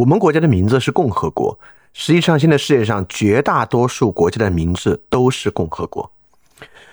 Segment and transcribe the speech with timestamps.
[0.00, 1.58] 我们国家的名字是共和国，
[1.92, 6.10] 实际上现在世界上绝大多数国家的名字都是共和国。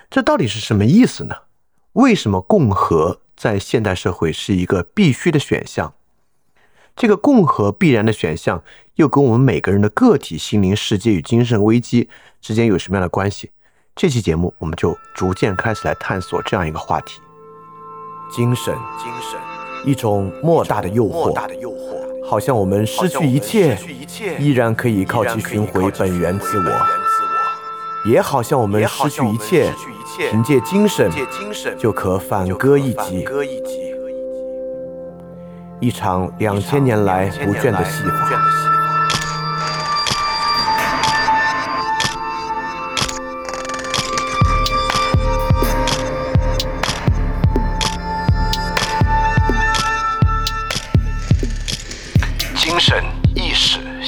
[0.10, 1.33] 这到底是什么意思呢？
[1.93, 5.93] 为什么共和在现代社会是一个必须的选项？
[6.98, 8.62] 这个共和必然的选项
[8.96, 12.10] 又跟我们每个人的个体心灵世界与精神危机
[12.42, 13.52] 之间有什么样的关系？
[13.96, 17.21] 这期节目我们就逐渐开始来探索这样一个话题：
[18.30, 19.39] 精神，精神，
[19.86, 22.17] 一种莫大的诱惑，莫大的诱惑。
[22.30, 23.78] 好像我们失去一切，
[24.38, 26.71] 依然可以靠其寻回本源自我；
[28.11, 29.71] 也好像我们失去一切，
[30.29, 31.10] 凭借精神
[31.78, 33.25] 就可反戈一击。
[35.79, 38.77] 一场两千年来不倦的戏法。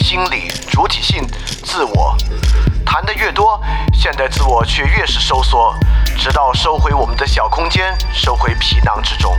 [0.09, 1.23] 心理主体性
[1.63, 2.17] 自我，
[2.83, 3.61] 谈得越多
[3.93, 5.71] 现代自我却越是收缩，
[6.17, 9.37] 直到收回我们的小空间，收回皮囊之中，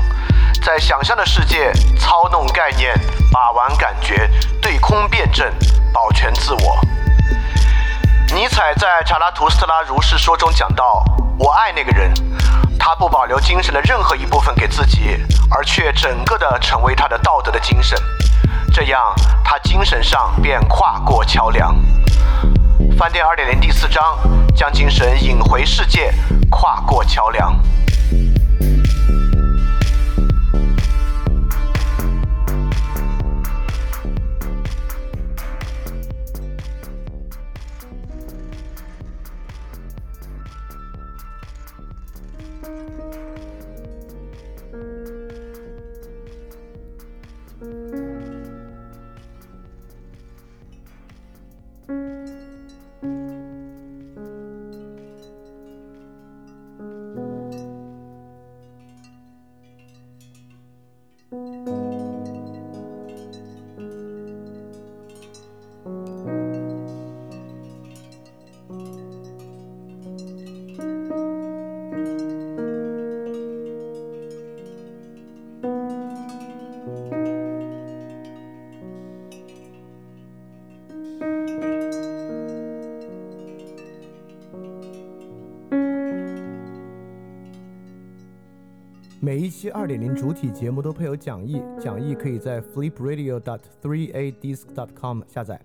[0.63, 2.95] 在想象的世界操弄概念，
[3.33, 4.31] 把玩感觉，
[4.63, 5.53] 对空辩证，
[5.93, 6.79] 保全自我。
[8.33, 11.03] 尼采在《查拉图斯特拉如是说》中讲到
[11.37, 12.15] ：“我爱那个人，
[12.79, 15.19] 他不保留精神的任何一部分给自己，
[15.51, 18.01] 而却整个的成为他的道德的精神，
[18.73, 21.75] 这样他精神上便跨过桥梁。”
[22.97, 24.19] 饭店二点零第四章，
[24.55, 26.13] 将精神引回世界，
[26.51, 27.59] 跨过桥梁。
[89.71, 95.61] 二点零主体节目都配有讲义，讲义可以在 flipradio.dot3adisc.dot.com 下载。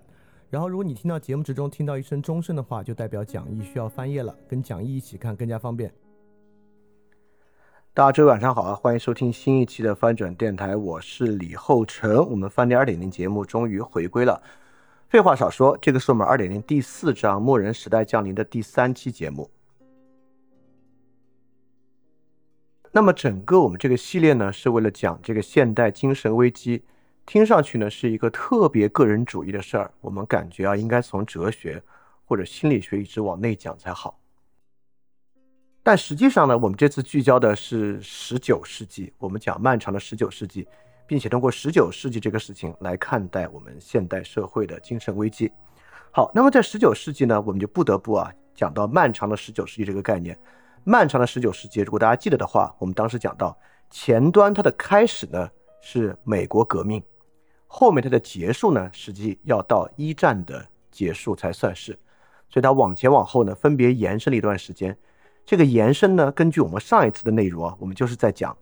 [0.48, 5.92] 然后，如果你听到节目之中听到一声钟声的话，就代表讲义需要翻页了，跟讲义一起看更加方便。
[7.92, 12.30] 大家周一晚上好啊，欢迎收听新一期的翻转电台，我是李厚成。
[12.30, 14.40] 我们翻点二点零节目终于回归了。
[15.08, 19.50] 废话少说，这个是我们二点零第四章末人时代降临的第三期节目。
[22.96, 26.82] 那么整个我们这个系列呢，是为了讲这个现代精神危机，
[27.26, 29.92] 听上去呢是一个特别个人主义的事儿。
[30.00, 31.82] 我们感觉啊，应该从哲学
[32.24, 34.18] 或者心理学一直往内讲才好。
[35.82, 40.66] 但实际上呢，我们这次聚焦的是十九世纪，我们讲漫长的十九世纪，
[41.06, 45.52] 并且通过十九世纪这个事情来看待我们现代社会的精神危机。
[46.10, 50.34] 好，那么在十九世纪呢，我们就不得不啊讲到漫长的十九世纪这个概念。
[50.88, 53.58] 漫长的十九世纪，如果大家记得的话，我们当时讲到
[53.90, 57.02] 前端它的开始呢是美国革命，
[57.66, 61.98] 后面它的结束呢实际要到一战的结束才算是，
[62.48, 64.96] 所以它往前往后呢分别延伸了一段时间。
[65.44, 68.56] 这个延伸呢，根据我们上一次的内容啊，我们就是在讲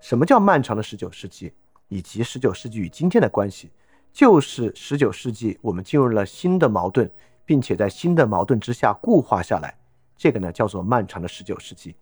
[0.00, 1.52] 什么叫漫长的十九世纪，
[1.88, 3.72] 以及十九世纪与今天的关系，
[4.12, 7.10] 就是十九世纪我们进入了新的矛盾，
[7.44, 9.76] 并且在新的矛盾之下固化下来。
[10.16, 11.94] 这个呢叫做漫长的十九世纪，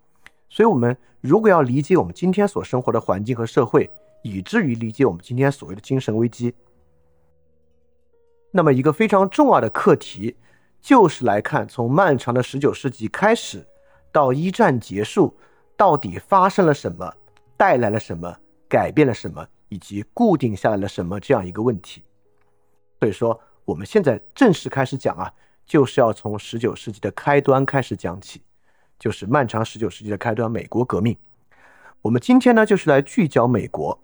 [0.49, 3.91] 所以，我们如果要理解我们今天所生活的环境和社会，
[4.23, 6.55] 以至于理解我们今天所谓的精神危机，
[8.51, 10.37] 那么一个非常重要的课题，
[10.81, 13.67] 就是来看从漫长的十九世纪开始
[14.13, 15.35] 到一战结束，
[15.75, 17.13] 到底发生了什么，
[17.57, 18.37] 带来了什么，
[18.69, 22.05] 改变了什么，以及固定下来了什么这样一个问题。
[23.01, 25.33] 所以说，我们现在正式开始讲啊。
[25.67, 28.43] 就是要从十九世纪的开端开始讲起，
[28.99, 31.17] 就是漫长十九世纪的开端——美国革命。
[32.03, 33.99] 我们今天呢，就是来聚焦美国。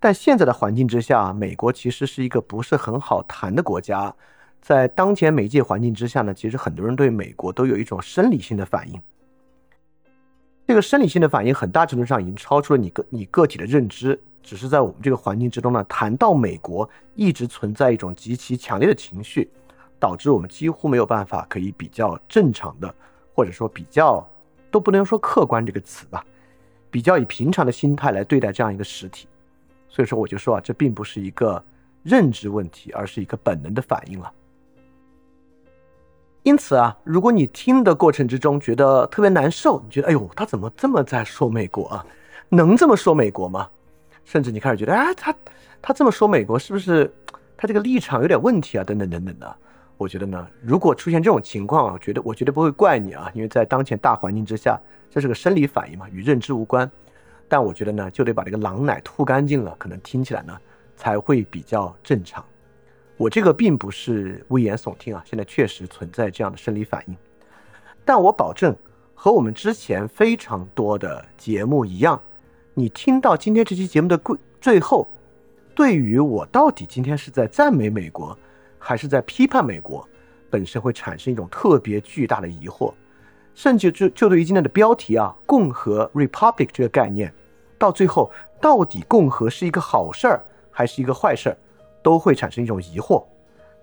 [0.00, 4.14] 但现在的环境之下，美国其实是一个不是很好谈的国家。
[4.60, 9.00] 在当前媒介环境之下呢，其实很多人对美国都有一种生理性的反应。
[10.66, 14.20] 这个生理性的反应很大程度上已经超出了你个你个体的认知。
[14.40, 19.50] 只是在我们这个环境之中呢，谈到美国，一直存在一种极其强烈的情绪，
[19.98, 22.94] 导致我们几乎没有办法可以比较正常的，
[23.34, 24.26] 或者说比较
[24.70, 26.24] 都不能说客观这个词吧，
[26.90, 29.26] 比较以平常的心态来对待这样一个实体。
[29.88, 31.62] 所以说，我就说啊，这并不是一个
[32.02, 34.32] 认知问题，而是一个本能的反应了。
[36.44, 42.06] 因此啊，如果你听的过程之中觉得特别难受，你觉得哎呦，他怎么这么在说美国啊？
[42.48, 43.68] 能这么说美国吗？
[44.24, 45.34] 甚至你开始觉得，哎，他
[45.82, 47.12] 他这么说美国是不是
[47.56, 48.84] 他这个立场有点问题啊？
[48.84, 49.56] 等等等等的。
[49.98, 54.80] 我觉得呢，如果出现这种情况啊，觉得我绝对不会怪你啊，因为在当前大环境之下，
[55.10, 56.90] 这是个生理反应嘛，与认知无关。
[57.48, 60.56] 但我觉得呢，就得把这个狼奶吐干净了，可能听起来呢
[60.96, 62.44] 才会比较正常。
[63.16, 67.16] 我这个并不是危言耸听啊，现在确实存在这样的生理反应。
[68.04, 68.76] 但我保证，
[69.14, 72.20] 和我们之前非常多的节目一样，
[72.74, 75.08] 你听到今天这期节目的最最后，
[75.74, 78.38] 对于我到底今天是在赞美美国，
[78.78, 80.06] 还是在批判美国，
[80.50, 82.92] 本身会产生一种特别巨大的疑惑，
[83.54, 87.32] 甚至就就对于今天的标题啊“共和 ”（Republic） 这个概念，
[87.78, 88.30] 到最后
[88.60, 91.56] 到底共和是一个好事儿还是一个坏事儿？
[92.02, 93.24] 都会产生一种疑惑，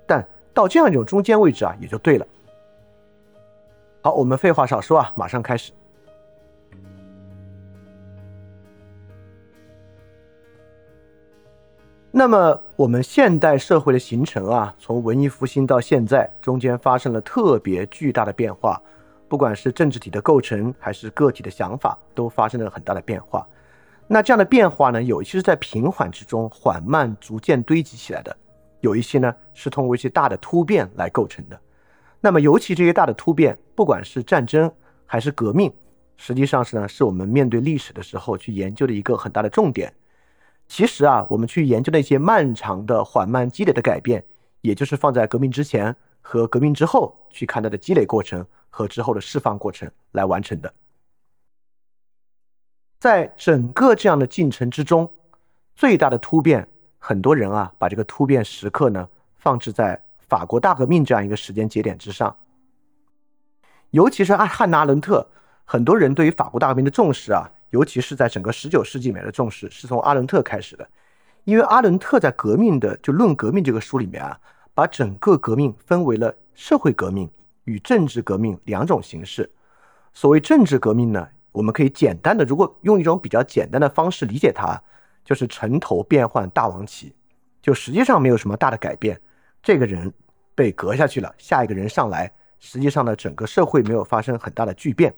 [0.07, 2.25] 但到这样一种中间位置啊，也就对了。
[4.01, 5.71] 好，我们废话少说啊，马上开始。
[12.17, 18.81] 那么，我们现代社会的形成啊，从文艺复兴到现在，中间发生了特别巨大的变化，
[19.27, 23.45] 不管是政治体的构成，还是个体的想法，都发生了很大的变化。
[24.07, 28.33] 那这样的变化呢，有一些是在平缓之中缓慢逐渐堆积起来的，
[28.79, 31.59] 有一些呢是通过一些大的突变来构成的。
[32.21, 34.71] 那么，尤其这些大的突变，不管是战争
[35.05, 35.69] 还是革命，
[36.15, 39.93] 实际上是呢，是我们面对历史的时候去研究的一个很大的重点。
[40.67, 44.25] 其实啊，我们去研究那些漫长的缓慢积累的改变，
[44.61, 50.73] 也就是放在革命之前和革命之后去看它的积累过程和之后的释放过程来完成的。
[52.99, 55.11] 在整个这样的进程之中，
[55.75, 62.35] 最大的突变，很多人啊把这个突变时刻呢放置在法国大革命这样一个时间节点之上。
[63.91, 65.29] 尤其是阿汉娜·伦特，
[65.63, 70.87] 很多人对于法国大革命的重视啊，尤其是在整个十九世纪里面的重视，是从阿伦特开始的。
[71.43, 74.39] 因为阿伦特在《革命的就论革命》这个书里面啊，
[74.73, 77.29] 把整个革命分为了社会革命
[77.65, 79.49] 与政治革命两种形式。
[80.13, 81.27] 所谓政治革命呢？
[81.51, 84.77] 我们可以简单的，如果用一种比较简单的方式理解它，
[85.23, 87.15] 就是城头变换大王旗，
[87.61, 89.17] 就实际上没有什么大的改变，
[89.63, 90.11] 这个人
[90.53, 92.29] 被革下去了，下一个人上来，
[92.59, 95.15] 实际上呢，整个社会没有发生很大的巨变。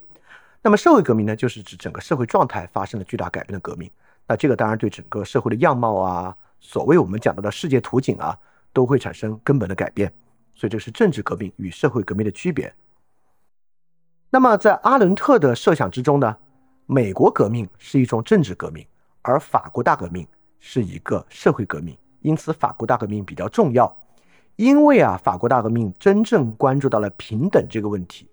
[0.61, 3.89] 那么社会革命呢，就是指整个社会状态发生了巨大改变的革命。
[4.27, 8.37] 那这个当然对整个社会的样貌啊，所谓我们讲到的世界图景啊，
[8.73, 10.11] 都会产生根本的改变。
[10.53, 12.73] 所以这是政治革命与社会革命的区别。
[14.29, 16.35] 那么，在阿伦特的设想之中呢，
[16.85, 18.85] 美国革命是一种政治革命，
[19.21, 20.27] 而法国大革命
[20.59, 21.95] 是一个社会革命。
[22.21, 23.95] 因此，法国大革命比较重要，
[24.57, 28.27] 因为啊，法国大革命真正关注到了平等这个问题。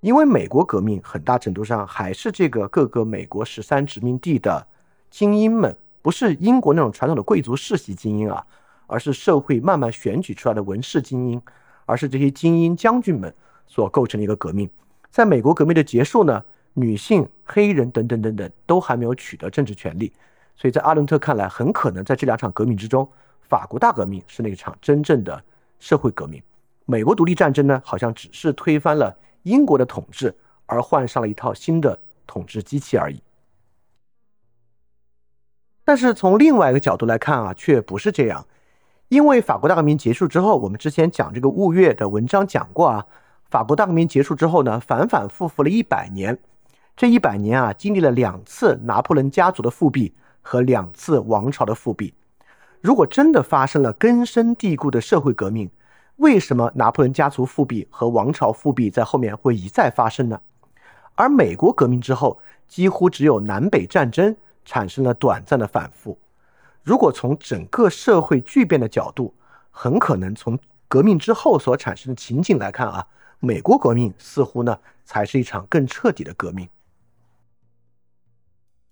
[0.00, 4.66] 因为美国革命很大程度上还是这个各个美国十三殖民地的
[5.10, 8.42] 精英们，不是英国那种传统的贵族世袭精英啊，
[8.86, 11.40] 而是社会慢慢选举出来的文士精英，
[11.84, 13.32] 而是这些精英将军们
[13.66, 14.68] 所构成的一个革命。
[15.10, 20.10] 在美国革命的结束呢，女性、黑人等等等等都还没有取得政治权利，
[20.56, 23.06] 所以在阿伦特看来，很可能在这两场革命之中，
[23.42, 25.44] 法国大革命是那场真正的
[25.78, 26.42] 社会革命，
[26.86, 30.34] 美国独立战争呢，好像只是推翻了英国的统治，
[30.66, 33.22] 而换上了一套新的统治机器而已。
[35.84, 38.46] 但是从另外一个角度来看啊，却不是这样，
[39.08, 43.06] 因为法国大革命结束之后，我们之前讲这个物月的文章讲过啊。
[43.48, 46.38] 法国大革命结束之后呢，反反复复了一百年，
[46.94, 52.14] 这一百年啊，经历了两次拿破仑家族的复辟和两次王朝的复辟。
[52.80, 55.68] 如果真的发生了根深蒂固的社会革命，
[56.20, 60.38] 为什么拿破仑家族复辟和王朝复辟在后面会一再发生呢？
[61.14, 66.18] 而美国革命之后，几乎只有南北战争产生了短暂的反复。
[66.82, 69.34] 如果从整个社会巨变的角度，
[69.70, 70.58] 很可能从
[70.88, 73.06] 革命之后所产生的情景来看啊。
[73.38, 76.68] 美国革命似乎呢，才是一场更彻底的革命。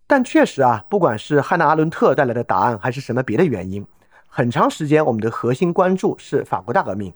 [0.07, 3.87] 但确实啊，不管是汉娜·阿伦特带来的答案，还是什么别的原因，
[4.39, 7.13] 很长时间我们的核心关注是法国大革命。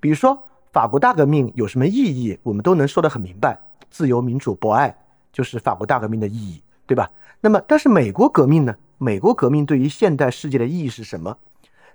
[0.00, 0.36] 比如说，
[0.72, 3.56] 法国大革命有什么意义，我们都能说得很明白：
[3.88, 4.92] 自由、民主、博爱，
[5.32, 7.08] 就是法国大革命的意义，对吧？
[7.40, 8.74] 那么，但是美国革命呢？
[8.98, 11.38] 美国革命对于现代世界的意义是什么？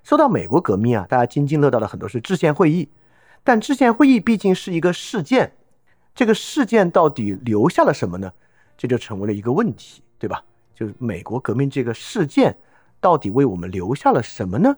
[0.04, 2.88] 说到美国革命啊，大家津津乐道的很多是制宪会议，
[3.44, 5.52] 但制宪会议毕竟是一个事件，
[6.16, 8.32] 这个事件到底留下了什么呢？
[8.78, 10.42] 这就成为了一个问题，对吧？
[10.74, 12.56] 就是美国革命这个事件
[13.02, 14.78] 到底为我们留下了什么呢？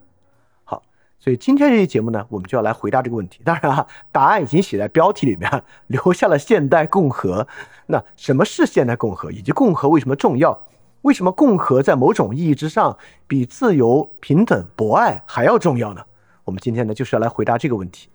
[0.63, 0.81] 好，
[1.19, 3.41] 所以今天这期节目呢，我们就要来回答这个问题。
[3.43, 7.47] 当然啊， 答案已经写在标题里面， 留下了现代共和。
[7.87, 10.65] 那什么是现代共和，以及共和为什么重要？
[11.01, 16.01] 为什么共和在某种意义之上比自由、平等、博爱还要重要呢？
[16.45, 18.07] 我们今天呢就是要来回答这个问题。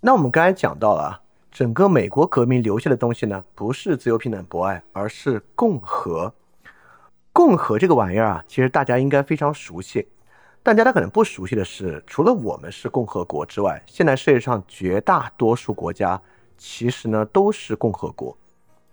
[0.00, 1.20] 那我们刚才讲到了，
[1.58, 6.32] 整个美国革命留下的东西呢，不是自由、平等、博爱，而是共和。
[7.32, 10.06] 共和这个玩意儿啊，其实大家应该非常熟悉。
[10.62, 16.22] 但大家可能不熟悉的是，除了我们是共和国之外，现在世界上绝大多数国家。
[16.56, 18.38] 其实呢，都是共和国，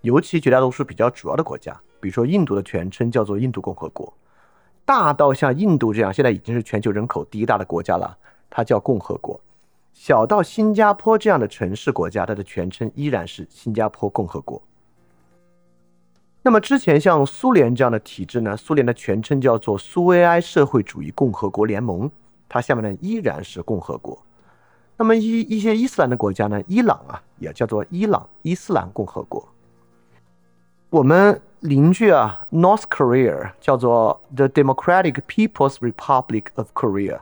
[0.00, 4.12] 尤其绝大多数比较主要的国家，比如说印度的全称叫做印度共和国，
[4.84, 8.18] 大到像印度这样，现在已经是全球人口第一大的国家了，
[8.50, 9.40] 它叫共和国；
[9.98, 14.62] 小到新加坡这样的城市国家，它的全称依然是新加坡共和国。
[16.42, 22.08] 那么之前像苏联这样的体制呢，苏联的全称叫做苏维埃社会主义共和国联盟，
[22.46, 24.22] 它下面呢依然是共和国。
[24.98, 29.48] 那么一一些伊斯兰的国家呢，伊朗啊，也叫做伊朗伊斯兰共和国。
[30.90, 37.20] 我们邻居啊，North Korea 叫做 The Democratic People's Republic of Korea，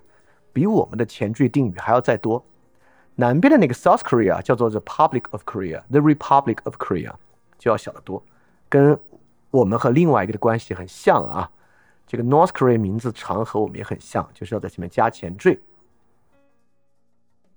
[0.52, 2.44] 比我们的前缀定语还要再多。
[3.16, 7.12] 南边的那个 South Korea 叫做 The Republic of Korea，The Republic of Korea
[7.58, 8.22] 就要小得多，
[8.68, 8.98] 跟
[9.50, 11.50] 我们和另外一个的关系很像啊。
[12.06, 15.60] 这个 North Korea 名字长和我们也很像，就是要在前面加前缀。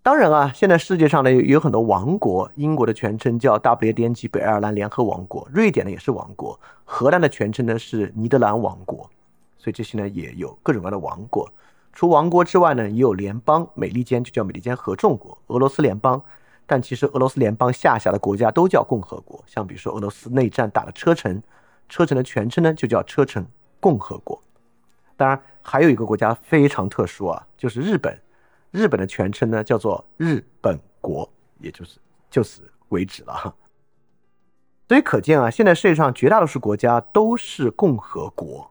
[0.02, 9.10] 当然啊，现在世界上呢有有很多王国，英国的全称叫大不列颠及北爱尔兰联合王国，瑞典呢也是王国，荷兰的全称呢是尼德兰王国，
[9.58, 11.52] 所以这些呢也有各种各样的王国。
[11.98, 16.24] 除王国之外呢，也有联邦，美利坚就叫美利坚合众国，俄罗斯联邦，
[16.68, 19.44] 但其实俄罗斯联邦下辖的国家都叫共和国。
[19.48, 21.42] 像比如说俄罗斯内战打的车臣，
[21.90, 23.44] 车臣的全称呢就叫车臣
[23.80, 24.40] 共和国。
[25.16, 28.16] 当然还有一个国家非常特殊啊，就是日本。
[28.70, 31.28] 日本的全称呢叫做日本国，
[31.58, 31.98] 也就是
[32.30, 33.56] 就此为止了哈。
[34.88, 38.70] 所以可见啊，现在世界上绝大多数国家都是共和国。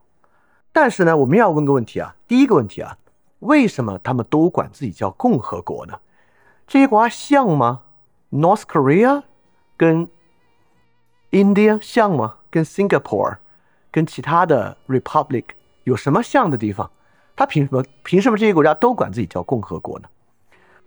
[0.71, 2.97] 但是呢，我们要问个问题啊，第一个问题啊，
[3.39, 5.99] 为什么他们都管自己叫共和国呢？
[6.65, 7.81] 这些国家像吗
[8.31, 9.23] ？North Korea
[9.77, 10.07] 跟
[11.31, 12.37] India 像吗？
[12.49, 13.37] 跟 Singapore
[13.91, 15.45] 跟其他的 Republic
[15.83, 16.89] 有什么像的地方？
[17.35, 17.83] 他凭什么？
[18.03, 20.09] 凭什么这些国家都管自己叫共和国呢？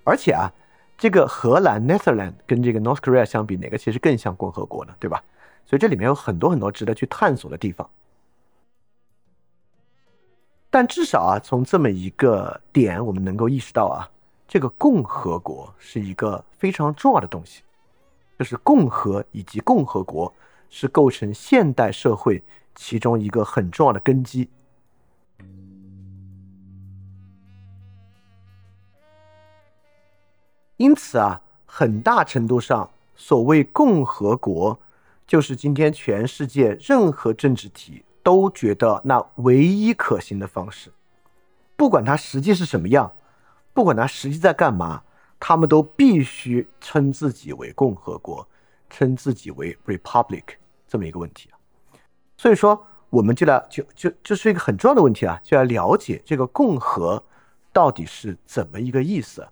[0.03, 0.53] 而且啊，
[0.99, 4.93] 这个荷兰 （Netherlands） 跟这个 North Korea 相比，哪个其实更像共和国呢？
[4.99, 5.23] 对吧？
[5.65, 7.89] 所以这里面有很多很多值得去探索的地方。
[10.73, 14.09] 但至少啊，从这么一个点，我们能够意识到啊，
[14.47, 17.63] 这个共和国是一个非常重要的东西，
[18.39, 20.33] 就是共和以及共和国
[20.69, 22.41] 是构成现代社会
[22.77, 24.49] 其中一个很重要的根基。
[30.77, 34.79] 因此啊，很大程度上，所谓共和国，
[35.27, 40.91] 就是今天全世界任何政治体都觉得那唯一可行的方式。
[41.77, 43.13] 不管它实际是什么样，
[43.73, 45.03] 不管它实际在干嘛，
[45.39, 48.47] 他们都必须称自己为共和国，
[48.91, 50.45] 称自己为 republic
[50.87, 51.57] 这么一个问题啊。
[52.37, 57.23] 所以说，我们就来就就这是一个很重要的问题啊，就要了解这个共和
[57.73, 59.49] 到底是怎么一个意思。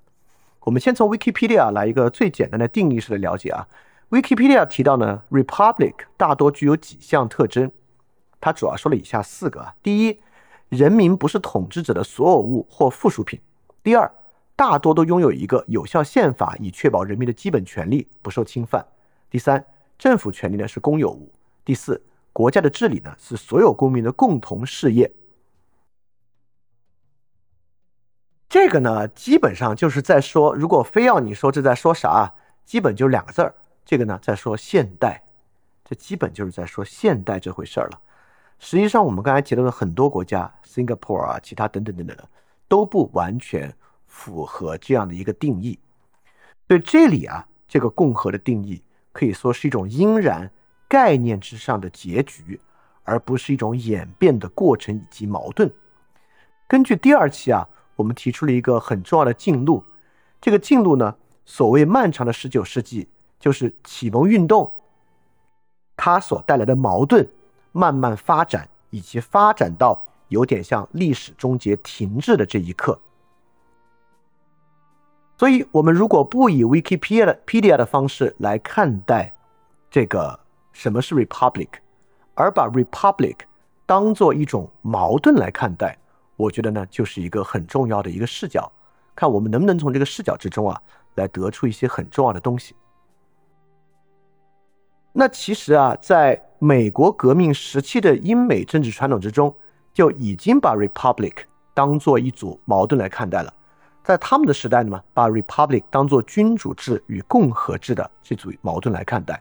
[0.60, 3.66] 我们先从 Wikipedia 来一个最简单的定义式的了解啊。
[4.10, 7.70] Wikipedia 提到呢，Republic 大多具有几项特征，
[8.40, 10.20] 它主要说了以下四个啊：第一，
[10.68, 13.40] 人民不是统治者的所有物或附属品；
[13.82, 14.10] 第二，
[14.54, 18.82] 大多都拥有一个有效宪法，以确保人民的基本权利不受侵犯；
[19.30, 19.64] 第三，
[19.98, 21.30] 政府权力呢是公有物；
[21.64, 22.02] 第四，
[22.32, 25.12] 国家的治理呢是所有公民的共同事业。
[28.48, 32.32] 这个呢，基本上就是在说，如果非要你说这在说啥，
[32.64, 33.54] 基本就两个字儿。
[33.84, 35.22] 这个呢，在说现代，
[35.84, 38.00] 这基本就是在说现代这回事儿了。
[38.58, 42.28] 实际上，我们刚才提到的很多国家，Singapore 啊，其他等等等等的，
[42.68, 43.74] 都不完全
[44.06, 45.78] 符合这样的一个定义。
[46.66, 50.50] 所以这里啊，这个共和的定义可以说是一种应然
[50.88, 52.60] 概念之上的结局，
[53.04, 55.72] 而不是一种演变的过程以及矛盾。
[56.66, 57.68] 根据第二期啊。
[57.98, 59.82] 我们提出了一个很重要的进路，
[60.40, 63.08] 这个进路呢，所谓漫长的十九世纪，
[63.40, 64.72] 就是启蒙运动
[65.96, 67.28] 它所带来的矛盾
[67.78, 72.98] 慢慢发展，以及发展到有点像历史终结停滞的这一刻。
[75.36, 79.32] 所以，我们如果不以 Wikipedia 的方式来看待
[79.88, 80.40] 这个
[80.72, 81.68] 什么是 Republic，
[82.34, 83.36] 而把 Republic
[83.86, 85.96] 当做一种矛盾来看待，
[86.34, 88.70] 我觉得呢，就是一个很重要的一个视角。
[89.14, 90.82] 看我们能不能从这个视角之中啊，
[91.14, 92.74] 来得出一些很重要的东西。
[95.12, 99.54] 那其实啊，在美国革命时期的英美政治传统之中，
[99.92, 101.34] 就已经把 Republic
[101.72, 103.54] 当做一组矛盾来看待了。
[104.02, 109.38] 在他们的时代呢，把 republic 当做君主制与共和制的这组矛盾来看待，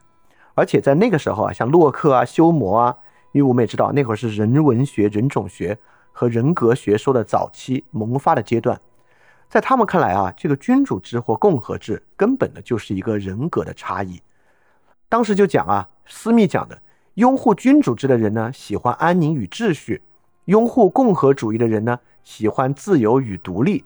[0.55, 2.93] 而且在那个时候啊，像洛克啊、休谟啊，
[3.31, 5.77] 因为我们也知道那会儿是人文学、人种学
[6.11, 8.77] 和人格学说的早期萌发的阶段，
[9.47, 14.21] 在他们看来啊，这个君主制或共和制根本的就是一个人格的差异。
[15.07, 16.77] 当时就讲啊，斯密讲的，
[17.17, 19.99] 拥护君主制的人呢，喜欢安宁与秩序；
[20.45, 23.83] 拥护共和主义的人呢，喜欢自由与独立。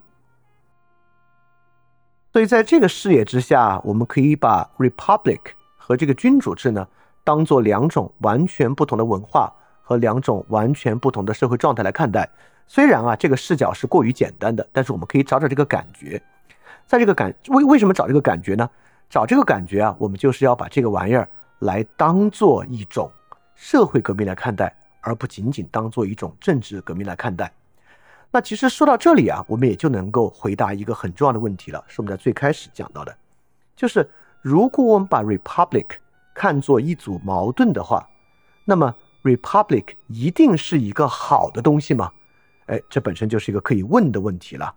[2.34, 5.40] 所以，在这个视野之下，我们可以把 republic
[5.78, 6.86] 和这个君主制呢，
[7.24, 12.30] 当做两种完全不同的文化和两种完全不同的社会状态来看待。
[12.68, 16.22] 虽然啊，这个视角是过于简单的，但是我们可以找找这个感觉。
[16.86, 18.70] 在这个感为为什么找这个感觉呢？
[19.10, 23.10] 找这个感觉啊，我们就是要把这个玩意儿来当做一种
[23.62, 27.54] 社会革命来看待，而不仅仅当做一种政治革命来看待。
[28.32, 33.16] 那其实说到这里啊，我们也就能够回答一个很重要的问题了，是我们在最开始讲到的，
[33.76, 34.10] 就是
[34.42, 35.86] 如果我们把 republic
[36.34, 38.10] 看作一组矛盾的话，
[38.66, 42.12] 那么 republic 一定是一个好的东西吗？
[42.66, 44.74] 哎，这本身就是一个可以问的问题了。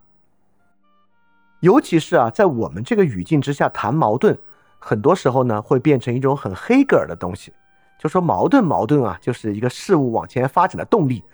[1.60, 4.38] 尤其是啊，在我们这个语境之下谈矛盾，
[4.78, 7.50] 很多时候呢会变成一种很黑格尔的东西，
[8.04, 11.24] 就说矛盾矛盾啊，就是一个事物往前发展的动力。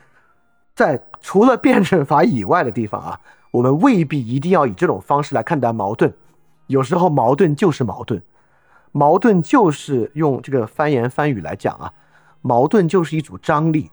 [0.73, 6.15] 在除了辩证法以外的地方啊，我们未必一定要以这种方式来看待矛盾。
[6.69, 8.23] 有时候矛盾就是矛盾，
[8.93, 11.93] 矛盾就是用这个翻言翻语来讲啊，
[12.41, 13.91] 矛盾就是一组张力。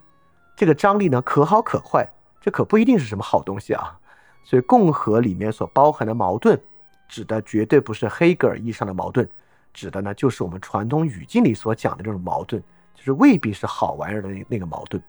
[0.56, 2.08] 这个张力呢，可好可坏，
[2.40, 3.98] 这可不一定是什么好东西啊。
[4.44, 6.62] 所以，共和里面所包含的矛盾，
[7.10, 9.28] 指的绝对不是黑格尔意义上的矛盾，
[9.74, 12.64] 指的呢就是我们传统语境里所讲的这种矛盾，
[12.98, 15.02] 就是未必是好玩意儿的那那个矛盾。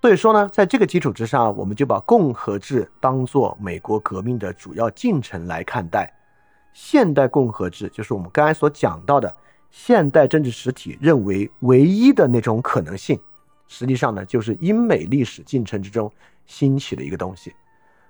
[0.00, 6.10] 所以说呢，在这个基础之上，我们就把共和制当做美国革命的主要进程来看待。
[6.72, 9.36] 现代共和制就是我们刚才所讲到的
[9.70, 13.18] 现代政治实体认为唯一的那种可能性。
[13.66, 16.10] 实际上呢，就是英美历史进程之中
[16.46, 17.52] 兴起的一个东西。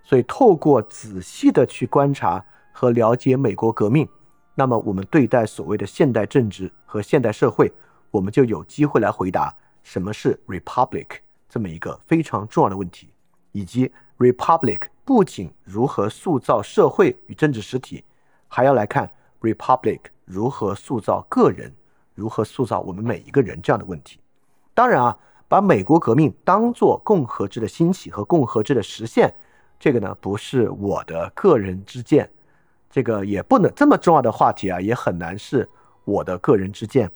[0.04, 2.44] 所以，透过仔细的去观察
[2.78, 4.08] 和了解美国革命，
[4.54, 7.72] 那么我们对待所谓的现代政治和现代社会，
[8.12, 11.06] 我们就有机会来回答什么是 republic。
[11.48, 13.08] 这么一个非常重要的问题，
[13.50, 18.04] 以及 republic 不仅如何塑造社会与政治实体，
[18.46, 19.10] 还要来看
[19.40, 21.74] republic 如何塑造个人，
[22.14, 24.20] 如何塑造我们每一个人这样的问题。
[24.72, 29.34] 当然啊，把美国革命当做共和制的兴起和共和制的实现，
[29.80, 32.30] 这个呢不是我的个人之见，
[32.98, 35.68] 这个也不能这么重要的话题啊，也很难是
[36.04, 37.08] 我的个人之见。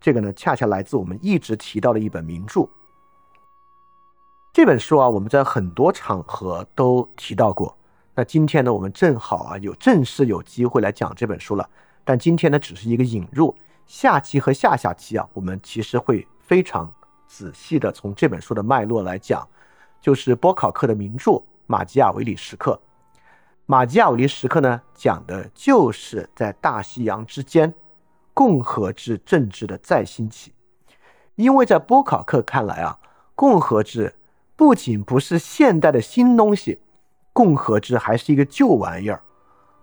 [0.00, 2.68] 这个呢，恰恰来自我们一直提到的一本名著。
[4.52, 7.78] 这本书啊，我们在很多场合都提到过。
[8.16, 11.70] 那今天呢，我们正好啊有正式有机会来讲这本书了。
[12.04, 13.54] 但今天呢，只是一个引入。
[13.86, 16.92] 下期和下下期啊，我们其实会非常
[17.28, 19.46] 仔细的从这本书的脉络来讲，
[20.00, 21.30] 就是波考克的名著
[21.68, 22.72] 《马基雅维里时刻》。
[23.70, 27.74] 马基雅维利时刻呢，讲的就是在大西洋之间，
[28.32, 30.54] 共和制政治的再兴起。
[31.34, 32.98] 因为在波考克看来啊，
[33.34, 34.14] 共和制。
[34.56, 36.80] 不仅不是现代的新东西，
[37.34, 39.20] 共和制还是一个旧玩意儿。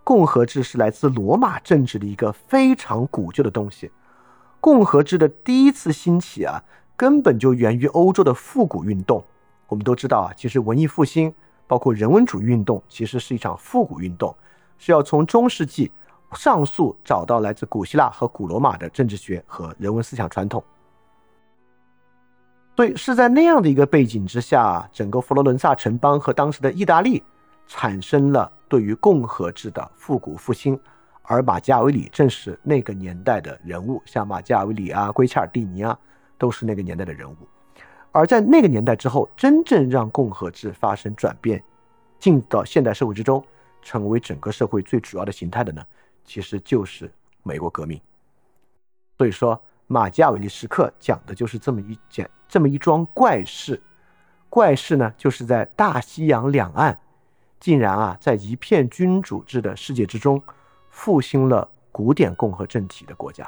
[0.02, 3.92] 共和制是来自罗马政治的一个非常古旧的东西。
[4.60, 6.64] 共和制的第一次兴起啊，
[6.96, 9.22] 根本就源于欧洲的复古运动。
[9.68, 11.32] 我们都知道啊，其实文艺复兴
[11.66, 14.34] 包括人文主义运动，其实是一场复古运动，
[14.78, 15.90] 是要从中世纪
[16.32, 20.62] 上溯找到来自古希腊和古罗马的政治学和人文思想传统。
[22.76, 27.22] 所以是在那样的一个背景之下，整个佛罗伦萨城邦和当时的意大利
[27.66, 30.78] 产生了对于共和制的复古复兴，
[31.22, 35.98] 而马基雅维里正是那个年代的人物，像马基雅维里啊、圭切尔蒂尼啊，
[36.36, 37.36] 都是那个年代的人物。
[38.16, 41.62] 而在那个年代之后，真正让共和制发生转变，
[42.18, 43.44] 进到现代社会之中，
[43.82, 45.84] 成为整个社会最主要的形态的呢，
[46.24, 48.00] 其实就是美国革命。
[49.18, 53.82] 所以说，马基雅维利时刻讲的就是这么一件这么一桩怪事。
[54.48, 56.98] 怪事呢，就是在大西洋两岸，
[57.60, 60.42] 竟然啊，在一片君主制的世界之中，
[60.88, 63.46] 复兴了古典共和政体的国家。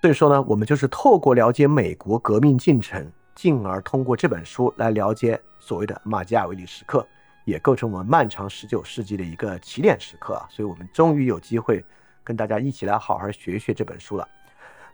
[0.00, 7.06] 所以说呢，我们就是透过了解美国革命进程，进而通过这本书来了解所谓的马基雅维利时刻，
[7.44, 10.46] 也构成我们漫长十九世纪的一个起点时刻啊。
[10.50, 11.84] 所以我们终于有机会
[12.22, 14.26] 跟大家一起来好好学学这本书了。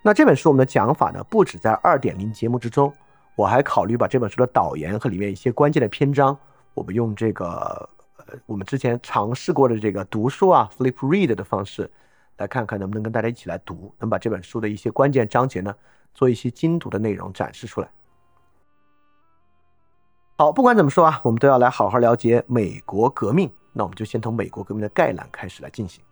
[0.03, 2.93] 那这本书我们的讲法呢，不止在二点零节目之中。
[3.37, 6.38] 我还考虑把这本书的导言和里面一些关键的篇章，
[6.73, 11.90] 我们用这个呃我们之前尝试过的这个读书啊 flip read 的方式，
[12.37, 15.75] 来看看能不能跟大家一起来读，能把这本书的一些关键章节呢
[16.14, 17.88] 做一些精读的内容展示出来。
[20.37, 23.51] 好，不管怎么说啊，我们都要来好好了解美国革命。
[23.73, 26.03] 那我们就先从美国革命的概览开始来进行。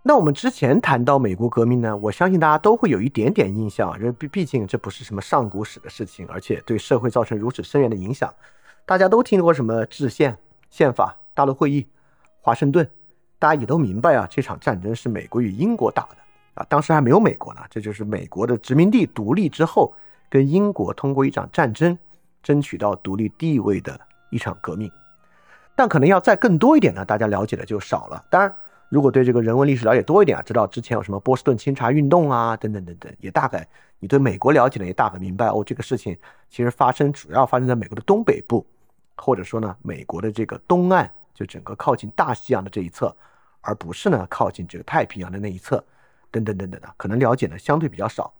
[0.00, 8.32] 那我们之前谈到美国革命呢，我相信大家都会有一点点印象，因为毕毕竟这不是什么上古史的事情，而且对社会造成如此深远的影响。
[8.88, 10.34] 大家都听过什么制宪、
[10.70, 11.86] 宪法、大陆会议、
[12.40, 12.88] 华盛顿，
[13.38, 16.16] 大家也都明白啊，这场战争是美国与英国打的
[16.54, 19.94] 啊，当时还没有美国呢，这就是美国的殖民地独立之后，
[20.30, 21.98] 跟英国通过一场战争
[22.42, 24.90] 争取到独立地位的一场革命。
[25.76, 28.24] 但可能要再更多一点呢，大家了解的就少了。
[28.30, 28.50] 当然。
[28.90, 36.16] 如果对这个人文历史了解多一点啊，知道之前有什么波士顿清查运动啊，等等等等，也大概你对美国了解呢，也大概明白哦，这个事情
[36.48, 38.64] 其实发生主要发生在美国的东北部，
[39.18, 43.14] 或者说呢，美国的这个东岸，就整个靠近大西洋的这一侧，
[43.60, 45.84] 而不是呢靠近这个太平洋的那一侧，
[46.30, 48.32] 等等等等的，可能了解呢相对比较少。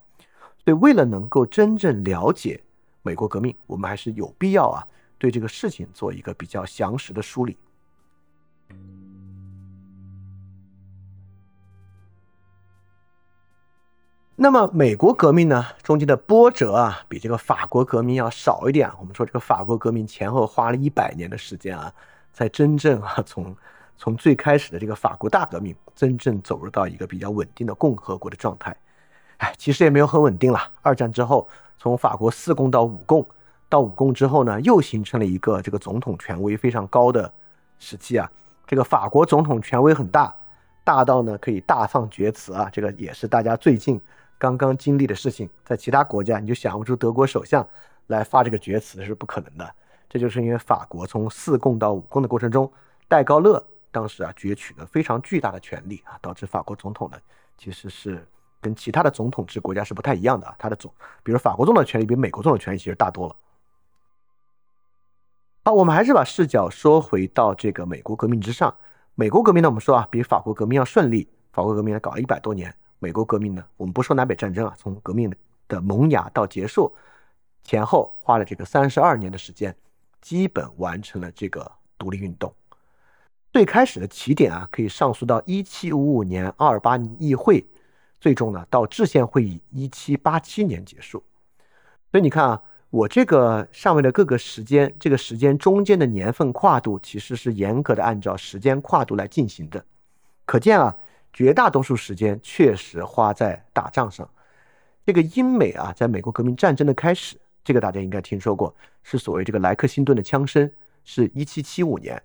[0.65, 2.63] 所以为了能够真正了解
[3.03, 4.87] 美国革命，我们还是有必要啊，
[5.19, 7.57] 对这个事情做一个比较详实的梳理。
[14.41, 18.89] 那么美国革命呢，中间的波折啊，比这个法国革命要少一点。
[19.01, 21.93] 我们说这个法国革命前后花了一百年的时间啊，
[22.33, 23.53] 才真正啊从
[23.99, 28.77] 从最开始的这个法国大革命，真正走入到一个比较稳定的共和国的状态。
[29.39, 30.61] 哎，其实也没有很稳定了。
[30.83, 33.27] 二战之后，从法国四共到五共，
[33.69, 37.29] 到五共之后呢，又形成了一个这个总统权威非常高的
[37.81, 38.31] 时期啊。
[38.69, 40.33] 这个法国总统权威很大，
[40.85, 42.71] 大到呢可以大放厥词啊。
[42.73, 44.01] 这个也是大家最近。
[44.39, 47.67] 刚刚经历的事情，在其他国家你就想不出德国首相
[48.07, 49.75] 来发这个厥词是不可能的。
[50.09, 52.73] 这就是因为法国从四共到五共的过程中，
[53.09, 57.19] 戴高乐当时啊攫取了非常巨大的权力啊，导致法国总统呢
[57.59, 58.27] 其实是
[58.61, 60.55] 跟其他的总统制国家是不太一样的啊。
[60.59, 60.91] 他的总，
[61.23, 63.37] 比如法国总统的权力比美国总统权力其实大多了。
[65.65, 68.75] 好，我们还是把视角说回到这个美国革命之上。
[69.15, 71.29] 美国革命呢，我们说啊比法国革命要顺利。
[71.53, 72.75] 法国革命呢搞了一百多年。
[73.01, 75.33] 美国革命呢，我们不说南北战争啊，从革命
[75.69, 76.93] 的萌芽到结束
[77.63, 79.75] 前后花了这个三十二年的时间，
[80.21, 82.53] 基本完成了这个独立运动。
[83.53, 87.65] 最开始的起点啊，可以上溯到一七五五年阿尔巴尼议会，
[88.21, 91.23] 最终呢到制宪会议一七八七年结束。
[92.11, 99.85] 所以你看啊，我这个上面的各个时间，这个时间中间的年份跨度，其实是严格的按照时间跨度来进行的，
[100.45, 100.97] 可见啊。
[101.33, 104.29] 绝大多数时间确实花在打仗上。
[105.07, 110.71] 这个英美啊，在美国革命战争的开始，这个大家应该听说过，是所谓这个莱克星顿的枪声，
[111.05, 112.23] 是一七七五年。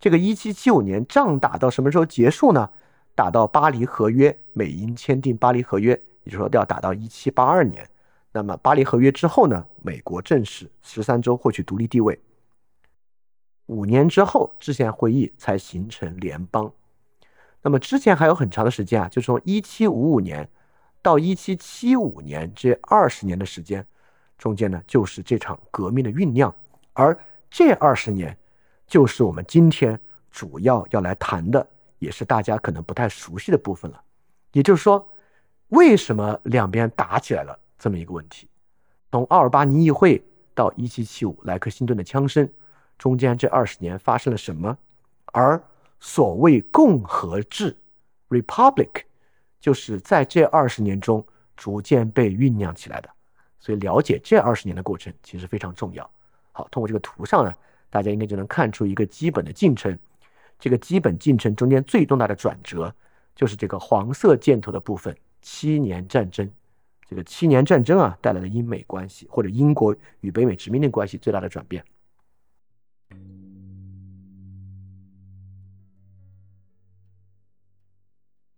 [0.00, 2.70] 这个一七七五年仗打到什么时候结束呢？
[3.14, 5.92] 打到巴黎合约，美英签订巴黎合约，
[6.24, 7.88] 也就是说要打到一七八二年。
[8.32, 12.18] 那么巴黎合约之后呢，美国正式十三州获取独立地位。
[13.66, 16.70] 五年之后，制宪会议才形成联邦。
[17.64, 20.46] 那么之前还有很长的时间啊，就从一七五五年
[21.00, 23.84] 到一七七五年这二十年的时间，
[24.36, 26.54] 中间呢就是这场革命的酝酿，
[26.92, 27.18] 而
[27.50, 28.36] 这二十年
[28.86, 29.98] 就是我们今天
[30.30, 31.66] 主要要来谈的，
[31.98, 34.00] 也是大家可能不太熟悉的部分了。
[34.52, 35.08] 也就是说，
[35.68, 38.46] 为什么两边打起来了这么一个问题？
[39.10, 40.22] 从奥尔巴尼议会
[40.54, 42.46] 到一七七五莱克星顿的枪声，
[42.98, 44.76] 中间这二十年发生了什么？
[45.26, 45.58] 而
[46.06, 47.74] 所谓共和制
[48.28, 48.90] （republic）
[49.58, 53.08] 就是在这二十年中逐渐被酝酿起来的，
[53.58, 56.08] 所以了解这二十年的过程其实非常重要。
[56.52, 57.54] 好，通过这个图上呢，
[57.88, 59.98] 大家应该就能看出一个基本的进程。
[60.58, 62.94] 这个基本进程中间最重大的转折，
[63.34, 66.48] 就是这个黄色箭头的部分——七年战争
[67.08, 71.82] 这个七年战争啊带来了英美关系或者英国与北美殖民地关系最大的转变。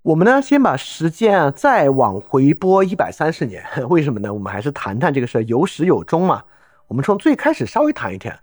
[0.06, 4.32] 我们呢，先把时间啊再往回拨一百三十年， 为什么呢？
[4.32, 6.44] 我们还是谈谈这个事儿有始有终嘛。
[6.86, 8.38] 我们从最开始稍微谈一谈，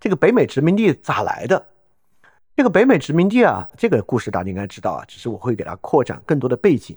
[0.00, 1.66] 这个北美殖民地咋来的？
[2.56, 6.96] 这个北美殖民地啊，这个故事大家应该知道啊，只是我会给它扩展更多的背景。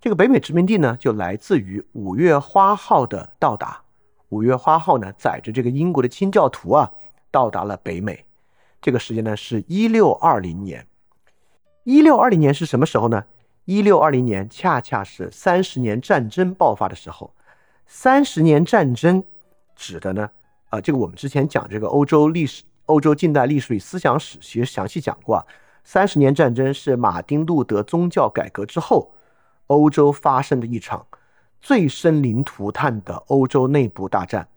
[0.00, 3.80] 这个北美殖民地呢，就来自于五月花号的到达。
[4.28, 6.88] 五月花号呢，载着这个英国的清教徒啊，
[7.32, 8.24] 到达了北美。
[8.80, 10.86] 这个时间呢，是一六二零年。
[11.82, 13.24] 一六二零年是什么时候呢？
[13.70, 17.32] 一六二零年恰恰是三十年战争爆发的时候。
[17.86, 19.22] 三十年战争
[19.76, 20.28] 指的呢，
[20.70, 25.46] 呃，这个我们之前讲这个欧洲历史、欧洲近代历史与思想史，其实详细讲过啊。
[25.84, 29.14] 三十年战争是马丁路德宗教改革之后，
[29.68, 31.06] 欧洲发生的一场
[31.60, 34.48] 最生灵涂炭的欧洲内部大战。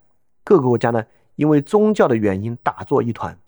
[0.42, 1.04] 各个国家呢，
[1.36, 3.38] 因为宗教的原因打作一团。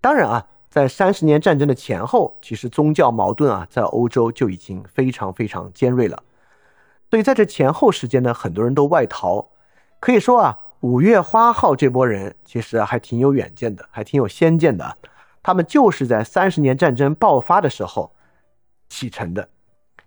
[0.00, 0.46] 当然啊。
[0.70, 6.22] 在三十年战争的前后，其实宗教矛盾啊，在欧洲就已经非常非常尖锐了。
[7.10, 9.50] 所以在这前后时间呢，很多人都外逃。
[9.98, 14.96] 可以说啊，五月花号这波人其实还挺有远见的，还挺有先见的。
[15.42, 18.12] 他们就是在三十年战争爆发的时候
[18.88, 19.48] 启程的。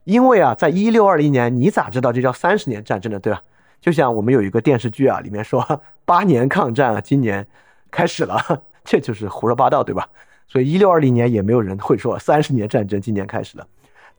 [0.06, 3.44] 因为啊，在一六二零年，你咋知道这叫三十年战争的，对吧？
[3.82, 7.46] 就像我们有一个电视剧啊，里面说八年抗战啊，今年
[7.92, 8.40] 开始了，
[8.86, 10.08] 这就是胡说八道，对吧？
[10.54, 13.68] 所以一六二零年也没有人会说三十年战争今年开始了。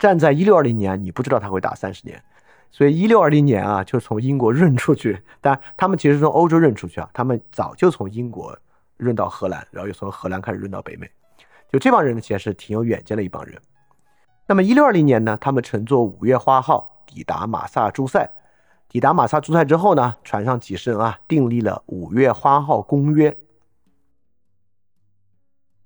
[0.01, 2.21] 站在一六二零年，你不知道他会打三十年。
[2.73, 5.23] 所以一六二零年啊，就从英国润出去。
[5.41, 8.59] 但他们其实从欧洲润出去啊，他们早就从英国
[8.97, 11.09] 润到荷兰，然后又从荷兰开始润到北美。
[11.73, 13.57] 就这帮人呢，其实是挺有远见的一帮人。
[14.49, 18.29] 那么一六二零年呢，他们乘坐五月花号抵达马萨诸塞。
[18.89, 23.37] 抵达马萨诸塞之后呢，船上几十人啊，订立了五月花号公约。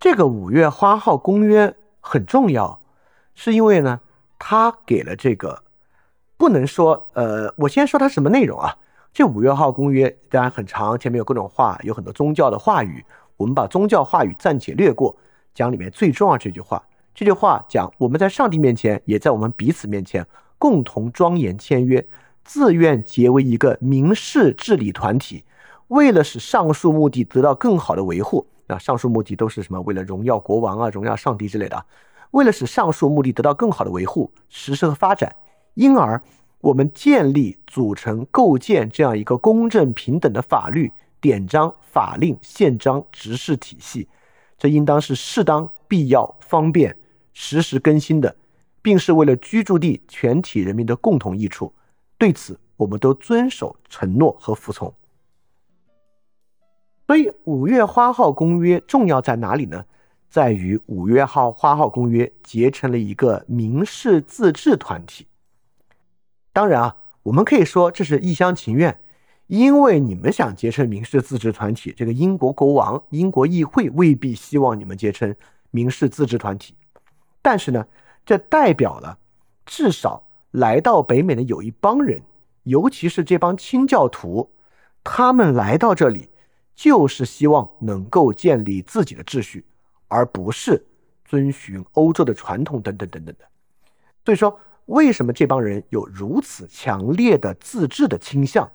[0.00, 2.78] 这个五月花号公约很重要，
[3.34, 3.98] 是因为呢，
[4.38, 5.64] 它给了这个
[6.36, 8.76] 不能说，呃，我先说它什么内容啊？
[9.12, 13.04] 这五月号公约当然很长，前面有各种话，有很多宗教的话语，
[13.36, 15.16] 我们把宗教话语暂且略过，
[15.52, 16.80] 讲里面最重要这句话。
[17.12, 20.24] 这句话讲我们在上帝面前，也在我们彼此面前，
[20.58, 22.06] 共同庄严签约，
[22.44, 25.42] 自愿结为一个民事治理团体，
[25.88, 28.46] 为了使上述目的得到更好的维护。
[28.68, 29.80] 那上述目的都是什么？
[29.80, 31.84] 为了荣耀国王啊，荣耀上帝之类的。
[32.32, 35.34] 为了使上述目的得到更好的维护、实施和发展，
[35.72, 36.22] 因而
[36.60, 44.06] 我们建立、组成、构建这样一个公正平等的法律典章、法令、宪章、执事体系。
[44.58, 46.94] 这应当是适当、必要、方便、
[47.32, 48.36] 实时更新的，
[48.82, 51.72] 并是为了居住地全体人民的共同益处。
[52.18, 54.92] 对此，我们都遵守承诺和服从。
[57.08, 59.82] 所以五月花号公约重要在哪里呢？
[60.28, 65.26] 在于五月号花号公约结成了一个民事自治团体。
[66.52, 69.00] 当然啊，我们可以说这是一厢情愿，
[69.46, 75.34] 因为你们想结成民事自治团体，这个英国国王、英国议会未必希望你们结成
[75.70, 76.74] 民事自治团体。
[77.40, 77.86] 但是呢，
[78.26, 79.16] 这代表了
[79.64, 82.20] 至少来到北美的有一帮人，
[82.64, 84.50] 尤其是这帮清教徒，
[85.02, 86.28] 他们来到这里。
[86.78, 89.64] 就是希望能够建立自己的秩序，
[90.06, 90.80] 而不是
[91.24, 93.44] 遵循欧洲的传统等等等等的。
[94.24, 98.70] 所以说，为什么这帮人有如此强烈的自治的倾向，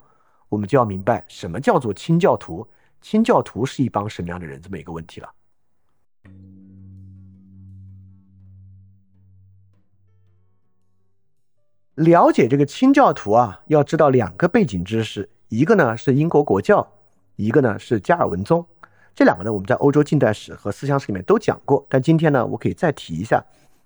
[0.49, 2.67] 我们就要明白什么叫做清教徒，
[2.99, 5.31] 清教徒是一帮什么样的人这么一个问题了。
[11.95, 16.85] 了解这个清教徒啊，要知道两个背景知识，一个呢是英国国教。
[17.35, 18.65] 一个呢是加尔文宗，
[19.15, 23.43] 这两个呢我们在欧洲近代史和思想史里面都讲过，但今天呢我可以再提一下，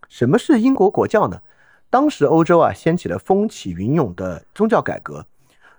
[0.09, 1.41] 什么是英国国教呢？
[1.89, 5.25] 当时欧洲啊掀起了风起云涌的宗教改革，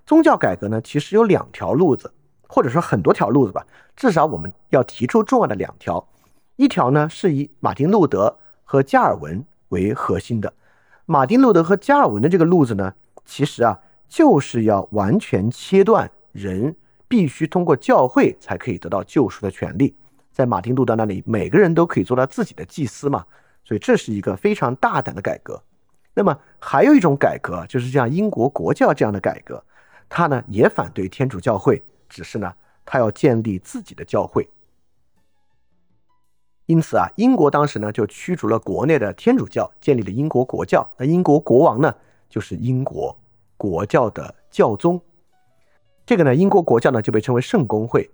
[0.06, 2.10] 宗教改革呢其实有两条路子，
[2.48, 6.08] 或者说很多条路子吧，至少我们要提出重要的两条，
[6.56, 10.54] 一条呢是以马丁路德和加尔文为核心的，
[11.04, 12.94] 马丁路德和加尔文的这个路子呢，
[13.26, 16.74] 其实啊就是要完全切断人。
[17.08, 19.96] 必须通过教会才可以得到救赎的权利，
[20.30, 23.24] 在马丁路德那里，每个人都可以做他自己的祭司嘛，
[23.64, 25.62] 所以这是一个非常大胆的改革。
[26.14, 29.64] 那么还有一种改革，就是像英国国教这样的改革，
[30.08, 32.52] 他呢也反对天主教会，只是呢
[32.84, 34.48] 他要建立自己的教会。
[36.66, 40.86] 因此啊，英国当时呢就驱逐了国内的天主教，建立了英国国教。
[40.98, 41.94] 那英国国王呢
[42.28, 43.18] 就是英国
[43.56, 45.00] 国教的教宗。
[46.08, 48.10] 这个呢，英国国教呢就被称为圣公会。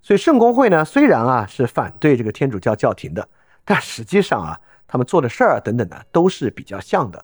[0.00, 3.28] 所以圣公会呢，虽然啊是反对这个天主教教廷的，
[3.66, 7.22] 但实际上啊，他们做的事儿等等呢，都是比较像的，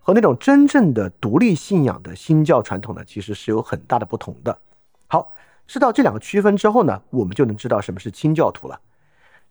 [0.00, 4.58] 和那种真正的独立信仰的新教传统呢，其实是有很大的不同的。
[5.06, 5.30] 好，
[5.66, 8.80] 知道这两个区分之后呢，我们就能知道什么是清教徒了。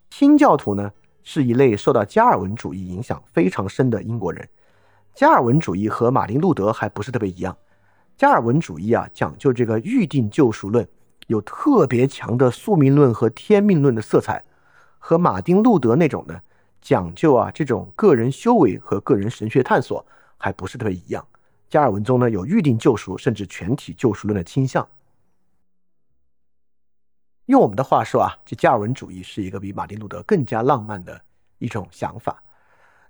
[0.10, 4.50] 清教徒呢，是一类受到加尔文主义影响非常深的英国人。
[5.14, 7.56] 加尔文主义和马丁路德还不是特别一样，
[8.18, 10.88] 加尔文主义啊讲究这个预定救赎论。
[11.28, 14.46] 有特别强的宿命论和天命论的色彩，
[14.98, 16.40] 和马丁路德那种呢
[16.82, 20.06] 讲究啊这种个人修为和个人神学探索
[20.38, 21.28] 还不是特别一样。
[21.70, 24.88] 加尔文中呢有预定救赎甚至全体救赎论的倾向。
[27.48, 31.22] 用我们的话说啊，这加尔文主义是一个比马丁路德更加浪漫的
[31.58, 32.42] 一种想法。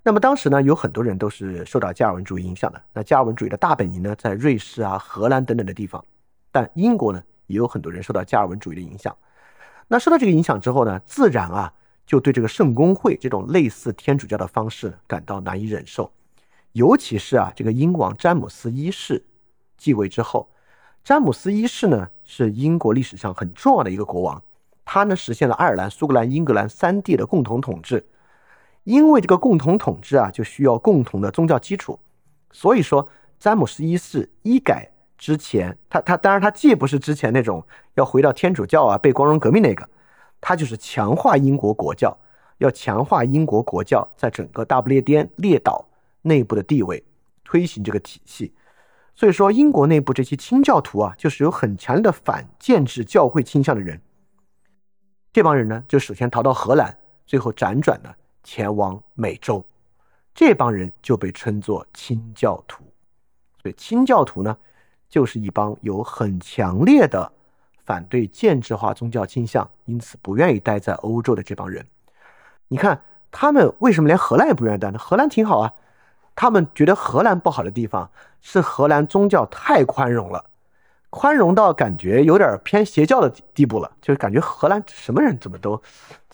[0.08, 2.82] 那么当时呢有很多人都是受到加尔文主义影响的。
[2.94, 6.02] 那加尔文主义的大本营呢在瑞士啊、荷兰等等的地方，
[6.50, 7.22] 但英国呢？
[7.48, 9.14] 也有很多人受到加尔文主义的影响，
[9.90, 11.74] 那受到这个影响之后呢，自然啊
[12.06, 16.10] 就对这个圣公会这种类似天主教的方式感到难以忍受，
[16.72, 19.26] 尤其是啊这个英王詹姆斯一世
[19.78, 20.50] 继位之后，
[21.04, 24.42] 詹姆斯一世呢是英国历史上很重要的一个国王，
[24.86, 28.06] 他呢实现了爱尔兰、苏格兰、英格兰三地的共同统治，
[28.88, 32.00] 因为这个共同统治啊就需要共同的宗教基础，
[32.54, 33.06] 所以说
[33.38, 34.90] 詹姆斯一世一改。
[35.18, 37.62] 之前，他他当然他既不是之前那种
[37.96, 39.90] 要回到天主教啊，被光荣革命那个，
[40.40, 42.18] 他就是强化英国国教，
[42.60, 45.86] 要强化英国国教在整个大不列颠列岛
[46.22, 47.04] 内部的地位，
[47.44, 48.54] 推行这个体系。
[49.16, 54.00] 所以说，英国内部这些清教徒啊，就是有很强的反建制教会倾向的人。
[55.34, 56.96] 这帮人呢，就首先逃到荷兰，
[57.26, 59.66] 最后辗转呢前往美洲。
[60.34, 62.84] 这帮人就被称作清教徒。
[63.62, 64.58] 所以清教徒呢。
[65.10, 67.32] 就是一帮有很强烈的
[67.86, 71.88] 反对建制化宗教倾向，因此不愿意待在欧洲的这帮人。
[72.68, 75.00] 你看他们为什么连荷兰也不愿意待呢？
[75.00, 75.74] 荷兰挺好啊。
[76.36, 80.44] 他们觉得荷兰不好的地方是荷兰宗教太宽容了，
[81.10, 85.82] 宽容到感觉有点偏邪教的地步了，就是感觉荷兰什么人怎么都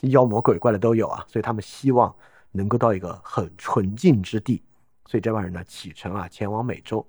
[0.02, 1.24] 妖魔鬼怪的都有啊。
[1.28, 2.14] 所以他们希望
[2.52, 4.64] 能够到一个很纯净之地，
[5.06, 7.06] 所以这帮人呢启程啊前往美洲。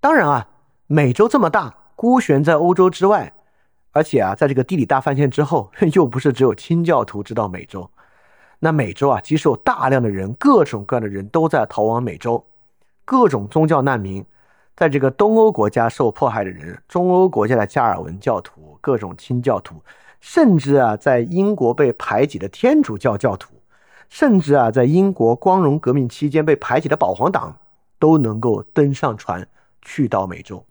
[0.00, 0.48] 当然啊，
[0.86, 3.32] 美洲这么大，孤悬在欧洲之外，
[3.90, 7.90] 而且啊，在这个地理大发现之后， 又不是只有清教徒知道美洲。
[8.60, 12.46] 那美洲啊，其实有大量的人，各种各样的人都在逃往美洲，
[13.04, 14.24] 各种宗教难民，
[14.76, 19.82] 在这个东欧国家受迫害的人，中欧国家的加尔文教徒，各种清教徒，
[20.20, 23.54] 甚至啊，在英国被排挤的天主教教徒，
[24.08, 27.56] 甚至啊，在英国光荣革命期间被排挤的保皇党，
[27.98, 29.46] 都能够登上船。
[29.86, 30.64] 去到美洲，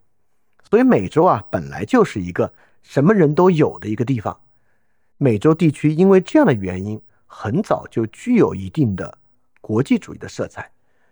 [0.68, 4.36] 所以美洲啊本来就是一个什么人都有的一个地方。
[5.18, 9.20] 美洲地区因为这样的原因，很早就具有一定的
[9.62, 10.72] 国际主义的色彩。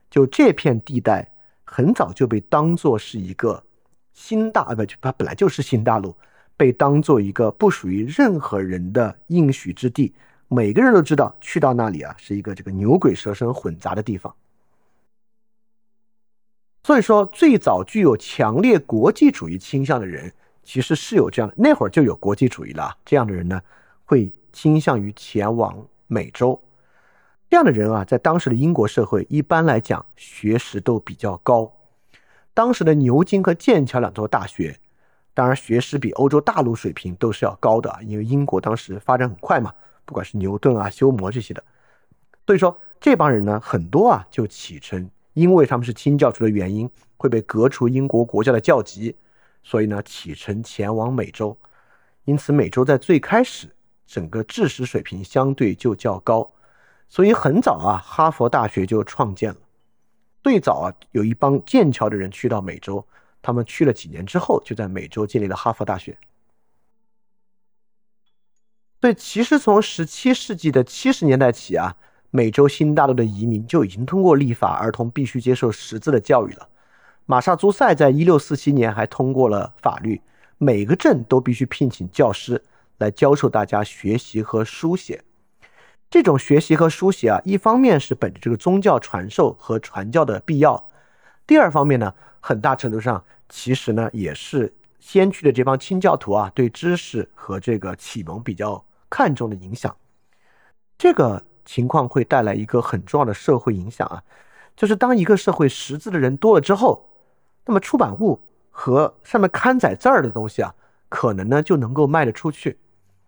[0.09, 1.31] 就这片地带
[1.73, 3.63] 很早就被当作是一个
[4.11, 6.13] 新大啊，不，它本来就是新大陆，
[6.57, 10.13] 被当做一个不属于任何人的应许之地。
[10.49, 14.35] 每个人都知道，去到那里啊是一个这个牛鬼蛇神混杂的地方。
[16.83, 20.29] 所以说，最早具有强烈国际主义倾向的人，
[20.63, 21.55] 其实是有这样的。
[21.57, 22.97] 那会儿就有国际主义了。
[23.05, 23.61] 这样的人呢，
[24.03, 26.61] 会倾向于前往美洲。
[27.51, 31.69] 这样的人啊，在当时的英国社会，一般来讲学识都比较高。
[32.53, 34.79] 当时的牛津和剑桥两座大学，
[35.33, 39.73] 当然学识比欧洲大陆水平都是要高的，因为英国当时发展很快嘛，
[40.05, 41.61] 不管是牛顿啊、休谟这些的。
[42.47, 45.09] 所以说，这帮人呢，很多啊就启程。
[45.33, 49.13] 因为他们是清教徒的原因，会被革除英国国教的教籍，
[49.61, 51.57] 所以呢启程前往美洲。
[52.23, 53.67] 因此，美洲在最开始
[54.07, 56.49] 整个知识水平相对就较高，
[57.11, 59.57] 所以很早啊，哈佛大学就创建了。
[60.41, 63.05] 最早啊，有一帮剑桥的人去到美洲，
[63.41, 66.17] 他们去了几年之后，就在美洲建立了哈佛大学。
[69.01, 71.97] 所以，其实从十七世纪的七十年代起啊。
[72.33, 76.69] 美洲新大陆的移民就已经通过立法，儿童必须接受识字的教育了。
[77.25, 80.21] 马萨诸塞在一六四七年还通过了法律，
[80.57, 82.63] 每个镇都必须聘请教师
[82.99, 85.21] 来教授大家学习和书写。
[86.11, 90.91] 这种学习和书写啊，一方面是本着这个宗教传授和传教的必要，
[91.47, 99.95] 第二方面呢，很大程度上其实呢也是先驱的这帮清教徒啊对知识和这个启蒙比较看重的影响。
[100.99, 101.43] 这个。
[101.63, 104.21] 情况会带来一个很重要的社会影响啊，
[104.75, 107.07] 就是当一个社会识字的人多了之后，
[107.65, 108.41] 那么出版物
[108.71, 110.73] 和上面刊载字儿的东西啊，
[111.07, 112.77] 可能呢就能够卖得出去。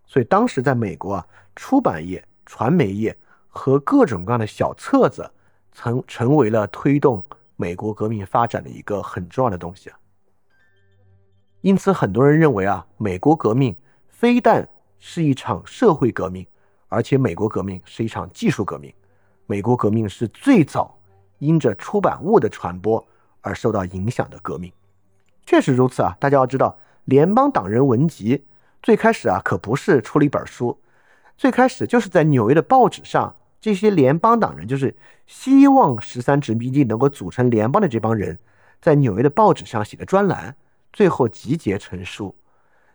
[0.06, 3.18] 所以当时在美国啊，出版业、传媒业
[3.48, 5.30] 和各种各样的小册子，
[5.72, 7.24] 成成为了推动
[7.56, 9.98] 美国革命发展的一个很重要的东西啊。
[11.62, 13.76] 因此，很多人认为啊，美国革命
[14.10, 14.68] 非但
[15.00, 16.46] 是一场社会革命，
[16.90, 18.94] 而且美国革命是一场技术革命。
[19.46, 20.98] 美国革命是最早
[21.40, 23.06] 因着出版物的传播
[23.42, 24.72] 而受到影响的革命。
[25.46, 26.16] 确实如此啊！
[26.20, 28.38] 大家要知道，《联邦党人文集》
[28.82, 30.78] 最开始啊，可不是出了一本书，
[31.44, 34.96] 最开始就是在纽约的报纸上，这些联邦党人，就是
[35.28, 38.40] 希望十三殖民地能够组成联邦的这帮人，
[38.82, 40.56] 在纽约的报纸上写的专栏。
[40.94, 42.34] 最后集结成书，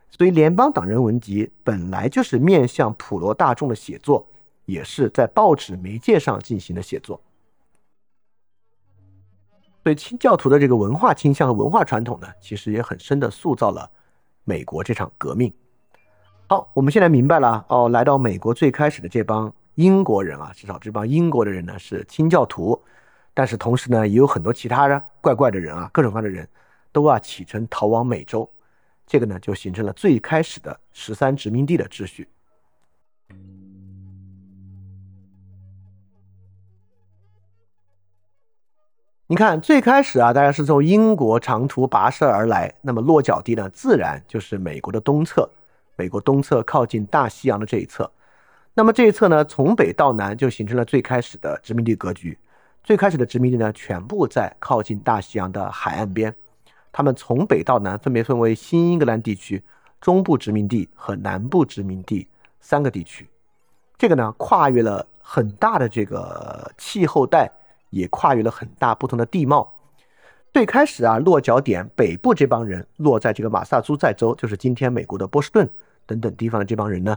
[0.09, 4.27] 所以《联邦党人文集》本来就是面向普罗大众的写作，
[4.65, 7.21] 也是在报纸媒介上进行的写作。
[9.83, 13.91] 所以清教徒的这个文化倾向和文化传统呢，其实也很深的塑造了
[14.45, 15.53] 美国这场革命。
[16.51, 22.81] 好，我们现在明白了哦，来到美国最开始的这帮英国人啊，至少这帮英国的人呢是清教徒，
[23.35, 26.49] 但是同时呢也有很多其他的怪怪的人啊，各种各样的人。
[26.91, 28.51] 都啊启程逃往美洲，
[29.07, 32.27] 这个呢就形成了最开始的十三殖民地的秩序。
[39.27, 45.49] 你看，最开始啊，大家是从英国长途跋涉而来，那么落脚地呢，自然就是美国的东侧，
[45.99, 48.09] 美国东侧靠近大西洋的这一侧。
[48.73, 52.39] 那么这一侧呢，从北到南就形成了最开始的殖民地格局。
[52.85, 56.33] 最开始的殖民地呢，全部在靠近大西洋的海岸边。
[56.93, 59.63] 他们从北到南分别分为新英格兰地区、
[60.01, 62.29] 中部殖民地和南部殖民地
[62.61, 63.29] 三个地区。
[63.99, 67.51] 这个呢，跨越了很大的这个气候带，
[67.91, 69.75] 也跨越了很大不同的地貌。
[70.53, 75.69] 最开始啊，落脚点北部这帮人落在这个马萨诸塞州，就是今天美国的波士顿
[76.09, 77.17] 等等地方的这帮人呢，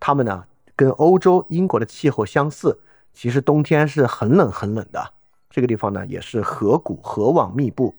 [0.00, 2.80] 他们呢跟欧洲英国的气候相似，
[3.14, 5.12] 其实冬天是很冷很冷的。
[5.48, 7.94] 这个地方呢，也是河谷河网密布。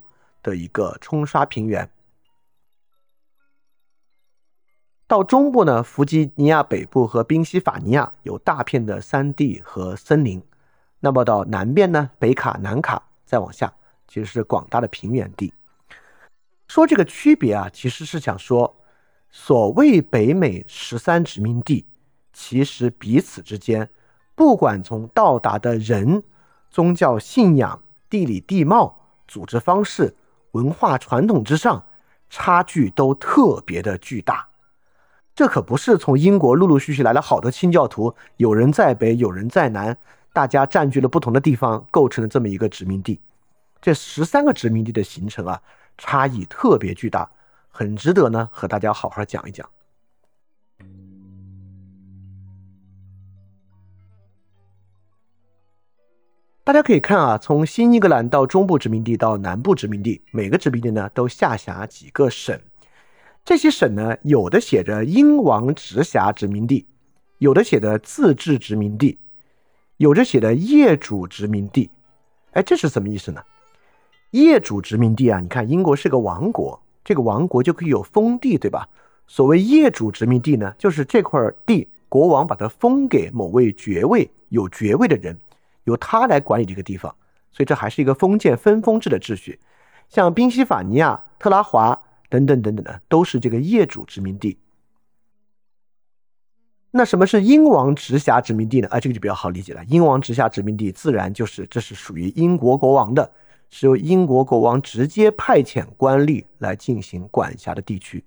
[0.46, 1.90] 的一个冲刷平原，
[5.08, 10.44] 到中部呢，弗吉尼亚北部和宾夕法尼亚有大片的山地和森林。
[11.00, 13.74] 那么到南边呢，北卡、南卡再往下，
[14.06, 15.54] 其实是广大的平原地。
[16.68, 18.76] 说这个区别啊，其实是想说，
[19.36, 21.88] 所谓北美十三殖民地，
[22.32, 23.90] 其实彼此之间，
[24.36, 26.22] 不管从到达的人、
[26.70, 28.96] 宗教信仰、地理地貌、
[29.28, 30.16] 组织方式。
[30.52, 31.84] 文化传统之上，
[32.30, 34.48] 差距都特别的巨大。
[35.34, 39.98] 这可不是从英国陆陆续续来了好多清教徒，有人在北，有人在南，
[40.32, 43.20] 大家占据了不同的地方，构成了这么一个殖民地。
[43.82, 45.60] 这十三个殖民地的形成啊，
[45.98, 47.28] 差异特别巨大，
[47.76, 49.68] 很值得呢和大家好好讲一讲。
[56.64, 62.58] 大家可以看啊，从新英格兰到中部殖民地到南部殖民地，每个殖民地呢都下辖几个省。
[63.44, 66.88] 这些省呢，有的写着英王直辖殖民地，
[67.40, 69.18] 有的写的自治殖民地，
[69.98, 71.90] 有着写的业主殖民地。
[72.52, 73.44] 哎，这是什么意思呢？
[74.30, 78.88] 业主殖民地啊，你看英国是个王国，这个王国就可以有封地，对吧？
[79.28, 85.38] 所谓业主殖民地呢，就是这块地国王把它封给某位爵位有爵位的人。
[85.86, 87.14] 由他来管理这个地方，
[87.52, 89.60] 所以这还是一个封建分封制的秩序。
[90.08, 94.58] 像宾夕法尼亚、特拉华等等等等的，都是这个业主殖民地。
[96.92, 98.88] 那什么是英王直辖殖民地呢？
[98.90, 99.84] 啊，这个就比较好理解了。
[99.86, 103.30] 英王直辖殖民地自然就是这是属于英国国王的，
[103.76, 108.24] 是由英国国王直接派遣官吏来进行管辖的地区。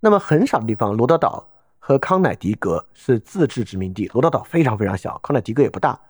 [0.00, 1.46] 那么很少的地方，罗德岛
[1.78, 4.06] 和康乃狄格是自治殖民地。
[4.14, 6.00] 罗德岛非常非常小，康乃狄格也不大。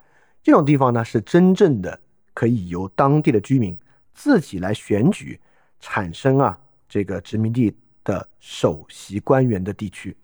[0.41, 1.99] 这种地方呢，是真正的
[2.33, 3.77] 可以由当地的居民
[4.15, 5.41] 自己来选举
[5.81, 6.57] 产生啊
[6.89, 10.17] 这个殖民地的首席官员的地区。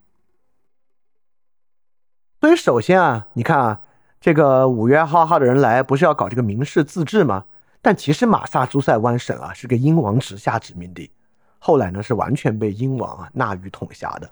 [2.40, 3.80] 所以，首先啊，你看啊，
[4.20, 7.46] 这个五月二号的人来，不是要搞这个民事自治吗？
[7.84, 11.10] 但其实马萨诸塞湾省啊是个英王直辖殖民地，
[11.58, 14.30] 后来呢是完全被英王啊纳入统辖的。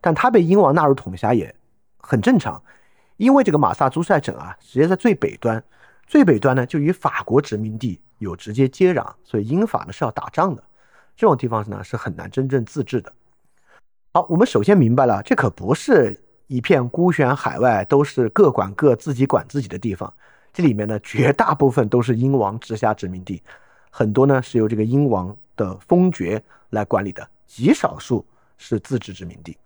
[0.00, 1.52] 但他被英王纳入统辖也
[1.98, 2.62] 很正常。
[3.16, 5.60] 因为这个马萨诸塞省啊，直接在最北端，
[6.06, 10.62] 最北端呢就与法国殖民地有直接接壤，所以英法呢是要打仗的，
[11.16, 13.12] 这种地方呢是很难真正自治的。
[14.14, 20.12] 好，我们首先明白了，这可不是一片孤悬海外，都是各管各、自己管自己的地方，
[20.52, 23.42] 这里面呢，绝大部分都是英王直辖殖民地，
[23.90, 28.24] 很多呢是由这个英王的封爵来管理的，极少数
[28.58, 29.56] 是自治殖民地。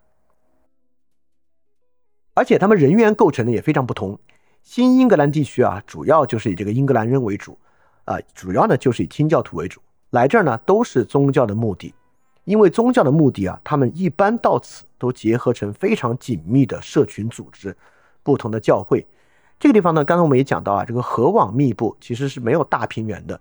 [2.35, 4.17] 而且他们人员构成呢也非常不同。
[4.63, 7.59] 新英格兰地区啊，主要就是以这个英格兰人为主，
[8.05, 9.81] 啊，主要呢就是以清教徒为主。
[10.11, 11.93] 来这儿呢都是宗教的目的，
[12.45, 17.77] 因为宗教的目的啊，他们一般到此都结合成非常紧密的社群组织，
[18.23, 19.05] 不同的教会。
[19.59, 23.41] 这个地方呢，刚才我们也讲到啊，这个河网密布，其实是没有大平原的，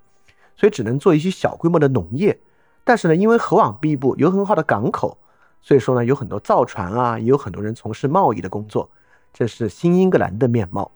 [0.56, 2.40] 所以只能做一些小规模的农业。
[2.84, 5.18] 但是呢，因为河网密布，有很好的港口，
[5.62, 8.90] 所以说呢，有很多造船啊，也有很多人从事贸易的工作。
[9.34, 10.92] 这是新英格兰的面貌。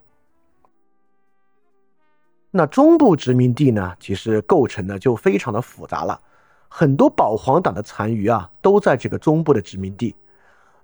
[2.51, 6.21] 那中部殖民地呢，其实构成呢就非常的复杂了，
[6.69, 10.15] 很多保皇党的残余啊，都在这个中部的殖民地。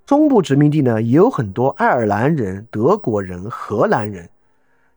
[0.06, 4.30] 中部殖民地呢，也有很多爱尔兰人、德国人、荷兰人，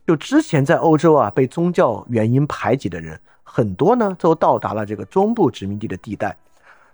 [0.07, 6.37] 就之前在欧洲啊被宗教原因排挤的人，很多呢都到达了这个中部殖民地的地带。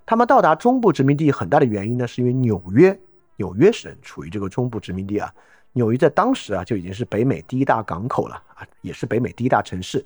[0.06, 2.96] 他们到达中部殖民地很大的原因呢，是因为纽约，
[3.36, 5.32] 纽约省处于这个中部殖民地啊。
[5.72, 10.04] 纽约在当时啊就已经是北美第一大港口了啊，也是北美第一大城市，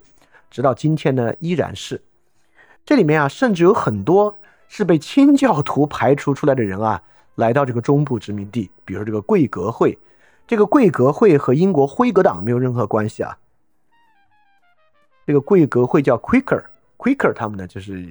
[0.51, 2.01] 直到今天呢依然是。
[2.87, 4.35] 这里面啊，甚至有很多
[4.67, 7.03] 是被清教徒排除出来的人啊。
[7.39, 9.97] 来到这个中部殖民地，比如说这个贵格会，
[10.45, 13.39] 这个贵格会和英国辉格党没有任何关系啊。
[15.25, 18.05] 这个贵格会叫 Quaker，Quaker 他们呢就是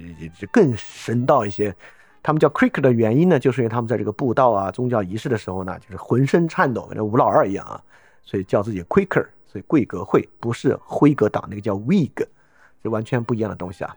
[0.50, 1.76] 更神道一些。
[2.22, 7.78] 他们叫 Quaker 的原因呢，就是因为他们在这个布道啊、宗教仪式的时候呢，就是浑身颤抖，跟吴老二一样啊，
[8.22, 9.26] 所以叫自己 Quaker。
[9.46, 12.26] 所以贵格会不是辉格党那个叫 Whig，
[12.82, 13.94] 是完全不一样的东西啊。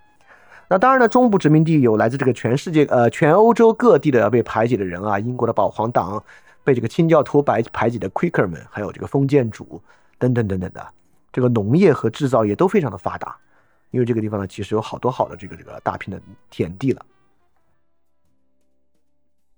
[0.71, 6.23] 那当然呢，中部殖民地有来自这个全世界、呃全欧洲各地的要被排挤的人啊，英国的保皇党，
[6.63, 9.81] 被这个清教徒排排挤的 Quaker 们，还有这个封建主
[10.17, 10.87] 等等等等的，
[11.33, 13.35] 这个农业和制造业都非常的发达，
[13.89, 17.05] 因为这个地方呢，其实有好多好的这个这个大片的田地了。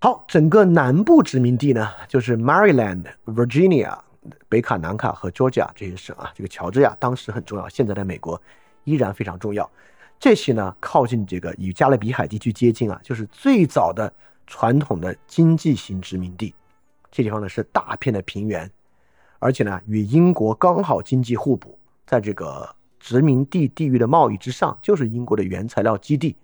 [0.00, 3.96] 好，整个南部殖民地呢，就是 Maryland、Virginia、
[4.48, 8.42] 北卡南卡和 Georgia 这些省啊，这个乔治亚当时很重要，现在在美国
[8.82, 9.70] 依然非常重要。
[10.18, 14.10] 这些呢，靠近这个与加勒比海地区接近啊，就是最早的
[14.46, 16.54] 传统的经济型殖民地。
[17.10, 18.70] 这地方呢是大片的平原，
[19.38, 26.36] 而且呢与英国刚好经济互补，在这个殖民地地域的贸易之上，就是英国的原材料基地，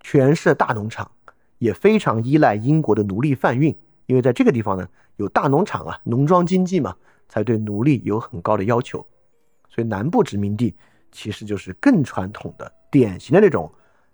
[0.00, 1.10] 全是大农场，
[1.58, 3.74] 也非常依赖英国的奴隶贩运，
[4.06, 4.86] 因为在这个地方呢
[5.16, 6.96] 有大农场啊，农庄经济嘛，
[7.28, 9.06] 才对奴隶有很高的要求，
[9.68, 10.74] 所以南部殖民地
[11.12, 12.70] 其实就是更传统的。
[12.94, 13.68] 典型的那种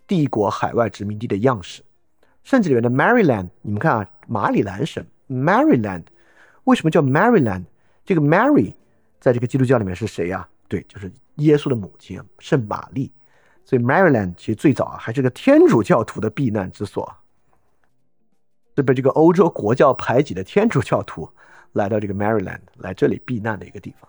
[0.06, 1.82] 帝国海外殖民地的样式，
[2.42, 6.04] 甚至里面的 Maryland，你们看啊，马里兰省 Maryland，
[6.64, 7.64] 为什么叫 Maryland？
[8.06, 8.72] 这个 Mary
[9.20, 10.48] 在这个基督教里面是谁呀？
[10.66, 13.12] 对，就是耶稣的母亲圣玛丽。
[13.66, 17.14] 所以 Maryland 其实最早啊还是个天主教徒的避难之所，
[18.76, 21.28] 是被这个欧洲国教排挤的天主教徒
[21.72, 24.08] 来到这个 Maryland 来这里避难的一个地方。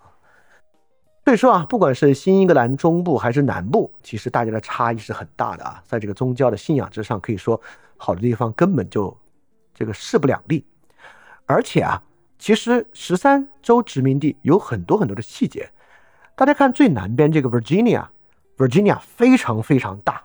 [1.31, 5.81] 所以说啊，不管是新英格兰中部还是南部，其实大家的差异是很大的啊。
[5.87, 7.61] 在这个宗教的信仰之上，可以说
[7.95, 9.17] 好的地方根本就
[9.73, 10.65] 这个势不两立。
[11.45, 12.03] 而且啊，
[12.37, 15.69] 其实十三州殖民地有很多很多的细节。
[16.35, 20.21] 大家看最南边这个 Virginia，Virginia 非常非常大。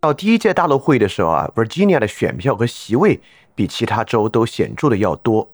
[0.00, 3.20] 到第一届大陆会议的时候啊，Virginia 的选票和席位
[3.54, 5.48] 比其他州都显著的要多。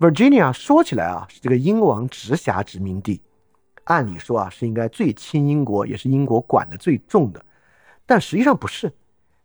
[0.00, 3.20] Virginia 说起来啊，是这个英王直辖殖民地。
[3.84, 7.44] 按理说啊，是应该最亲英国，也是英国管的最重的，
[8.06, 8.92] 但实际上不是，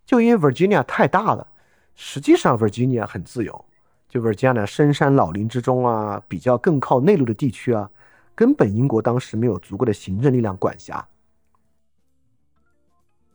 [0.06, 1.48] 就因为 Virginia 太大了。
[1.96, 3.66] 实际上 Virginia 很自由，
[4.08, 7.90] 就 Virginia 深山老林之中啊，比较更靠内陆的地区啊，
[8.34, 11.06] 根本英国当时没有足够的行政力量管辖。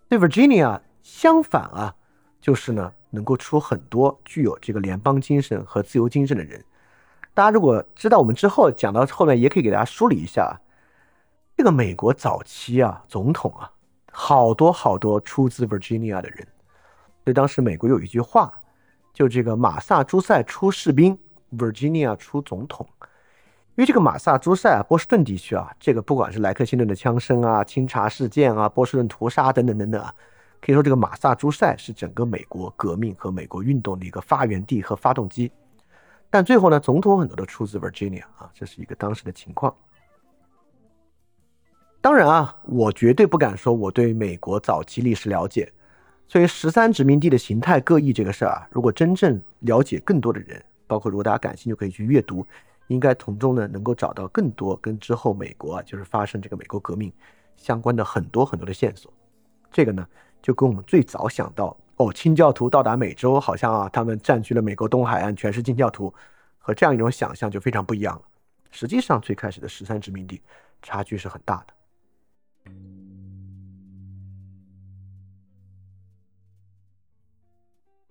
[0.09, 1.95] 对 Virginia 相反啊，
[2.41, 6.65] 就是呢，能够出很多具有这个联邦精神和自由精神的人。
[7.35, 10.59] 大家如果知道我们之后讲到后面，也可以给大家梳理一下。
[11.57, 13.71] 这个美国早期啊，总统啊，
[14.11, 16.39] 好多好多出自 Virginia 的人，
[17.25, 18.53] 所以当时美国有一句话，
[19.13, 21.17] 就这个马萨诸塞出士兵
[21.57, 22.85] ，Virginia 出总统。
[23.77, 30.13] 因为这个马萨诸塞啊，波士顿地区啊，这个不管是莱克星顿的枪声啊、清查事件啊、波士顿屠杀等等等等啊，
[30.61, 35.53] 可以说这个马萨诸塞是整个美国革命和美国运动的一个发源地和发动机。
[36.31, 39.73] 但最后呢，总统很多都出自 Virginia 啊，这是一个当时的情况。
[42.05, 45.73] 当然啊，我绝对不敢说我对美国早期历史了解，
[46.29, 52.47] 所以十三殖民地的形态各异这个事儿啊，如果真正了解更多的人，包括如果大家感兴趣，可以去阅读
[52.89, 57.11] 应该从中呢能够找到更多跟之后美国，就是发生这个美国革命
[57.57, 59.11] 相关的很多很多的线索。
[59.73, 60.07] 这个呢，
[60.43, 66.13] 就跟我们最早想到哦，清教徒到达美洲，好像啊，他们占据了美国东海岸，全是清教徒，
[66.59, 68.23] 和这样一种想象就非常不一样了。
[68.71, 70.43] 实际上，最开始的十三殖民地
[70.83, 71.73] 差距是很大的。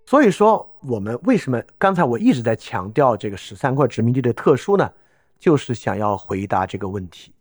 [0.06, 4.92] 所以说，我们为什么刚才我一直在强调这个十三块殖民地的特殊呢？
[5.38, 7.32] 就是想要回答这个问题：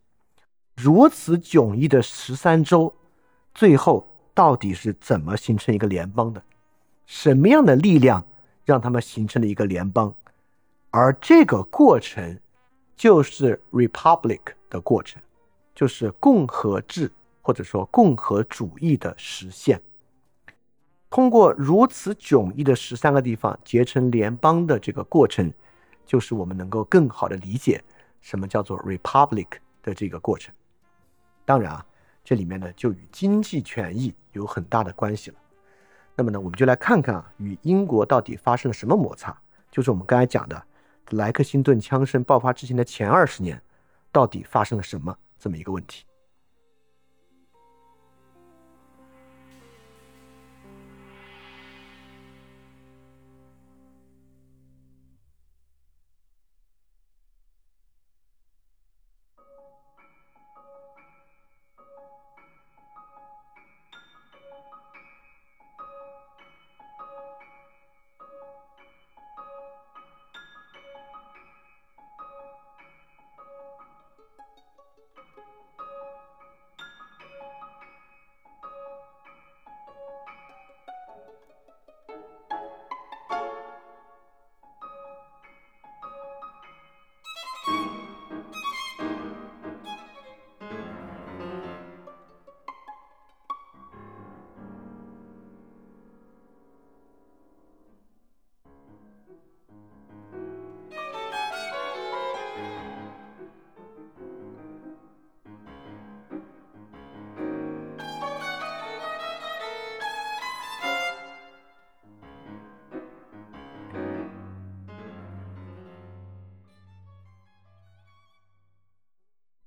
[0.76, 2.94] 如此迥异的十三州，
[3.54, 6.42] 最后到底是怎么形成一个联邦的？
[7.06, 8.26] 什么样的力量
[8.66, 10.14] 让他们形成了一个联邦？
[10.90, 12.40] 而这个过程
[12.96, 14.40] 就是 republic
[14.70, 15.22] 的过程，
[15.74, 17.12] 就是共和制
[17.42, 19.82] 或者说共和主义的实现。
[21.10, 25.54] 通过如此迥异的十三个地方结成联邦的这个过程，
[26.06, 27.84] 就是我们能够更好的理解
[28.20, 29.48] 什么叫做 republic
[29.84, 30.54] 的这个过程。
[31.46, 31.86] 当然啊，
[32.24, 35.38] 这里面呢就与经济权益有很大的关系了。
[36.16, 39.36] 那么呢，我们就来看看啊，与英国到底发生了什么摩擦？
[39.70, 40.64] 就是我们刚才讲的
[41.12, 43.62] 莱克星顿枪声爆发之前的前二十年，
[44.12, 46.06] 到底发生了什么这么一个问题。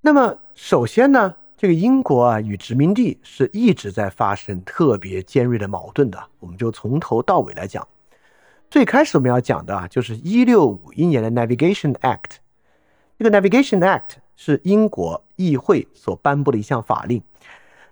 [0.07, 6.17] 那么，首先呢，这个英国啊与殖民地是一直在发生特别尖锐的矛盾的。
[6.39, 7.85] 我们就从头到尾来讲。
[8.71, 12.37] 最开始我们要讲的啊，就是一六五一年的 Navigation Act。
[13.19, 17.21] 这个 Navigation Act 是英国议会所颁布的一项法令。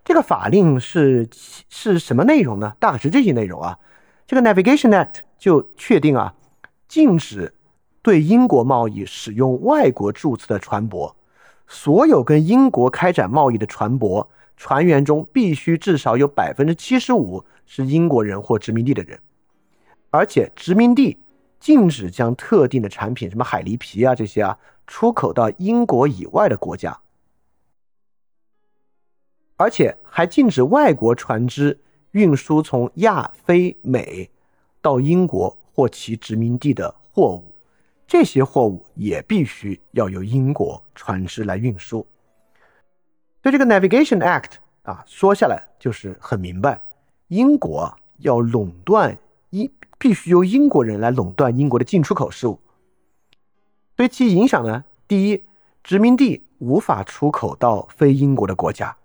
[0.05, 1.27] 这个法令是
[1.67, 2.77] 是什么内容呢？
[2.79, 3.77] 大概是这些内容啊。
[4.25, 6.33] 这个 Navigation Act 就确定啊，
[6.87, 7.53] 禁止
[8.01, 11.13] 对英国贸易使用外国注册的船舶。
[11.67, 19.19] 所有跟英国开展贸易的船舶船员中，必须至少有百分之七十五是英国人或殖民地的人，
[20.11, 21.17] 而且殖民地
[21.59, 26.99] 禁止将特定的产品，什么海狸皮啊这些啊，出口到英国以外的国家，
[29.57, 34.29] 而且还禁止外国船只运输从亚非美
[34.81, 37.54] 到英国或其殖民地的货物。
[38.07, 42.05] 这些货物也必须要由英国船只来运输。
[43.41, 46.81] 对这个 Navigation Act 啊，说下来就是很明白，
[47.27, 49.17] 英国要垄断
[49.49, 52.59] 英，必须由英国人来垄断英国的进出口事务。
[53.95, 55.43] 对其影响呢，第一，
[55.83, 58.97] 殖民地无法出口到非英国的国家，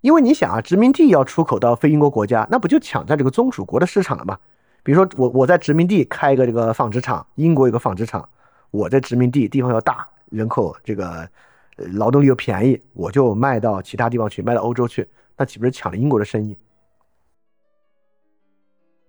[0.00, 4.38] 因为你想啊，殖民地要出口到非英国国家，那不就抢占这个宗主国的市场了吗？
[4.82, 8.26] 比如说我我在殖民地开一个这个纺织厂，英国有个纺织厂，
[8.70, 11.28] 我在殖民地地方要大，人口这个
[11.76, 15.06] 劳动力又便宜，我就卖到其他地方去，卖到欧洲去，
[15.36, 16.56] 那岂不是抢了英国的生意？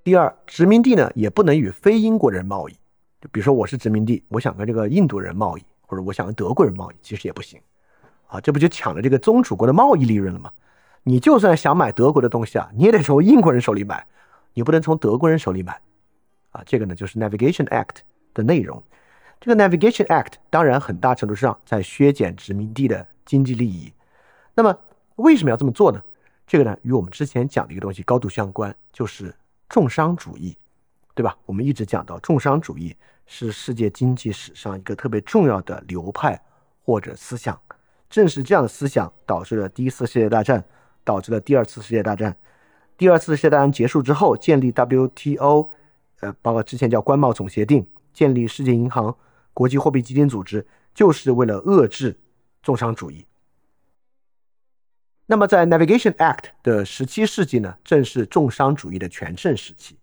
[0.03, 2.74] 第二，殖民地呢也不能与非英国人贸易，
[3.22, 7.61] 就比如说我是殖民地，我想跟这个印度人贸易，或者我想跟德国人贸易，其实也不行，
[8.28, 10.51] 啊，这不就抢了这个宗主国的贸易利润了吗？
[11.03, 14.05] 你就算想买德国的东西啊，你也得从英国人手里买。
[14.54, 15.80] 你不能从德国人手里买，
[16.52, 17.97] 啊，这个呢就是 Navigation Act
[18.34, 18.82] 的内容。
[19.39, 23.91] 这个 Navigation Act 当然很大程度上在削减殖民地的经济利益。
[24.54, 24.78] 那么
[25.16, 26.02] 为什么要这么做呢？
[26.45, 29.34] 这个呢与我们之前讲的一个东西高度相关，就是
[29.70, 30.58] 重商主义，
[31.16, 31.38] 对吧？
[31.45, 32.95] 我们一直讲到重商主义
[33.26, 36.39] 是世界经济史上一个特别重要的流派
[36.84, 37.60] 或者思想。
[38.10, 40.62] 正是这样的思想导致了第一次世界大战，
[41.06, 42.36] 导致了第二次世界大战。
[43.02, 45.70] 第二次世界大战结束之后，建立 WTO，
[46.20, 47.84] 呃，包括之前叫关贸总协定，
[48.14, 49.18] 建立世界银行，
[49.56, 52.16] 国际货币基金组织就是为了遏制
[52.62, 53.26] 重商主义。
[55.26, 59.97] 那么，在 Navigation Act 的十七世纪呢，正是重商主义的全盛时期。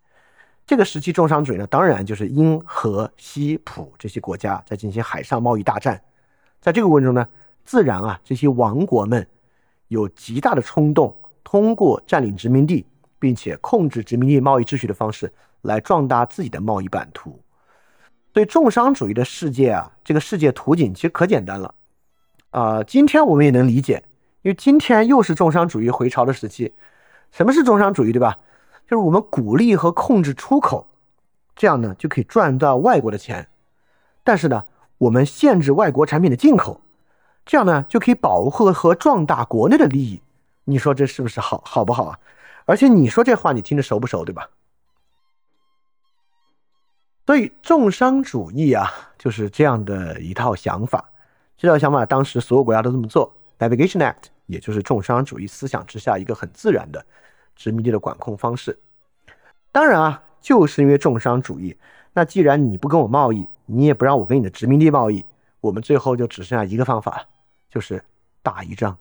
[0.67, 6.03] 这个时期，重商主义呢，当然就是英、荷、西、普这些国家在进行海上贸易大战。
[6.61, 7.29] 在这个过程中呢，
[7.65, 9.25] 自然啊，这些王国们
[9.87, 11.17] 有极大的冲动，
[11.51, 12.85] 通过占领殖民地，
[13.19, 15.33] 并且控制殖民地贸易秩序的方式
[15.63, 17.41] 来壮大自己的贸易版图。
[18.35, 21.75] 所以，重商主义的世界啊，这个世界图景其实可简单了
[22.51, 22.85] 啊。
[22.85, 24.05] 今天我们也能理解，
[24.43, 26.75] 因为今天又是重商主义回潮的时期。
[27.33, 28.39] 什么是重商主义，对吧？
[28.87, 30.87] 就是我们鼓励和控制出口，
[31.57, 33.49] 这样呢就可以赚到外国的钱，
[34.23, 34.65] 但是呢，
[34.99, 36.83] 我们限制外国产品的进口，
[37.47, 40.21] 这样呢就可以保护和壮大国内的利益。
[40.69, 42.19] 你说这是不是好好不好啊？
[42.67, 44.51] 而且你说这话你听着熟不熟，对吧？
[47.27, 51.11] 所以重商主义啊就是这样的一套想法，
[51.57, 57.05] 这套想法当时所有国家都这么做，Navigation Act 也就是重商主义思想之下一个很自然的。
[57.57, 58.79] 殖民地的管控方式，
[59.73, 61.77] 当然啊，就是因为重商主义。
[62.13, 65.27] 那既然你不跟我贸易，你也不让我跟你的殖民地贸易，
[65.61, 67.27] 我们最后就只剩下一个方法，
[67.69, 68.01] 就是
[68.45, 68.97] 打一仗，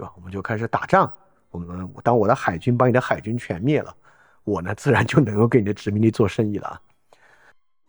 [0.00, 0.12] 对吧？
[0.16, 1.12] 我们就开始打仗。
[1.50, 3.94] 我们当我的海军把你的海军全灭了，
[4.44, 6.80] 我呢自然就能够跟你的殖民地做生意了。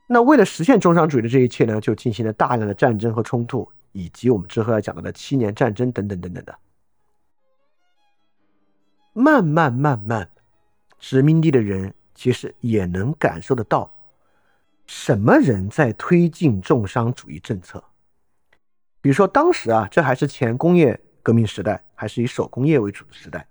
[0.07, 6.53] 那为了实现重商主义的这一切呢，就进行了大量的战争和冲突，以及我们之后要讲到的七年战争等等等等的。
[9.13, 10.29] 慢慢慢慢，
[10.99, 13.89] 殖民地的人其实也能感受得到，
[14.85, 17.81] 什么人在推进重商主义政策。
[18.99, 23.47] 比如说，当时啊，这还是前工业革命时代，还是以手工业为主的时代。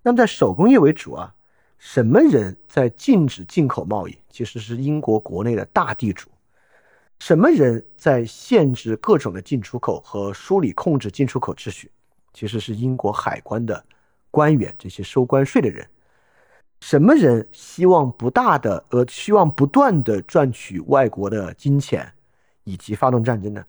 [0.00, 1.34] 那么，在手工业为主啊，
[1.76, 4.16] 什么人在禁止进口贸易？
[4.30, 6.30] 其实是英国国内的大地主。
[7.18, 11.90] 什么人在限制各种的进出口和梳理控制进出口秩序？
[12.32, 13.84] 其实是英国海关的。
[14.30, 15.86] 官员这些收关税的人，
[16.80, 22.10] 什么人希望不大的呃希望不断的赚取外国的金钱，
[22.64, 23.62] 以及发动战争呢？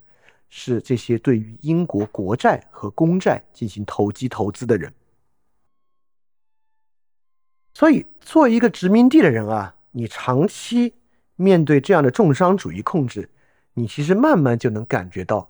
[0.49, 4.93] 是这些对于英国国债和公债进行投机投资的人。
[7.73, 10.93] 所以，作为一个殖民地的人啊，你长期
[11.35, 13.29] 面对这样的重商主义控制，
[13.73, 15.49] 你其实慢慢就能感觉到，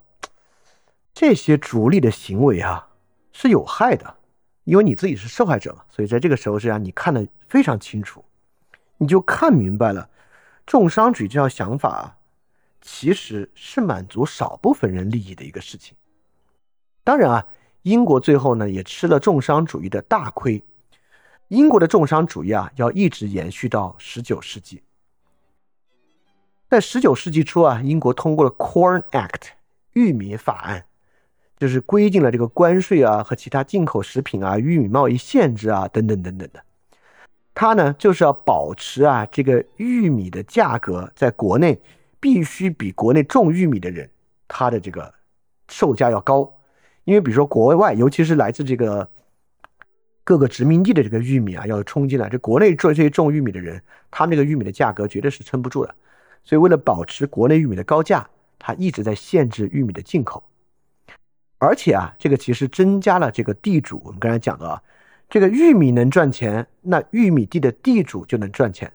[1.13, 2.89] 这些逐利的行为啊
[3.31, 4.17] 是有害的。
[4.63, 8.25] 因为你自己是受害者嘛，所以在这个时候是让你看得非常清楚，
[8.97, 10.09] 你就看明白了，
[10.65, 12.14] 重商主义这套想法啊
[12.87, 15.97] 其实是满足少部分人利益的一个事情。
[17.03, 17.47] 当然啊，
[17.81, 20.63] 英国最后呢也吃了重商主义的大亏。
[21.47, 24.83] 英国的重商主义啊要一直延续到十九世纪。
[26.69, 29.49] 在十九世纪初啊，英国通过了 Corn Act
[29.93, 30.85] 玉米法案。
[31.57, 36.61] 就是规定了这个关税啊和其他进口食品啊、玉米贸易限制啊等等等等的，
[37.53, 41.79] 它呢就是要保持啊这个玉米的价格在国内
[42.25, 44.09] 必须比国内种玉米的人
[44.47, 45.13] 他的这个
[45.67, 46.51] 售价要高，
[47.03, 49.07] 因为比如说国外尤其是来自这个
[50.23, 55.93] 各个殖民地的这个玉米啊要冲进来，这国内种这些种玉米的人，他们这个玉米的价格绝对是撑不住的，
[56.43, 60.43] 所以为了保持国内玉米的高价，他一直在限制玉米的进口。
[61.59, 64.01] 而且啊，这个其实增加了这个地主。
[64.03, 64.81] 我们刚才讲的啊，
[65.29, 68.91] 这个玉米能赚钱，那玉米地的地主就能赚钱，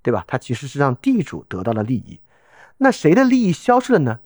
[0.00, 0.24] 对吧？
[0.26, 2.18] 它其实是让地主得到了利益。
[2.78, 4.20] 那谁的利益消失了呢？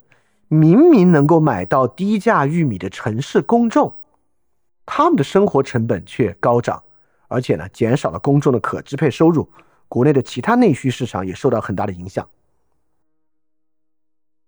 [0.48, 3.94] 明明能够买到低价玉米的城市公众，
[4.84, 6.82] 他们的生活成本却高涨，
[7.28, 9.48] 而且呢，减少了公众的可支配收入。
[9.88, 12.28] 国内的其他内需市场也受到很大的影响。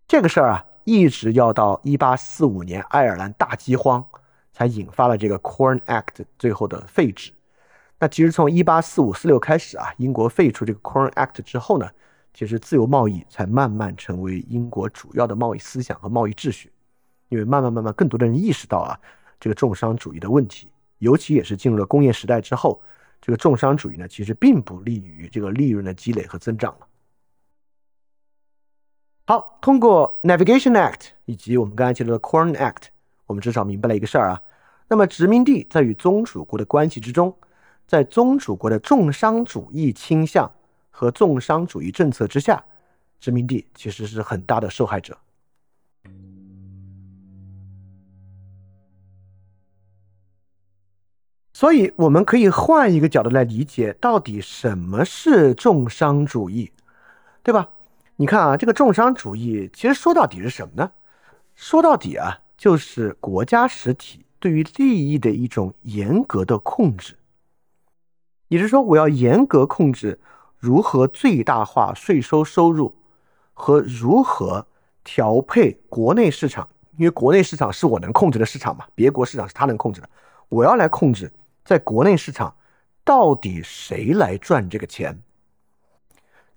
[0.06, 0.64] 这个事儿啊。
[0.84, 4.02] 一直要到一八四五年爱尔兰大饥荒，
[4.54, 7.30] 才引发了这个 Corn Act 最后的废止。
[7.98, 11.90] 那其实从一八四五四六开始啊，英国废除这个 Corn Act 之后呢，
[12.38, 16.70] 其实自由贸易才慢慢成为英国主要的贸易思想和贸易秩序。
[17.30, 18.96] 因为慢慢慢慢，更多的人意识到啊，
[19.40, 22.80] 这个重商主义的问题，尤其也是进入了工业时代之后，
[23.20, 26.86] 这个重商主义呢，其实并不利于这个利润的积累和增长了。
[29.26, 32.84] 好，通过 Navigation Act 以及我们刚才提到的 Corn Act，
[33.26, 34.40] 我们至少明白了一个事儿啊。
[34.86, 37.36] 那么殖民地在与宗主国的关系之中，
[37.88, 40.48] 在宗主国的重商主义倾向
[40.98, 42.60] 和重商主义政策之下，
[43.20, 45.16] 殖民地其实是很大的受害者。
[51.52, 56.72] 所以我们可以换一个角度来理解，到底什么是重商主义，
[57.44, 57.70] 对吧？
[58.16, 60.90] 你看啊，这个重商主义其实说到底是什么呢？
[61.54, 67.16] 说到底啊，就是国家实体对于利益的一种严格的控制。
[68.48, 70.18] 也就是说，我要严格控制
[70.58, 72.94] 如何最大化税收收入
[73.54, 74.66] 和如何
[75.04, 80.08] 调配国内市场，因为国内市场是我能控制的市场嘛，别国市场是他能控制的。
[80.48, 81.32] 我要来控制
[81.64, 82.54] 在国内市场
[83.04, 85.22] 到底谁来赚这个钱。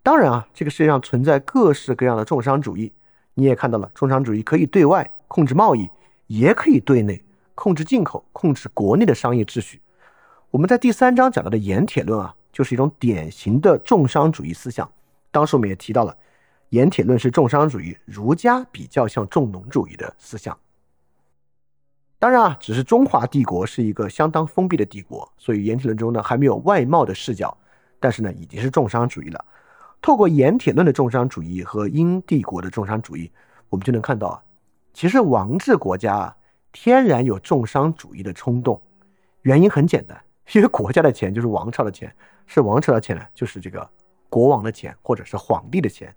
[0.03, 2.91] 当然啊，这个世界上存在各式各样的重商主义。
[3.35, 5.89] 你也看到了，重商主义可以对外控制贸易，
[6.27, 7.23] 也可以对内
[7.55, 9.81] 控制进口，控制国内的商业秩序。
[10.49, 14.89] 我们在第三章讲到的盐铁论啊，就是一种典型的重商主义思想。
[15.31, 16.15] 当时我们也提到了，
[16.69, 20.57] 盐铁论是重商主义，儒家比较像重农主义的思想。
[22.19, 27.57] 当然啊，只是中华帝国是一个相当封闭的帝国，所以盐铁论中呢还没有外贸的视角，
[27.99, 29.43] 但是呢已经是重商主义了。
[30.01, 33.31] 透过盐铁论的重商主义和英帝国的重商主义，
[33.69, 34.43] 我们就能看到啊，
[34.93, 36.37] 其实王制国家啊
[36.71, 38.79] 天然有重商主义的冲动。
[39.41, 40.21] 原因很简单，
[40.53, 42.13] 因为国家的钱就是王朝的钱，
[42.53, 43.89] 是王朝的钱呢，就是这个
[44.29, 46.13] 国王的钱或者是皇帝的钱。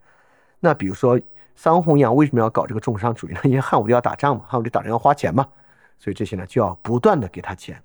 [0.58, 1.20] 那比如说
[1.54, 3.40] 桑弘羊为什么要搞这个重商主义呢？
[3.44, 5.46] 因为汉武帝要打仗嘛，汉武帝打仗要花钱嘛，
[5.96, 7.80] 所以这些呢就要不断的给他钱。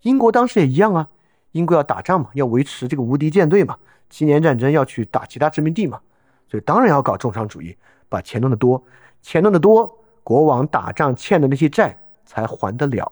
[0.00, 1.08] 英国当时也一样啊，
[1.52, 3.78] 英国要打仗嘛，要维持这个无敌舰队嘛。
[4.10, 6.00] 七年战争要去打其他殖民地嘛，
[6.48, 7.76] 所以当然要搞重商主义，
[8.08, 8.82] 把钱弄得多，
[9.22, 13.10] 钱弄得多，国王打仗欠的那些债才还得了。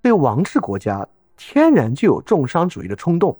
[0.00, 1.06] 对王制国家
[1.36, 3.36] 天然就有重商主义的冲动，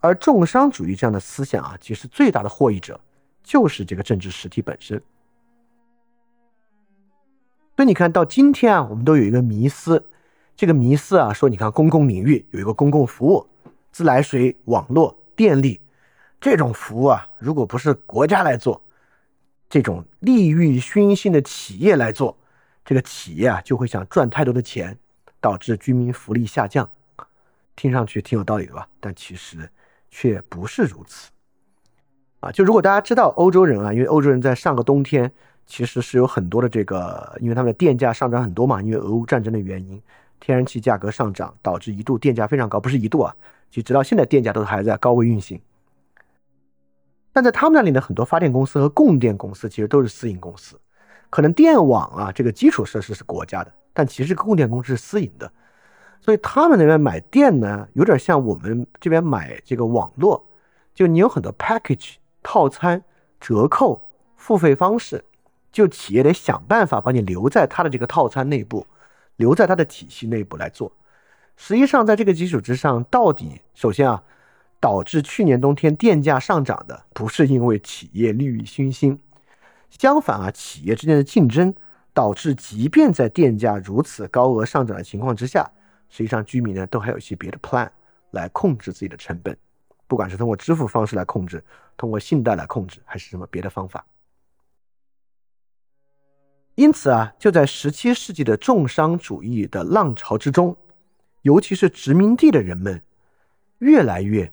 [0.00, 3.00] 而重商主义这样的思想啊，其实最大的获益者
[3.42, 5.02] 就是这个政治实体本身。
[7.76, 10.04] 所以你看到今天啊，我们都有一个迷思，
[10.56, 13.46] 这个迷思啊，说你看公共领域有一个公共服务，
[13.92, 15.16] 自来水网络。
[15.38, 15.80] 电力
[16.40, 18.82] 这种服务啊，如果不是国家来做，
[19.70, 22.36] 这种利欲熏心的企业来做，
[22.84, 24.98] 这个企业啊就会想赚太多的钱，
[25.40, 26.90] 导致居民福利下降。
[27.76, 28.88] 听上去挺有道理的吧？
[28.98, 29.70] 但其实
[30.10, 31.30] 却不是如此
[32.40, 32.50] 啊！
[32.52, 35.30] 就如果大家知道欧洲人啊，因为欧洲人在上个冬天
[35.66, 40.00] 其实是有很多的这个，因为他们的电价上涨很多嘛，因为俄乌战争的原因，
[40.40, 43.34] 天然气价格上涨导致一度电价非常高，不是一度啊。
[43.70, 45.60] 其实直到现在，电价都还在高位运行。
[47.32, 50.80] 但在他们那里呢，很多发电公司和供电公司其实都是私营公司。
[51.30, 55.52] 可能电网啊这个基础设施是国家的，但其实供电公司是私营的。
[56.20, 60.46] 所以他们那边买电呢，有点像我们这边买这个网络，
[60.94, 63.02] 就你有很多 package 套餐、
[63.40, 64.02] 折扣、
[64.36, 65.24] 付费方式，
[65.72, 68.86] 就企业得想办法把你留在它的这个套餐内部，
[69.36, 70.92] 留在它的体系内部来做。
[71.56, 74.22] 实际上，在这个基础之上，到底首先啊，
[74.78, 79.18] 导致去年冬天电价上涨的不是因为企业利欲熏心，
[79.90, 81.74] 相反啊，企业之间的竞争
[82.12, 85.68] 导致，即便在电价如此高额上涨的情况之下，
[86.08, 87.90] 实际上居民呢都还有一些别的 plan
[88.30, 89.56] 来控制自己的成本，
[90.06, 91.64] 不管是通过支付方式来控制，
[91.96, 94.04] 通过信贷来控制，还是什么别的方法。
[96.74, 100.76] 因此啊，就在十七世纪的重商主义的浪潮之中。
[101.42, 103.00] 尤其是殖民地的人们，
[103.78, 104.52] 越来越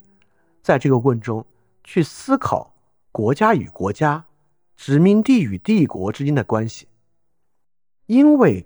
[0.62, 1.46] 在这个问中
[1.84, 2.74] 去思考
[3.12, 4.24] 国家与国家、
[4.78, 6.88] 殖民地与帝国之间的关系，
[8.06, 8.66] 因为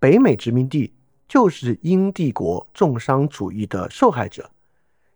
[0.00, 0.92] 北美殖民地
[1.30, 4.50] 就是英帝国重商主义的受害者，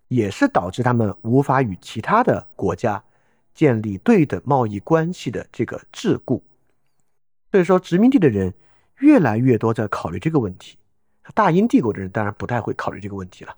[0.06, 3.02] 也是导致他们无法与其他的国家
[3.52, 6.40] 建立对等贸易关系的这个桎梏。
[7.50, 8.54] 所以说，殖民地的人
[9.00, 10.78] 越来越多在考虑这个问题。
[11.34, 13.56] 大英帝国的人当然不太会考虑这个问题了。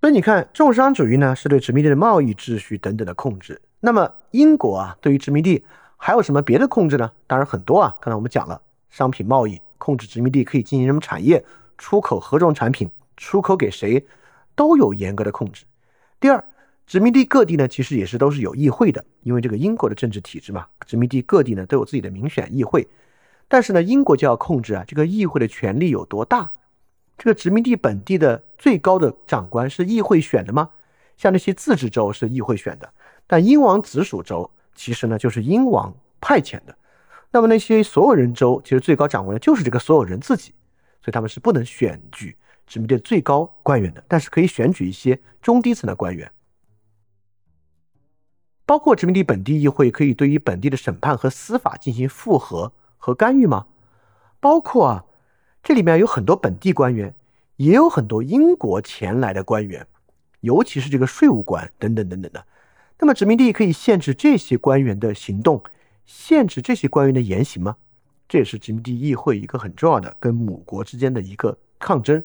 [0.00, 3.60] 所以你看，重商主义呢是对殖民地的贸易秩序等等的控制。
[3.80, 5.64] 那么英国啊，对于殖民地
[6.04, 7.12] 还有什么别的控制呢？
[7.28, 7.96] 当然很多啊。
[8.00, 11.44] 刚才我们讲了，商品贸易控制殖民地可以进行什么产业
[11.78, 14.04] 出口何种产品，出口给谁，
[14.56, 15.64] 都有严格的控制。
[16.18, 16.44] 第二。
[16.88, 22.86] 殖民地各地呢，其实也是都是有议会的，因为这个英国的政治体制嘛，殖民地各地呢都有自己的民选议会。
[23.46, 26.52] 但是呢，英国就要控制啊，这个议会的权力有多大？
[27.16, 30.70] 这个殖民地本地的最高的长官是议会选的吗？
[31.16, 32.92] 像那些自治州是议会选的，
[33.28, 36.76] 但英王直属州其实呢就是英王派遣的。
[37.30, 40.52] 那么那些所有人州，其实最高长官呢就是这个所有人自己，
[41.00, 46.30] 所以他们是不能选举殖民地最高官员的，但是可以选举一些中低层的官员。
[48.64, 53.66] 包括殖民地本地议会可以对于本地的审判和司法进行复核和干预吗？
[54.40, 55.04] 包括啊，
[55.62, 57.14] 这里面有很多本地官员
[57.56, 59.86] 也有很多英国前来的官员，
[60.40, 62.46] 尤其是这个税务官等等等等的。
[63.02, 65.60] 那么殖民地可以限制这些官员的行动，
[66.06, 67.76] 限制这些官员的言行吗？
[68.28, 72.22] 这也是殖民地议会一个很重要的跟母国之间的一个抗争。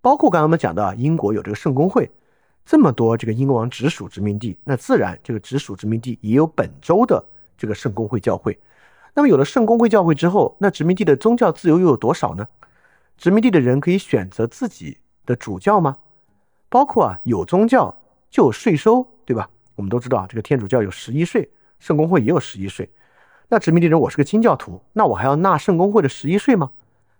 [0.00, 2.10] 包括刚刚我们讲到，英国有这个圣公会，
[2.66, 7.24] 这么多这个英王直属殖民地，那自然这个直属殖民地也有本州的
[7.56, 8.58] 这个圣公会教会。
[9.14, 12.48] 那么有了圣公会教会之后，那殖民地的宗教自由又有多少呢？
[13.16, 15.98] 殖民地的人可以选择自己的主教吗？
[16.68, 17.96] 包括啊，有宗教
[18.28, 19.48] 就有税收，对吧？
[19.74, 22.90] 我们都知道啊，这个天主教有十一税，圣公会也有十一税。
[23.48, 26.70] 那殖民地人，我是个清教徒，那我还要纳圣公会的十一税吗？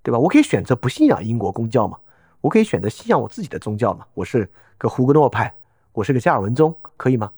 [0.02, 0.18] 对吧？
[0.18, 1.98] 我可以选择不信仰英国公教吗？
[2.40, 4.06] 我可以选择信仰我自己的宗教吗？
[4.14, 5.54] 我是个胡格诺派，
[5.92, 7.32] 我是个加尔文宗，可以吗？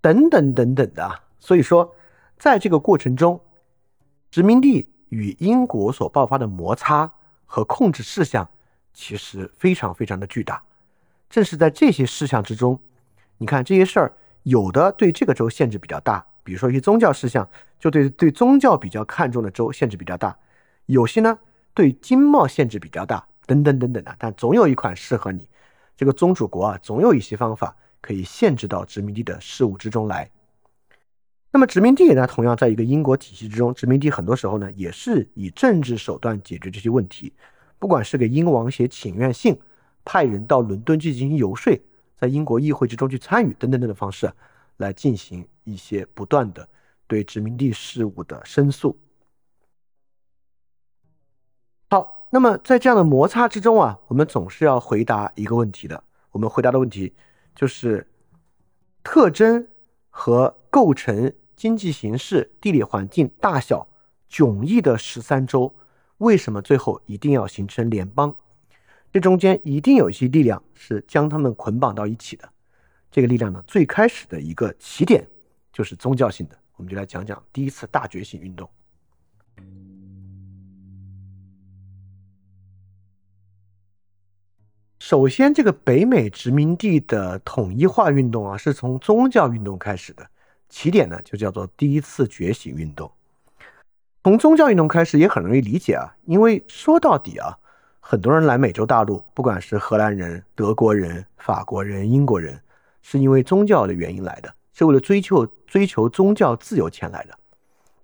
[0.00, 1.20] 等等等等的。
[1.38, 1.94] 所以说，
[2.38, 3.40] 在这个过程中，
[4.30, 4.88] 殖民地。
[5.12, 7.12] 与英国所爆发的摩擦
[7.44, 8.48] 和控制事项，
[8.94, 10.64] 其实非常非常的巨大。
[11.32, 12.78] 正是在这些事项之中，
[13.38, 14.12] 你看这些事儿，
[14.42, 17.48] 有的对这个州限制比较大，比如说一些宗教事项，
[17.80, 20.30] 就对对宗教比较看重的州限制比较大；
[20.84, 21.38] 有些呢
[21.72, 24.14] 对经贸限制比较大，等等等等的。
[24.18, 25.48] 但总有一款适合你
[25.96, 30.30] 这个宗主国啊，总有一些方法可以限制到殖民地的事务之中来。
[31.50, 37.32] 那么殖民地呢，同样在一个英国体系之中，殖民地很多时候呢，也是以政治手段解决这些问题，
[37.78, 39.58] 不管是给英王写请愿信，
[40.04, 41.80] 派人到伦敦去进行游说，
[42.16, 44.32] 在英国议会之中去参与等等等的方式，
[44.76, 46.68] 来进行一些不断的
[47.06, 48.98] 对殖民地事务的申诉。
[51.90, 57.14] 好，那么在这样的摩擦之中啊，我们总是要回答一个问题的，我们回答的问题
[57.54, 58.06] 就是
[59.02, 59.68] 特征
[60.10, 61.32] 和构成。
[61.54, 63.86] 经济形势、地理环境、大小
[64.28, 65.72] 迥异的十三州，
[66.18, 68.34] 为什么最后一定要形成联邦？
[69.12, 72.48] 这中间一定有一些力量是将他们捆绑到一起的。
[73.10, 75.28] 这个力量呢，最开始的一个起点
[75.70, 76.56] 就是宗教性的。
[76.76, 78.68] 我们就来讲讲第一次大觉醒运动。
[84.98, 90.26] 首先，这个北美殖民地的统一化运动啊，是从宗教运动开始的。
[90.70, 93.12] 起点呢，就叫做第一次觉醒运动。
[94.24, 97.58] 从宗教运动开始也很容易理解啊，因为说到底啊，
[98.04, 102.60] 很多人来美洲大陆，不管是荷兰人、德国人、法国人、英国人，
[103.00, 107.38] 是因为宗教的原因来的，是为了追求追求宗教自由前来的。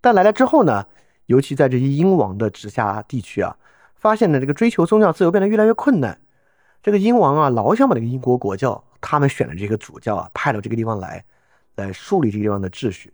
[0.01, 0.86] 但来了之后呢，
[1.26, 3.57] 尤其在这些英王的直辖地区啊，
[3.96, 6.18] 发现呢这个追求宗教自由变得越来越困难。
[6.82, 11.24] 这个英王啊，老想把这个英国国教，他们选的这个主教啊，派到这个地方来。
[11.74, 13.12] 来树立这个地方的秩序，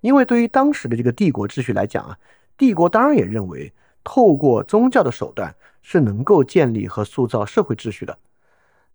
[0.00, 2.18] 因为对于当时的这个帝国秩序来讲啊，
[2.58, 3.72] 帝国当然也认为
[4.02, 8.18] 透过宗教的手段是能够建立和塑造社会秩序的。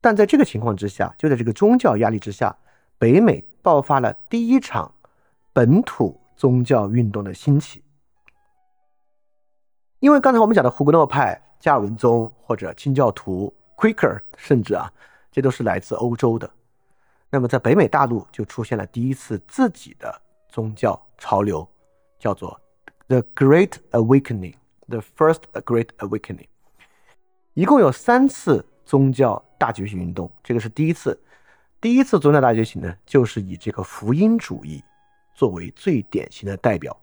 [0.01, 2.55] 但在这个情况之下，就在这个宗教压力之下，
[2.97, 4.93] 北美爆发了第一场
[5.51, 7.83] 本土宗教运动的兴起。
[9.99, 14.91] 因为刚才我们讲的胡格诺派、加尔文宗或者清教徒、Quaker，甚至啊，
[15.31, 16.47] 这都是来自欧洲的。
[17.31, 21.67] 那么，在北美大陆就出现了第一次自己的宗教潮流，
[22.19, 22.61] 叫做
[23.07, 24.53] The Great Awakening
[24.87, 26.47] The First Great Awakening。
[27.53, 31.21] 一共有三次宗教大觉醒运动，这个是第一次。
[31.81, 34.83] 第一次宗教大觉醒呢，就是以这个福音主义
[35.33, 36.99] 作为最典型的代表。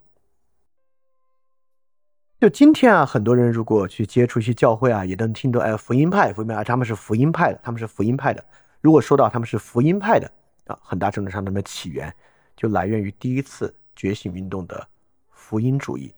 [2.40, 8.44] 就今天啊，很多人如果去接触一些教会啊，也能听到哎，福音派，福音派，他们是福音派的，他们是福音派的。
[8.80, 10.28] 如果说到他们是福音派的
[10.66, 12.12] 啊，很大程度上他们起源
[12.56, 14.88] 就来源于第一次觉醒运动的
[15.30, 16.12] 福音主义。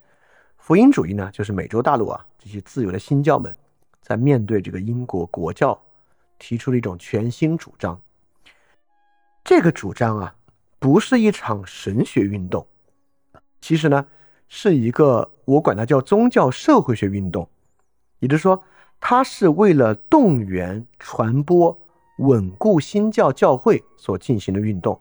[0.67, 3.55] 福音主义呢，就是美洲大陆啊这些自由的新教们
[4.01, 5.79] 在面对这个英国国教
[6.39, 8.01] 提出了一种全新主张。
[9.45, 10.35] 这个主张啊，
[10.79, 12.67] 不是一场神学运动，
[13.61, 14.07] 其实呢
[14.49, 17.47] 是一个我管它叫宗教社会学运动，
[18.21, 18.65] 也就是说，
[18.99, 21.79] 它是为了动员传播。
[22.21, 24.99] 稳固新教教会所进行的运动，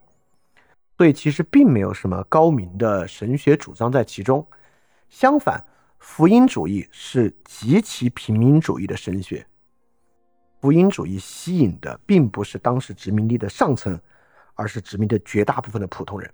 [0.97, 4.45] 所以其实并没有什么高明的神学主张在其中。
[5.13, 5.63] 相反，
[5.99, 9.45] 福音主义是极其平民主义的神学。
[10.59, 13.97] 福音主义吸引的并不是当时殖民地的上层，
[14.55, 16.33] 而是殖民的绝大部分的普通人。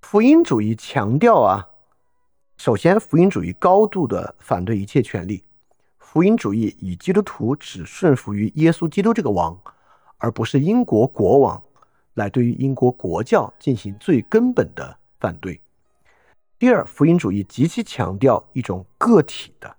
[0.00, 1.68] 福音主义强调啊，
[2.56, 5.44] 首先，福音主义高度的反对一切权利。
[5.98, 9.60] 福音主义以基督徒只顺服于耶稣基督这个王，
[10.16, 11.62] 而不是英国国王，
[12.14, 15.60] 来对于英国国教进行最根本的反对。
[16.60, 19.76] 第二，福音主义极其强调一种个体的、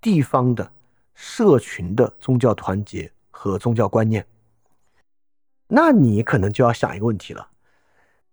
[0.00, 0.70] 地方的、
[1.14, 4.24] 社群的宗教团结和宗教观念。
[5.66, 7.48] 那你可能就要想一个问题了：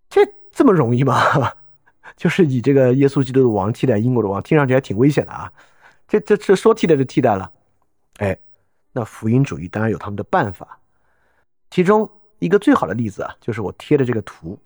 [0.07, 0.21] 这
[0.51, 1.51] 这么容易吗？
[2.15, 5.51] 就是以这个耶稣基督的王替代英国的王，听上去还挺危险的啊！
[6.07, 7.51] 这这这说替代就替代了。
[8.17, 8.37] 哎，
[8.91, 10.79] 那福音主义当然有他们的办法，
[11.71, 14.59] 其中一个最好的例子啊，就是我贴的这个图。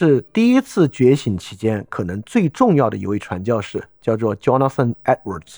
[0.00, 5.56] 是第一次觉醒期间可能最重要的一位传教士，叫做 Jonathan Edwards。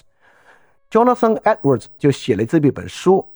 [0.91, 3.29] Jonathan Edwards 就写了这么一本书，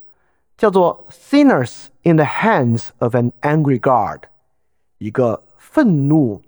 [0.56, 4.22] 叫做《Sinners in the Hands of an Angry God》，
[4.96, 6.40] 一个愤怒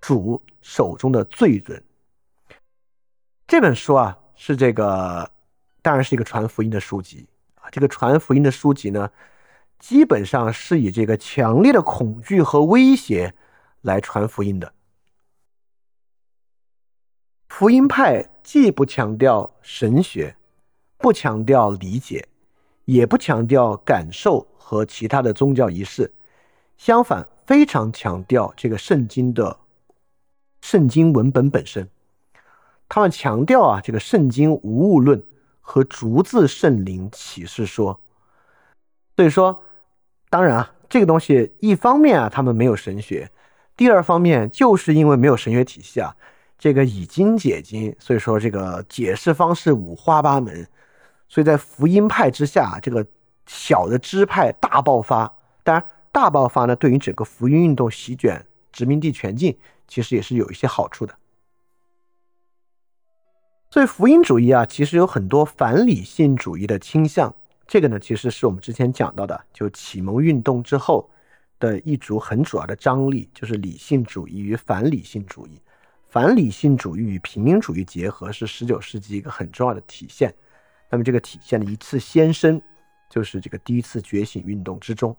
[0.00, 1.80] 主手中的罪人。
[3.46, 5.30] 这本书啊，是这个
[5.82, 7.70] 当然是一个传福音的书籍啊。
[7.70, 9.08] 这个传福音的书籍呢，
[9.78, 13.32] 基本上是以这个强烈的恐惧和威胁。
[13.82, 14.72] 来传福音的
[17.48, 20.36] 福音派既不强调神学，
[20.96, 22.28] 不强调理解，
[22.84, 26.12] 也不强调感受和其他的宗教仪式，
[26.76, 29.58] 相反，非常强调这个圣经的
[30.60, 31.88] 圣经文本本身。
[32.88, 35.24] 他们强调啊，这个圣经无物论
[35.60, 38.00] 和逐字圣灵启示说。
[39.16, 39.64] 所以说，
[40.30, 43.30] 当然啊，这个东西一方面啊，他们没有神学。
[43.78, 46.16] 第二方面，就是因为没有神学体系啊，
[46.58, 50.66] 这个以经解经，所以说这个解释方式五花八门，
[51.28, 53.06] 所以在福音派之下，这个
[53.46, 55.32] 小的支派大爆发。
[55.62, 59.56] 当然，大爆发呢，对于整个福音运动席卷殖民地全境，
[59.86, 61.14] 其实也是有一些好处的。
[63.70, 67.32] 所以福音主义啊，其实有很多反理性主义的倾向。
[67.68, 71.08] 这个呢，其实是我们之前讲到的，就启蒙运动之后。
[71.58, 75.60] 的一组很主要的张力就是理性主义与反理性主义，
[76.08, 80.34] 反理性主义与平民主义结合是十九世纪一个很重要的体现。
[80.90, 82.60] 那么这个体现的一次先声，
[83.10, 85.16] 就是这个第一次觉醒运动之中。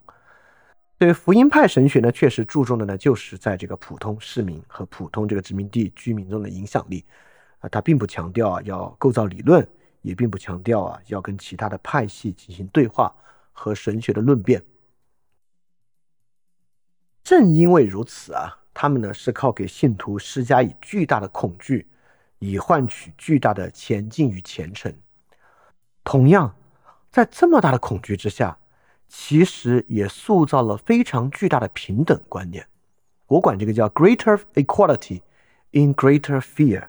[0.97, 7.05] 对福音派神学呢，确实注重的呢，就是在这个普通市民和普通这个殖民地居民中的影响力
[7.59, 9.65] 啊，他并不强调啊要构造理论，
[10.01, 13.13] 也并不强调啊要跟其他的派系进行对话
[13.51, 14.61] 和神学的论辩。
[17.29, 21.87] 正因为如此啊，他们呢是靠给信徒施加以巨大的恐惧，
[22.39, 24.91] 以换取巨大的前进与虔诚。
[26.03, 26.55] 同样，
[27.11, 28.57] 在这么大的恐惧之下，
[29.07, 32.65] 其实也塑造了非常巨大的平等观念。
[33.27, 35.21] 我管这个叫 “greater equality
[35.69, 36.87] in greater fear”，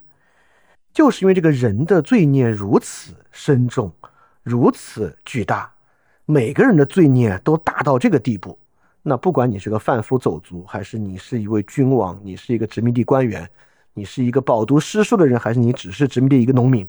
[0.91, 3.93] 就是因为这个人的罪孽如此深重，
[4.43, 5.75] 如此巨大，
[6.25, 8.59] 每个人的罪孽都大到这个地步。
[9.03, 13.49] 那不管你是个贩夫走卒，还是你是一位君王，你是一个殖民地官员，
[13.95, 16.87] 你是一个饱读诗书的人，还是你只是殖民地一个农民，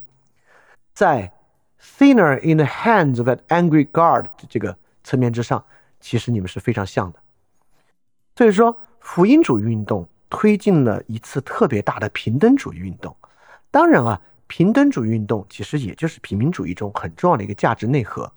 [0.94, 1.32] 在
[1.80, 5.64] “Thinner in the hands of an angry God” 这个层面之上，
[6.02, 7.20] 其实你们是非常像的。
[8.36, 13.16] 所以说，福音主义运动推进了一次特别大的平等主义运动。
[13.72, 18.34] 当然啊，平等主义运动其实也就是平民主义中很重要的一个价值内核，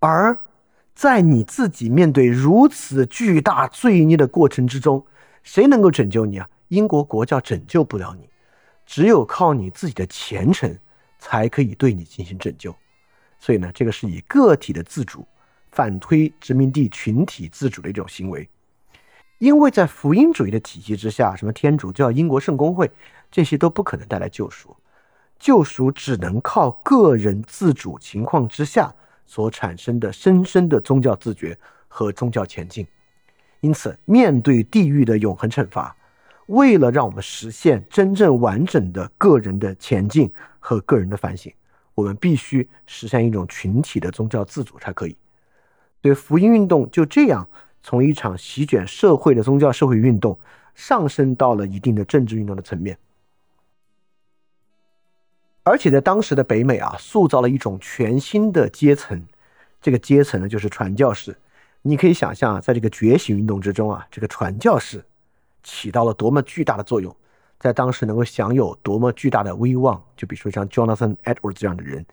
[0.00, 0.38] 而。
[0.96, 5.04] 在你自己面对如此巨大罪孽的过程之中，
[5.42, 6.48] 谁能够拯救你啊？
[6.68, 8.26] 英国国教拯救不了你，
[8.86, 10.74] 只有靠你自己的虔诚，
[11.18, 12.74] 才可以对你进行拯救。
[13.38, 15.28] 所以呢，这个是以个体的自主
[15.70, 18.48] 反推殖民地群体自主的一种行为。
[19.36, 22.90] 因为在福音主义的体系之下，什么天主教、英国圣公会，
[23.30, 24.74] 这些都不可能带来救赎，
[25.38, 28.94] 救赎只能靠个人自主情况之下。
[29.26, 31.58] 所产生的深深的宗教自觉
[31.88, 32.86] 和宗教前进，
[33.60, 35.94] 因此，面对地狱的永恒惩罚，
[36.46, 41.52] 为了让我们实现真正完整的个人的前进和个人的反省，
[41.94, 45.16] 我们必须实现一种群体的宗教自主才可以。
[46.00, 47.46] 对福音运动就这样
[47.82, 50.38] 从一场席卷社会的宗教社会运动，
[50.74, 52.96] 上升到了一定的政治运动的层面。
[55.66, 59.20] 而且在当时的北美啊，塑造了一种全新的阶层，
[59.82, 61.36] 这个阶层呢就是传教士。
[61.82, 65.04] 你可以想象啊，在这个觉醒运动之中啊，这个传教士
[65.64, 67.12] 起到了多么巨大的作用，
[67.58, 70.00] 在当时能够享有多么巨大的威望。
[70.16, 72.06] 就比如说像 Jonathan Edwards 这样的人，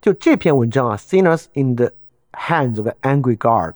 [0.00, 1.92] 就这篇文章啊，《Sinners in the
[2.32, 3.74] Hands of an Angry God》，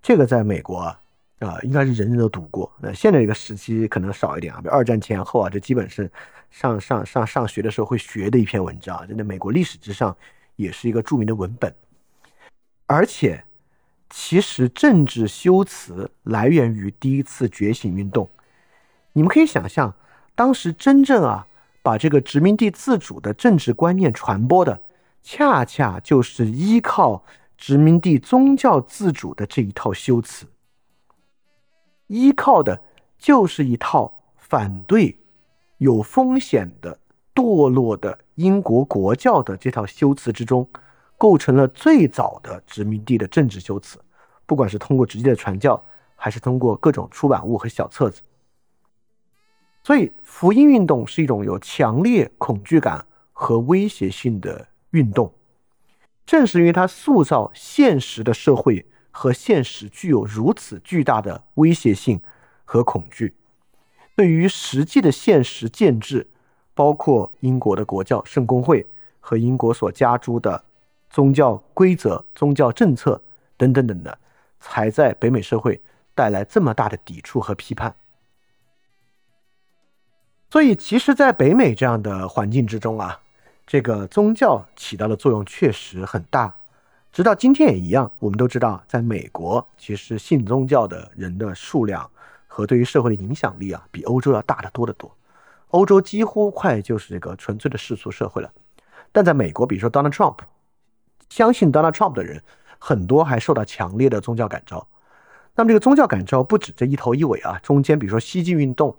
[0.00, 0.98] 这个在美国啊。
[1.40, 2.72] 啊，应该是人人都读过。
[2.80, 6.10] 那现在这个时期可能少一点啊，比如二战前后啊，这基本是
[6.54, 10.16] 上上上上学的时候会学的一篇文章，真的美国历史之上
[10.54, 11.74] 也是一个著名的文本。
[12.86, 13.42] 而且
[14.08, 18.30] 其实政治修辞来源于第一次觉醒运动。
[19.14, 19.92] 你们可以想象，
[20.36, 21.44] 当时真正啊
[21.82, 24.80] 把这个殖民地自主的政治观念传播的，
[25.22, 27.24] 恰恰就是依靠
[27.58, 30.46] 殖民地宗教自主的这一套修辞，
[32.06, 32.80] 依靠的
[33.18, 35.18] 就是一套反对
[35.78, 36.98] 有风险的
[37.34, 40.68] 堕落的英国国教的这套修辞之中，
[41.18, 43.98] 构成了最早的殖民地的政治修辞，
[44.46, 45.82] 不管是通过直接的传教，
[46.16, 48.22] 还是通过各种出版物和小册子。
[49.82, 55.34] 所以，福音运动是一种有强烈恐惧感和威胁性的运动。
[56.24, 62.18] 正是因为它塑造现实的社会和现实具有如此巨大的威胁性
[62.64, 63.34] 和恐惧，
[64.16, 66.28] 对于实际的现实建制，
[66.74, 68.86] 包括英国的国教圣公会
[69.20, 70.64] 和英国所加诸的
[71.10, 73.22] 宗教规则、宗教政策
[73.56, 74.18] 等等等的，
[74.60, 75.80] 才在北美社会
[76.14, 77.94] 带来这么大的抵触和批判。
[80.50, 83.20] 所以，其实，在北美这样的环境之中啊，
[83.66, 86.54] 这个宗教起到的作用确实很大。
[87.10, 92.08] 直到今天也一样，我们都知道，在美国，其实信宗教的人的数量
[92.54, 95.12] 和对于社会的影响力啊，比欧洲要大得多得多。
[95.70, 98.52] 欧洲几乎快就是这个纯粹的世俗社会了。
[99.10, 100.38] 但在美国，比如说 Donald Trump，
[101.28, 102.40] 相信 Donald Trump 的人
[102.78, 104.86] 很多还受到强烈的宗教感召。
[105.56, 108.96] 那么，这个宗教感召不止这一头一尾啊，中间比如说西进运动。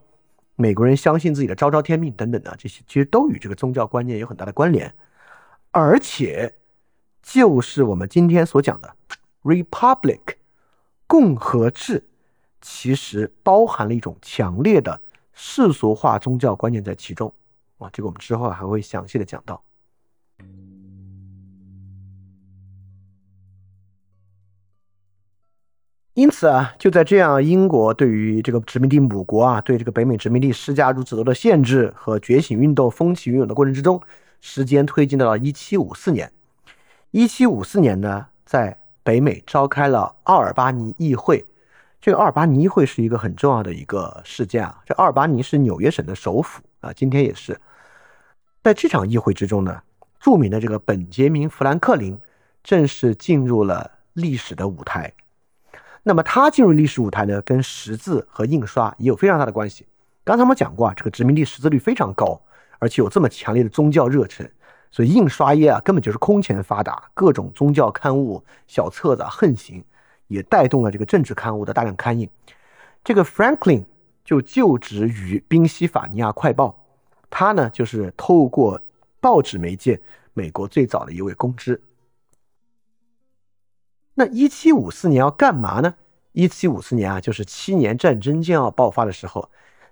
[0.58, 4.94] 美国人相信自己的昭昭天命等等的这些，其实都与这个宗教观念有很大的关联，
[5.72, 6.56] 而且
[7.22, 8.96] 就是我们今天所讲的
[9.44, 10.20] republic
[11.08, 12.04] 共和制，
[12.68, 15.00] 其实包含了一种强烈的
[15.34, 17.32] 世俗化宗教观念在其中
[17.78, 19.62] 啊，这个我们之后还会详细的讲到。
[26.16, 34.02] 因此啊，就在这样英国对于这个殖民地母国啊，对这个北美殖民地施加如此多的限制和觉醒运动风起云涌的过程之中，
[34.42, 36.32] 时间推进到了一七五四年。
[37.12, 41.46] 一七五四年呢，在北美召开了奥尔巴尼议会。
[42.06, 44.80] 这个奥尔巴尼会是一个很重要的一个事件啊。
[44.86, 47.60] 这奥尔巴尼是纽约省的首府啊，今天也是。
[48.62, 49.82] 在这场议会之中呢，
[50.20, 52.16] 著名的这个本杰明·富兰克林
[52.64, 55.12] 正式进入了历史的舞台。
[56.04, 59.88] 那么他进入历史舞台呢，跟识字和印刷也有非常大的关系。
[60.24, 62.40] 刚才我们讲过啊，这个殖民地识字率非常高，
[62.78, 64.48] 而且有这么强烈的宗教热忱，
[64.92, 69.84] 所以印刷业啊根本就是空前发达，各种宗教刊物、小册子横行，
[70.28, 72.30] 也带动了这个政治刊物的大量刊印。
[73.04, 73.86] 这个 Franklin
[74.24, 76.86] 就就职于宾夕法尼亚快报，
[77.30, 78.82] 他呢就是透过
[79.20, 80.02] 报纸媒介，
[80.34, 81.82] 美国最早的一位公知。
[84.16, 85.96] 那一七五四年要干嘛呢？
[86.32, 89.50] 一七五四年啊，就是七年战争将要爆发的时候。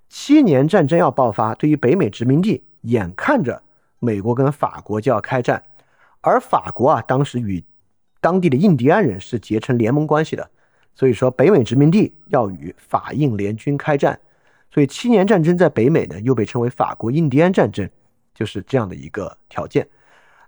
[0.10, 3.64] 七年战争要爆发，对于北美殖民地，眼看着
[4.00, 5.64] 美国跟法国就要开战，
[6.22, 7.64] 而法国啊，当时与
[8.24, 10.50] 当地的印第安人是结成联盟关系的，
[10.96, 14.18] 所以说北美殖民地要与法印联军开战。
[14.72, 17.88] 所以七年战争在北美呢，又被称为法国印第安战争，
[18.34, 19.88] 就是这样的一个条件。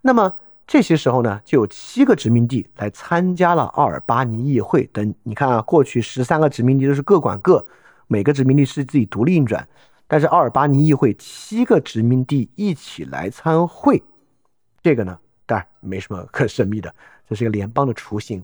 [0.01, 0.33] 那么。
[0.67, 4.89] 这些时候呢，就有七个殖民地来参加了奥尔巴尼议会。
[4.91, 7.63] 等你看啊，过去十三个殖民地都是各管各，
[8.07, 9.67] 每个殖民地是自己独立运转。
[10.07, 14.01] 但是奥尔巴尼议会七个殖民地一起来参会，
[14.81, 16.93] 这个呢，当然没什么可神秘的，
[17.27, 18.43] 这是一个联邦的雏形。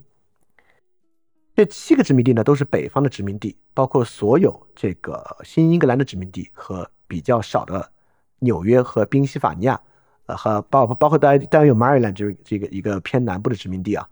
[1.56, 7.92] 这七个殖民地呢，都是北方的殖民地，包括所有这个新英格兰的殖民地和比较少的
[8.40, 9.82] 纽约和宾夕法尼亚。
[10.28, 14.08] 呃和包包括当当然有 Maryland 这这个一个偏南部的殖民地啊，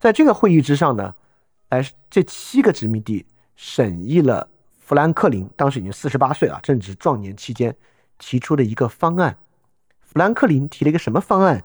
[0.00, 1.14] 在这个会议之上呢，
[1.68, 4.48] 哎，这七个殖民地审议了
[4.78, 7.76] 富兰克林当时已经四十八岁了，正值壮年期间
[8.16, 9.36] 提出的一个方案。
[10.00, 11.62] 富兰克林提了一个什么方案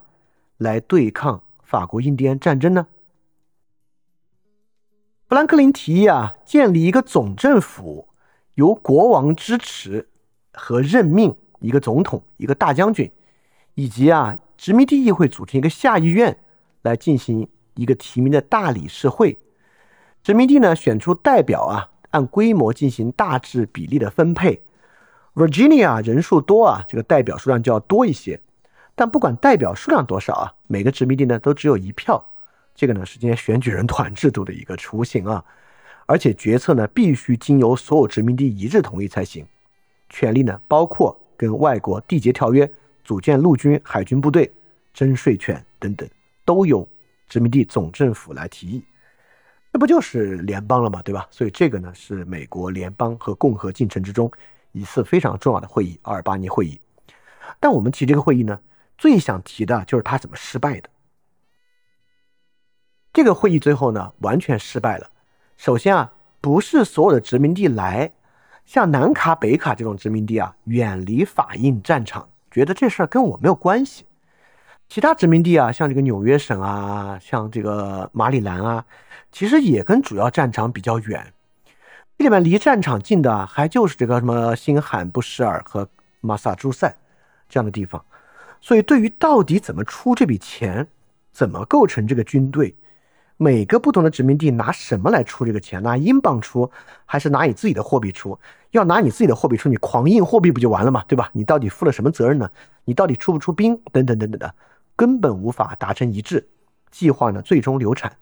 [0.64, 2.88] 来对抗法国印第安战争呢？
[5.28, 8.08] 富兰克林提议啊，建立一个总政府，
[8.56, 10.08] 由国王支持
[10.54, 13.12] 和任命一个总统，一个大将军。
[13.76, 16.38] 以及啊，殖民地议会组成一个下议院，
[16.84, 19.38] 来进行一个提名的大理事会。
[20.22, 24.64] 殖民地呢选出代表啊，按规模进行大致比例的分配。
[25.34, 28.40] Virginia 人数多啊，这个代表数量就要多一些。
[28.96, 32.24] 但不管代表数量多少啊，每个殖民地呢都只有一票。
[32.76, 35.44] 这个呢是今天选举人团制度的一个雏形啊。
[36.06, 39.46] 而且决策呢必须经由所有殖民地一致同意才行。
[40.10, 42.72] 权力呢包括跟外国缔结条约。
[43.06, 44.50] 组建陆军、海军部队、
[44.94, 46.10] 征税权等等，
[46.46, 46.88] 都由
[47.28, 48.82] 殖民地总政府来提议。
[49.74, 51.28] 这不就是联邦了嘛，对吧？
[51.30, 54.32] 所以这个呢是美国联邦和共和进程之中
[54.72, 56.80] 一次非常重要的会议——阿尔巴尼会议。
[57.60, 58.58] 但我们提这个会议呢，
[59.04, 60.90] 最想提的就是他怎么失败的。
[63.12, 65.10] 这个会议最后呢，完全失败了。
[65.58, 68.14] 首先啊，不是所有的殖民地来，
[68.64, 74.06] 像南卡、北卡这种殖民地啊，远离法印战场，觉得这事儿跟我没有关系。
[74.88, 78.86] 其他殖民地啊，像这个纽约省啊，像这个马里兰啊，
[79.34, 81.34] 其实也跟主要战场比较远。
[82.18, 85.90] 这里面离战场近的，还就是这个什么新罕布什尔和
[86.22, 86.96] 马萨诸塞
[87.50, 88.06] 这样的地方。
[88.66, 90.88] 所以，对于到底怎么出这笔钱，
[91.34, 92.74] 怎么构成这个军队，
[93.36, 95.84] 每个不同的殖民地拿什么来出这个钱？
[95.84, 96.72] 拿英镑出，
[97.04, 98.40] 还是拿你自己的货币出？
[98.72, 101.30] 要拿你自己的货币出，你狂印货币不就完了嘛，对吧？
[101.34, 102.50] 你到底负了什么责任呢？
[102.86, 103.76] 你到底出不出兵？
[103.92, 104.56] 等等等等的。
[104.96, 106.48] 根本无法达成一致，
[106.90, 108.16] 计划呢最终流产。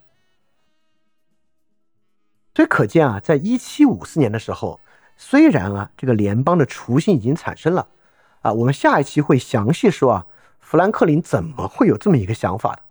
[2.55, 4.80] 所以可见啊，在一七五四年的时候，
[5.15, 7.88] 虽然啊这个联邦的雏形已经产生了，
[8.41, 10.26] 啊我们下一期会详细说啊
[10.59, 12.81] 富兰克林怎么会有这么一个想法的。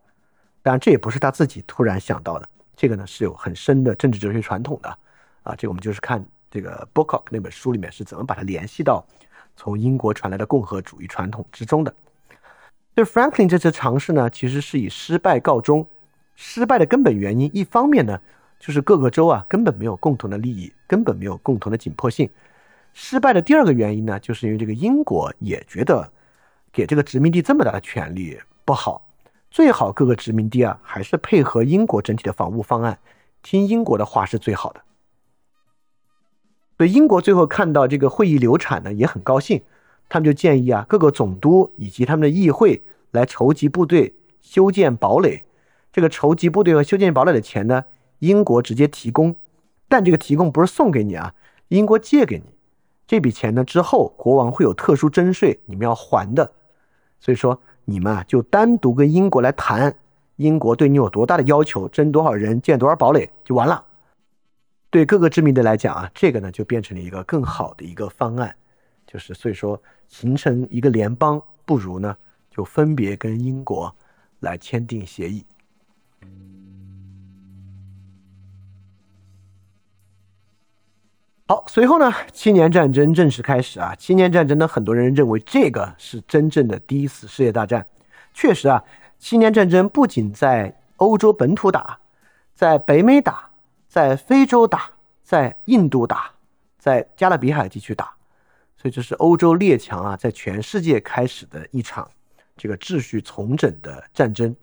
[0.62, 4.88] 当然这也不是他自己突然想到的，这个呢是有很深的政治哲学传统的
[5.42, 5.54] 啊。
[5.56, 9.04] 这个我们就是看这个 b o o k o c k 那本书里面是怎么把它联系到
[9.56, 11.94] 从英国传来的共和主义传统之中的。
[12.94, 15.86] 对 Franklin 这次尝试呢，其实是以失败告终。
[16.36, 18.20] 失败的根本原因，一方面呢，
[18.58, 22.28] 就是各个州啊根本没有共同的利益，根本没有共同的紧迫性。
[22.92, 26.12] 失败的第二个原因呢，就是因为这个英国也觉得
[26.72, 29.08] 给这个殖民地这么大的权利不好，
[29.50, 32.98] 最好各个殖民地啊还是配合英国整体的防务方案，
[33.42, 34.80] 听英国的话是最好的。
[36.76, 39.62] 所以英国最后看到这个会议流产呢，也很高兴。
[40.08, 45.44] 他们就建议啊，各个总督以及他们的议会来筹集部队、修建堡垒。
[45.92, 47.84] 这个筹集部队和修建堡垒的钱呢，
[48.18, 49.36] 英国直接提供，
[49.88, 51.34] 但这个提供不是送给你啊，
[51.68, 52.44] 英国借给你。
[53.10, 56.52] 这笔钱呢之后，国王会有特殊征税，你们要还的。
[57.18, 59.92] 所以说，你们啊就单独跟英国来谈，
[60.36, 63.84] 英国对你有多大的要求，征多少人，建多少堡垒就完了。
[64.90, 68.54] 对各个殖民地来讲啊，这个呢就变成了一个更好的一个方案，
[69.08, 69.82] 就是所以说。
[70.06, 72.16] 形成一个联邦，不如呢
[72.50, 73.94] 就分别跟英国
[74.40, 75.46] 来签订协议。
[81.50, 83.92] 好，随后呢，七年战争正式开始啊。
[83.98, 87.84] 七年战争呢，很多人认为这个是真正的第一次世界大战。
[88.32, 88.84] 确实啊，
[89.18, 91.98] 七年战争不仅在欧洲本土打，
[92.54, 93.50] 在北美打，
[93.88, 94.92] 在非洲打，
[95.24, 96.30] 在印度打，
[96.78, 98.12] 在加勒比海地区打。
[98.76, 102.08] 所以这是欧洲列强啊，在全世界开始的一场
[102.56, 104.54] 这个秩序重整的战争。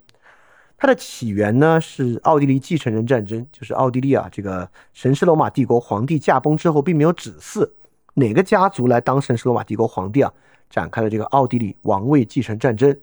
[0.77, 7.67] 它的起源呢是奥地利继承人战争，就是奥地利啊，这个神圣罗马帝国皇帝驾崩之后，并没有子嗣，
[8.13, 10.31] 哪个家族来当神圣罗马帝国皇帝啊？
[10.69, 12.95] 展开了这个奥地利王位继承战争。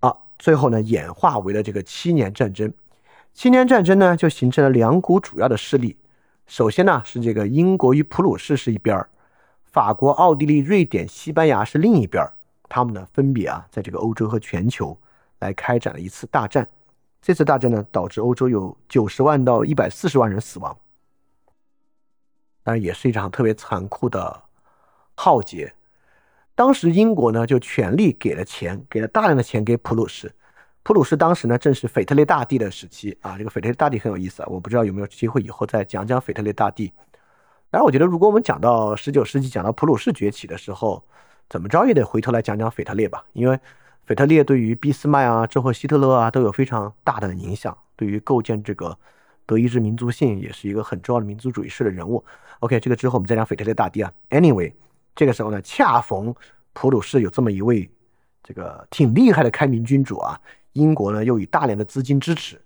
[0.00, 2.72] 啊，最后呢演化为了这个七年战争。
[3.32, 5.96] 七年战争呢就形成了两股主要的势力。
[6.46, 9.08] 首先呢是这个英国与普鲁士是一边儿。
[9.62, 12.32] 法国、奥地利、瑞典、西班牙是另一边儿，
[12.68, 14.98] 他们呢分别啊在这个欧洲和全球
[15.40, 16.66] 来开展了一次大战。
[17.20, 20.74] 这次大战呢导致欧洲有九十万到一百四十万人死亡，
[22.62, 24.42] 当然也是一场特别残酷的
[25.14, 25.74] 浩劫。
[26.54, 30.32] 当时英国呢就全力给了钱，给了大量的钱给普鲁士。
[30.82, 36.90] 普鲁士当时呢正是腓特烈大帝的时期啊，这个腓特烈大帝很有意思啊，我不知道有没有机会以后再讲讲腓特烈大帝。
[37.70, 41.04] 当然我觉得，如果我们讲到十九世纪，讲到普鲁士崛起的时候，
[41.50, 43.60] 怎么着也得回头来讲讲腓特烈吧，因为
[44.10, 48.98] 腓特烈对于俾斯麦啊、之后希特勒啊都有非常大的影响，对于构建这个
[49.46, 52.24] 德意志民族性也是一个很重要的民族主义式的人物。
[52.58, 54.12] OK，这个之后我们再讲腓特烈大帝啊。
[54.30, 54.72] Anyway，
[55.14, 56.34] 这个时候呢，恰逢
[56.72, 57.88] 普鲁士有这么一位
[58.42, 60.36] 这个挺厉害的开明君主啊，
[60.72, 62.60] 英国呢又以大量的资金支持。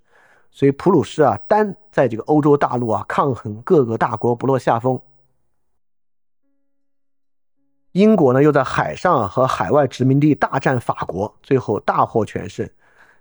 [0.50, 4.98] 所以普鲁士啊，单在这个欧洲大陆啊抗衡各个大国不落下风。
[7.94, 12.68] 英国呢又在海上和海外殖民地大战法国，最后大获全胜。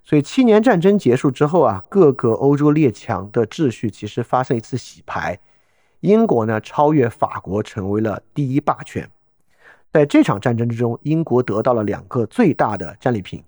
[0.03, 5.39] 所以七年战争结束之后啊，各个欧洲列强的秩序其实发生一次洗牌。
[5.99, 9.07] 英国呢超越法国，成为了第一霸权。
[9.91, 13.43] 在这场战争之中，英国得到了两个最大的战利品：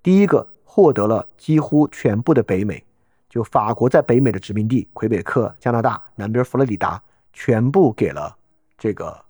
[0.00, 2.84] 第一个，获得了几乎全部的北美。
[3.28, 7.02] 就法国在北美的殖民地，魁北克、加拿大、南边佛罗里达，
[7.32, 8.36] 全部给了
[8.78, 9.24] 这个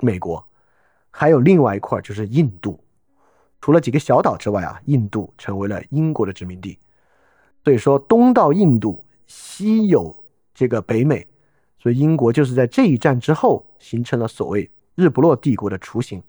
[0.00, 0.46] 美国。
[1.18, 2.78] 还有另外一块就是印度，
[3.62, 6.78] 除了几个小岛之外啊，印度成为了英国的殖民地。
[7.64, 10.14] 所以说，东到印度，西有
[10.52, 11.26] 这个北美，
[11.78, 16.22] 所以英国就是在这一战之后形成了所谓日不落帝国的雏形。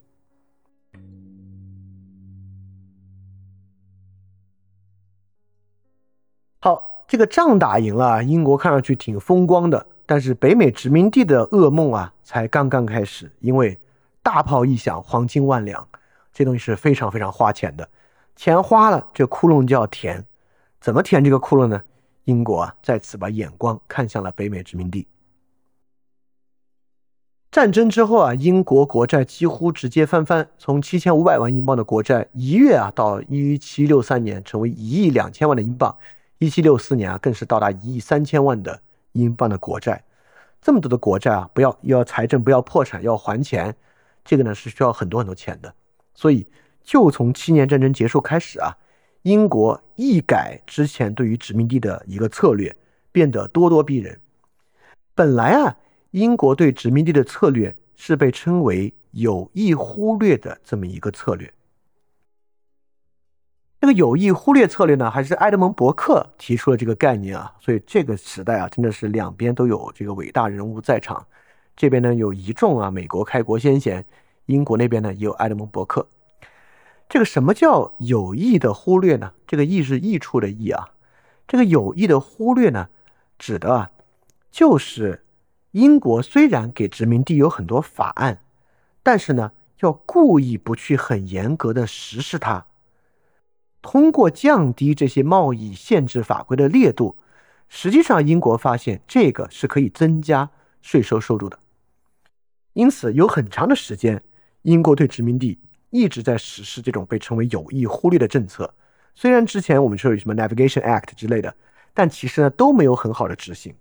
[6.60, 13.78] 好，这个仗打赢了，英国看上去挺风光的，但是北美殖民地的噩梦啊才刚刚开始，因为
[14.28, 15.88] 大炮一响，黄金万两，
[16.34, 17.88] 这东西是非常非常花钱的，
[18.36, 20.26] 钱花了，这窟窿就要填。
[20.82, 21.82] 怎么填这个窟窿呢？
[22.26, 25.08] 英国啊，再次把眼光看向了北美殖民地。
[27.50, 35.98] 战争之后啊，英国国债几乎直接翻番，从七千五百万英镑的国债一跃啊到一七六三年成为一亿两千万的英镑，
[36.40, 38.82] 一七六四年啊更是到达一亿三千万的
[39.14, 40.04] 英镑的国债。
[40.62, 43.74] 这么多的国债啊，不要又要财政不要破产要还钱，
[44.28, 45.74] 这个呢是需要很多很多钱的。
[46.14, 46.46] 所以
[46.84, 48.78] 就从七年战争结束开始啊。
[49.24, 52.74] 英国一改之前对于殖民地的一个策略，
[53.12, 54.22] 变得咄咄逼人。
[55.14, 55.78] 本来啊，
[56.12, 61.52] 英国对殖民地的策略是被称为有意忽略的这么一个策略。
[63.82, 67.54] 这个有意忽略策略呢，还是埃德蒙·伯克提出了这个概念啊。
[67.60, 71.26] 所以这个时代啊，真的是两边都有这个伟大人物在场。
[71.78, 74.02] 这边呢有一众啊，美国开国先贤；
[74.48, 76.08] 英国那边呢也有埃德蒙·伯克。
[77.08, 79.32] 这个什么叫有意的忽略呢？
[79.46, 80.90] 这个“意”是益处的“益”啊。
[81.48, 82.90] 这个有意的忽略呢，
[83.38, 83.92] 指的啊，
[84.52, 85.24] 就是
[85.72, 88.42] 英国虽然给殖民地有很多法案，
[89.04, 92.66] 但是呢，要故意不去很严格的实施它。
[93.82, 97.16] 通过降低这些贸易限制法规的烈度，
[97.70, 100.50] 实际上英国发现这个是可以增加
[100.82, 101.58] 税收收入的。
[102.78, 104.22] 因此，有很长的时间，
[104.62, 105.60] 英国对殖民地。
[105.90, 108.72] 一直在实施这种被称为有意忽略的政策，
[109.16, 111.56] 虽然之前我们说有什么 Navigation Act 之类的，
[111.96, 113.74] 但其实呢都没有很好的执行。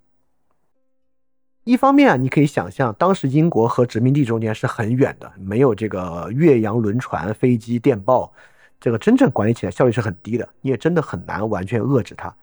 [1.64, 8.32] 一方面啊，你可以想象，当时英国和殖民地中间是很远的，没有这个越洋轮船、飞机、电报，
[8.80, 12.34] 这个真正管理起来效率是很低的，你也真的很难完全遏制它。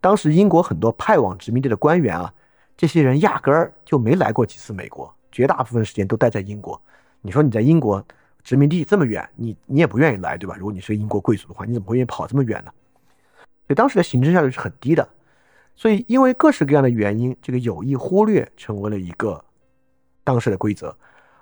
[0.00, 2.32] 当时英国很多派往殖民地的官员啊，
[2.76, 6.80] 这些人压根儿就没来过几次美国，绝大部分时间都待在英国。
[7.20, 8.02] 你说你在英国？
[8.42, 10.56] 殖民地这么远，你你也不愿意来，对吧？
[10.56, 12.72] 如果你是英国贵族的话，你怎么会愿意跑这么远呢？
[13.66, 15.06] 所以当时的行政效率是很低的。
[15.74, 19.44] 所以因为各式各样的原因，这个有意忽略成为了一个
[20.24, 20.96] 当时的规则。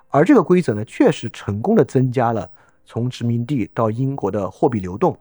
[0.09, 2.51] 而这个规则呢，确实成功的增加了
[2.85, 5.17] 从殖民地到英国的货币流动。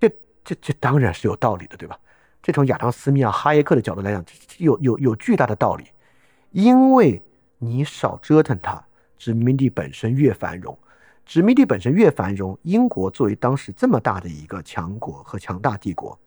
[0.00, 0.08] 这
[0.42, 1.98] 这这当然是有道理的，对吧？
[2.40, 4.24] 这从亚当斯密啊、哈耶克的角度来讲，
[4.58, 5.84] 有有有巨大的道理。
[6.52, 7.20] 因为
[7.64, 8.84] 你少折腾它，
[9.16, 10.78] 殖民地本身越繁荣。
[11.26, 16.18] 殖民地本身越繁荣，英国作为当时这么大的一个强国和强大帝国，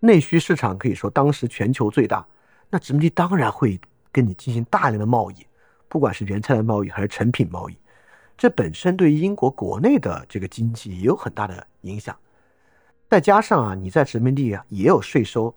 [0.00, 2.26] 内需市场可以说当时全球最大，
[2.68, 3.80] 那殖民地当然会
[4.12, 5.46] 跟你进行大量的贸易，
[5.88, 7.76] 不管是原材料贸易还是成品贸易，
[8.36, 12.14] 这本身对于英国国内的这个经济也有很大的影响。
[13.08, 15.54] 再加上啊，你在殖民地啊也有税收，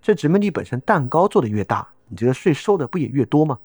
[0.00, 3.58] 这殖民地本身蛋糕做的越大，你这个税收的不也越多吗？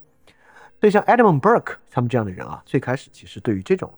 [0.82, 3.94] 所以像 Edmund Burke 他们这样的人啊，最开始其实对于这种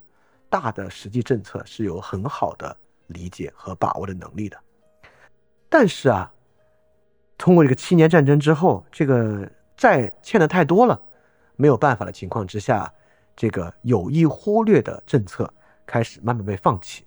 [0.50, 4.58] 大的实际政策是有很好的理解和把握的能力的。
[5.68, 6.32] 但是啊，
[7.38, 11.02] 通过这个七年战争之后，这个债欠的太多了，
[11.56, 12.94] 没有办法的情况之下，
[13.36, 15.52] 这个有意忽略的政策
[15.88, 17.04] 开始慢慢被放弃。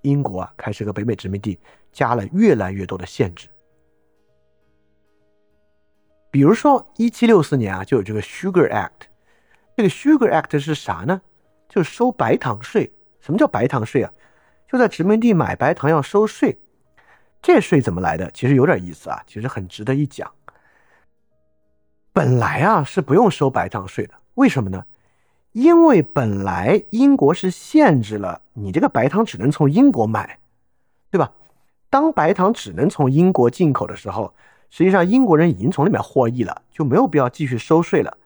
[0.00, 1.58] 英国啊，开始和北美殖民地
[1.92, 3.46] 加了越来越多的限制。
[6.38, 9.08] 比如说，一七六四年啊，就有这个 Sugar Act。
[9.76, 11.20] 这个 Sugar Act 是啥呢？
[11.68, 12.92] 就是收白糖税。
[13.18, 14.12] 什么叫白糖税啊？
[14.70, 16.56] 就在殖民地买白糖要收税。
[17.42, 18.30] 这税怎么来的？
[18.30, 20.32] 其实有点意思啊，其实很值得一讲。
[22.12, 24.84] 本来啊是不用收白糖税的，为什么呢？
[25.50, 30.38] 因为本来英国是限制了你这个白糖只能从英国买，
[31.10, 31.32] 对吧？
[31.90, 34.32] 当白糖只能从英国进口的时候，
[34.70, 38.16] 实际上英国人已经从里面获益了，就没有必要继续收税了。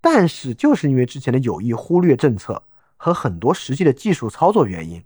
[0.00, 2.62] 但是，就是因为之前的有意忽略政策
[2.96, 5.04] 和很多实际的技术操作原因，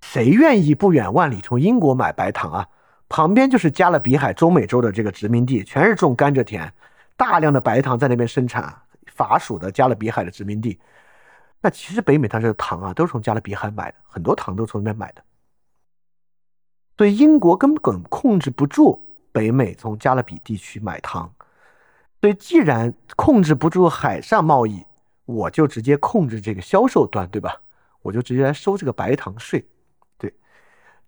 [0.00, 2.68] 谁愿意不远万里从英国买白糖啊？
[3.08, 6.72] 旁边就是加勒比海中美洲的这个殖民地，全是种甘蔗田，
[7.16, 8.82] 大量的白糖在那边生产。
[9.06, 10.78] 法属的加勒比海的殖民地，
[11.60, 15.22] 那其实北美它这糖啊，都是从加勒比海买的，很多糖都从那边买的。
[16.96, 19.07] 所以英国根本控制不住
[19.38, 21.32] 北美从加勒比地区买糖。
[22.20, 24.84] 所以，既然控制不住海上贸易，
[25.26, 27.60] 我就直接控制这个销售端，对吧？
[28.02, 29.64] 我就直接来收这个白糖税。
[30.16, 30.34] 对，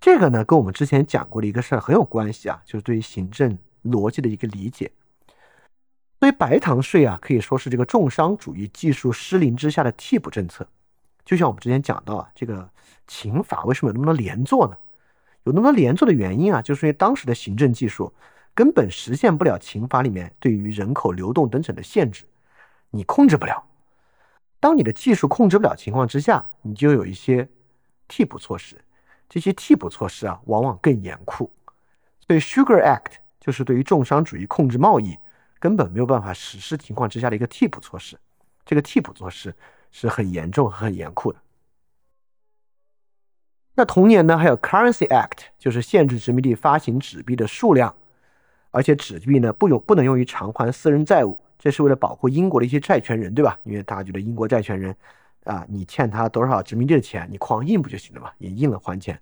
[0.01, 4.93] 这个呢，跟我们之前讲过的一个事儿很有关系啊，就是对于行政逻辑的一个理解。
[6.21, 10.69] 所以白糖税啊，可以说是这个重商主义技术失灵之下的替补政策。
[11.25, 12.71] 就像我们之前讲到啊，这个
[13.09, 14.77] 秦法为什么有那么多连坐呢？
[15.45, 18.13] 有那么多连坐的原因啊，就是因为当时的行政技术
[18.55, 22.25] 根本实现不了秦法里面对于人口流动等等的限制，
[22.91, 23.65] 你控制不了。
[24.59, 27.49] 当你的技术控制不了情况之下，你就有一些
[28.09, 28.77] 替补措施。
[29.29, 31.51] 这些替补措施啊，往往更严酷。
[32.27, 35.17] 所以 Sugar Act 就是对于重商主义控制贸易。
[35.59, 38.19] 根本没有办法实施情况之下的一个替补措施，
[38.65, 39.55] 这个替补措施
[39.91, 41.39] 是很严重、很严酷的。
[43.75, 47.95] 那同年呢，还有 Currency Act，就是限制殖民地发行纸币的数量，
[48.71, 53.59] 而且纸币呢不用不能用于偿还私人债务，这是为了保护英国的一些债权人，对吧？
[53.65, 54.95] 因为大家觉得英国债权人
[55.45, 58.31] 啊，你欠他多少殖民地的钱，你狂印不就行了嘛？
[58.39, 59.19] 你印了还钱，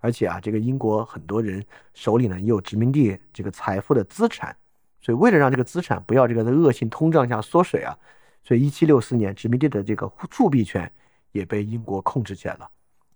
[0.00, 1.64] 而且啊，这个英国很多人
[1.94, 4.54] 手里呢也有殖民地这个财富的资产。
[5.00, 7.96] 所以，为了让这个资产不要这个在恶性通胀下缩水啊，
[8.42, 10.90] 所以一七六四年殖民地的这个铸币权
[11.32, 12.68] 也被英国控制起来了。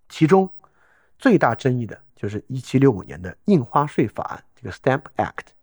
[0.07, 0.49] 其中
[1.21, 5.53] 最大争议的就是一七六五年的印花税法案，这个 Stamp Act。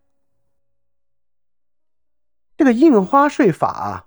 [2.56, 4.06] 这个印花税法啊，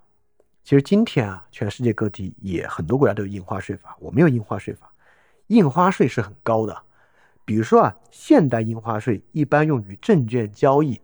[0.63, 4.91] 其实今天啊，全世界各地也很多国家都有印花税法，我没有印花税法。
[5.47, 6.81] 印花税是很高的，
[7.43, 10.99] 比如说啊，现代印花税一般用于证券交易。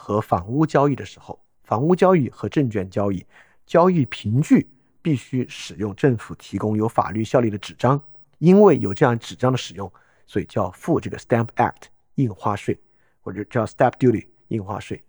[0.00, 3.26] 和房屋交易的时候，房屋交易和证券交易
[3.66, 4.70] 交易凭据
[5.02, 8.00] 必须使用政府提供有法律效力的纸张，
[8.38, 9.92] 因为有这样纸张的使用，
[10.26, 12.80] 所以叫付这个 Stamp Act 印花税，
[13.20, 15.04] 或者叫 Stamp Duty 印花税。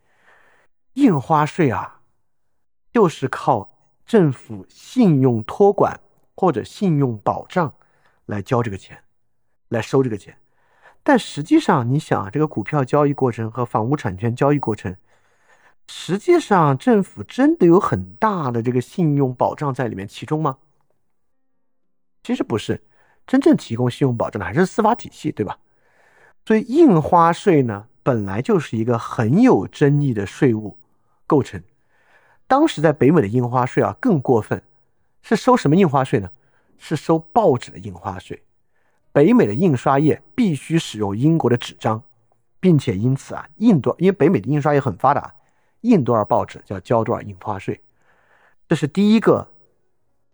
[0.94, 2.02] 印花税啊，
[2.92, 6.00] 就是靠政府信用托管
[6.36, 7.74] 或者信用保障
[8.26, 9.04] 来交这个钱，
[9.70, 10.38] 来收这个钱。
[11.04, 14.98] 但实际上，你想，这个股票交易过程和房屋产权交易过程，
[15.88, 20.58] 实际上政府真的有很大的这个信用保障在里面其中吗？
[22.22, 22.84] 其实不是，
[23.30, 25.60] 真正提供信用保障的还是司法体系，对吧？
[26.48, 30.80] 所以印花税呢，本来就是一个很有争议的税务
[31.28, 31.62] 构成。
[32.48, 34.64] 当时在北美的印花税啊更过分，
[35.22, 36.32] 是收什么印花税呢？
[36.80, 38.42] 是收报纸的印花税。
[39.12, 42.02] 北美的印刷业必须使用英国的纸张，
[42.60, 45.32] 并且因此啊，印多因为北美的印刷业很发达，
[45.82, 47.80] 印多少报纸就要交多少印花税。
[48.68, 49.48] 这是第一个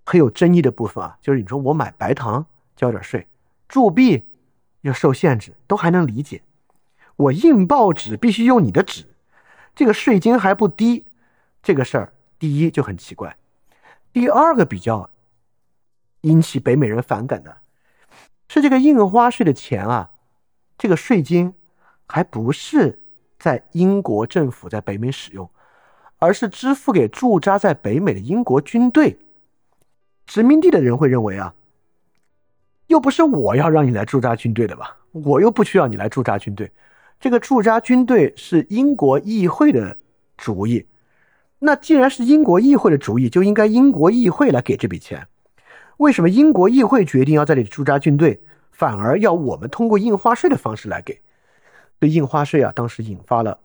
[0.06, 2.46] 很有争议的部分啊，就是你说我买白糖
[2.76, 3.28] 交点税，
[3.68, 4.24] 铸币
[4.82, 6.42] 要受限制，都还能理解。
[7.16, 9.06] 我印报纸必须用你的纸，
[9.74, 11.06] 这个税金还不低，
[11.64, 13.38] 这个事儿第一就很奇怪。
[14.12, 15.10] 第二个比较
[16.22, 17.58] 引起北美人反感的。
[18.48, 20.12] 是这个印花税的钱啊，
[20.78, 21.54] 这个税金
[22.08, 23.02] 还不是
[23.40, 25.50] 在英国政府在北美使用，
[26.20, 29.18] 而是支付给驻扎在北美的英国军队。
[30.26, 31.56] 殖民地的人会认为啊，
[32.96, 34.96] 又不是我要让你来驻扎军队的吧？
[35.12, 36.72] 我又不需要你来驻扎军队，
[37.20, 39.98] 这个驻扎军队是英国议会的
[40.38, 40.86] 主意。
[41.60, 45.28] 那既然是英国议会的主意，就应该英国议会来给这笔钱。
[45.98, 48.42] 为什么英国议会决定要在这里驻扎军队，
[48.72, 51.20] 反而要我们通过印花税的方式来给？
[52.00, 53.60] 对印花税啊，当时引发了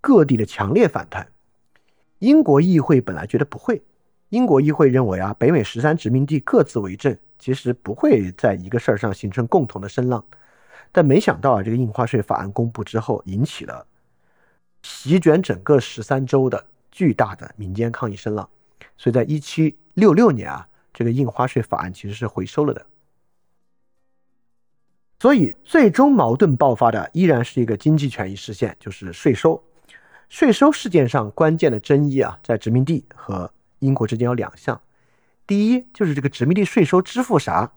[0.00, 1.28] 各地的强烈反弹。
[2.20, 3.82] 英国议会本来觉得不会，
[4.30, 10.24] 英国议会认为啊，北美十三殖民地各自为政，其实不会在一个事儿上形成共同的声浪。
[10.92, 13.84] 但没想到啊，这个印花税法案公布之后，引起了
[14.82, 18.48] 席卷整个十三州的巨大的民间抗议声浪。
[18.96, 20.68] 所以在一七六六年啊。
[20.92, 22.84] 这个印花税法案其实是回收了的，
[25.20, 29.62] 所以最终矛盾爆发的依然是一个经济权益事件，就是税收。
[30.28, 34.78] 税收事件上关键的争议啊，在殖民地和英国之间有两项。
[35.50, 37.72] 第一就是这个殖民地税收支付啥？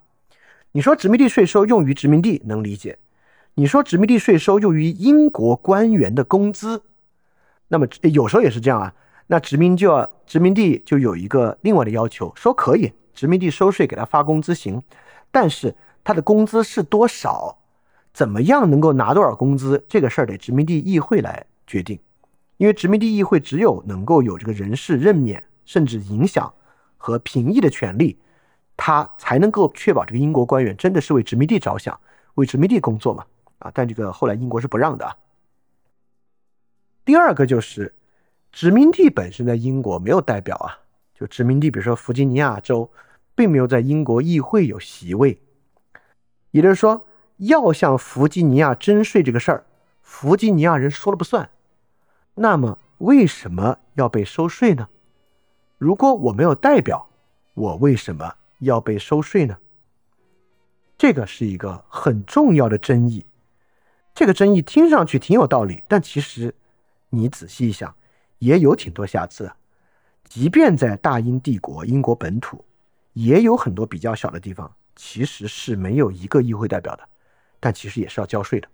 [0.74, 3.00] 你说殖民地税收用于殖民地能理解，
[3.56, 6.84] 你说殖民地税收用于英国官员的工资，
[7.70, 8.94] 那么有时候也是这样啊。
[9.26, 12.94] 那殖民就要殖民地就有一个另外的要求，说可以。
[13.16, 14.80] 殖民地收税给他发工资行，
[15.32, 15.74] 但是
[16.04, 17.58] 他的工资是多少？
[18.14, 19.84] 怎么样能够拿多少工资？
[19.90, 21.98] 这个事儿得殖民地议会来决定，
[22.58, 26.54] 因为殖民地议会只有能够有这个人事任免，甚至影响
[27.04, 28.18] 和评议的权利，
[28.78, 32.00] 他才能够确保这个英国官员真的是为殖民地着想，
[32.36, 33.26] 为殖民地工作嘛？
[33.60, 35.18] 啊，但这个后来英国是不让的。
[37.04, 37.94] 第二个就是
[38.54, 40.80] 殖民地本身在英国没有代表啊。
[41.14, 42.90] 就殖民地，比如说弗吉尼亚州，
[43.36, 45.42] 并没有在英国议会有席位，
[46.52, 47.06] 也就是说，
[47.36, 49.66] 要向弗吉尼亚征税这个事儿，
[50.02, 51.50] 弗吉尼亚人说了不算。
[52.36, 54.88] 那么为什么要被收税呢？
[55.84, 57.10] 如果我没有代表，
[57.54, 59.58] 我为什么要被收税呢？
[60.98, 63.26] 这个是一个很重要的争议。
[64.16, 66.56] 这个争议听上去挺有道理，但其实
[67.10, 67.94] 你仔细一想，
[68.40, 69.52] 也有挺多瑕疵。
[70.24, 72.64] 即便在大英帝国、英国本土，
[73.12, 77.04] 也有很多比较小的地方，其实是没有一个议会代表的，
[77.60, 78.70] 但其实也是要交税的。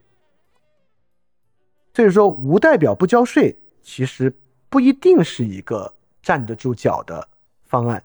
[1.96, 4.38] 所以说，无代表不交税，其实
[4.70, 5.96] 不一定是一个
[6.30, 7.28] 站得住脚的
[7.64, 8.04] 方案。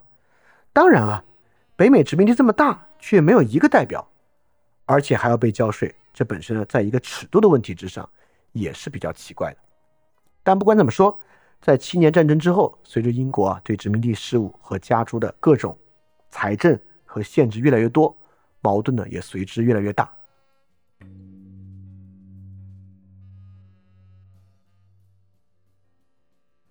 [0.72, 1.22] 当然啊，
[1.76, 4.09] 北美殖民地这么大，却没有一个代表，
[4.86, 8.09] 而且还要被交税，这本身呢，在一个尺度的问题之上，
[8.52, 9.59] 也是比较奇怪的。
[10.42, 11.20] 但不管怎么说，
[11.60, 15.76] 在七年战争之后，随着英国啊对殖民地事务和加诸的各种
[16.30, 18.16] 财政和限制越来越多，
[18.62, 20.10] 矛盾呢也随之越来越大。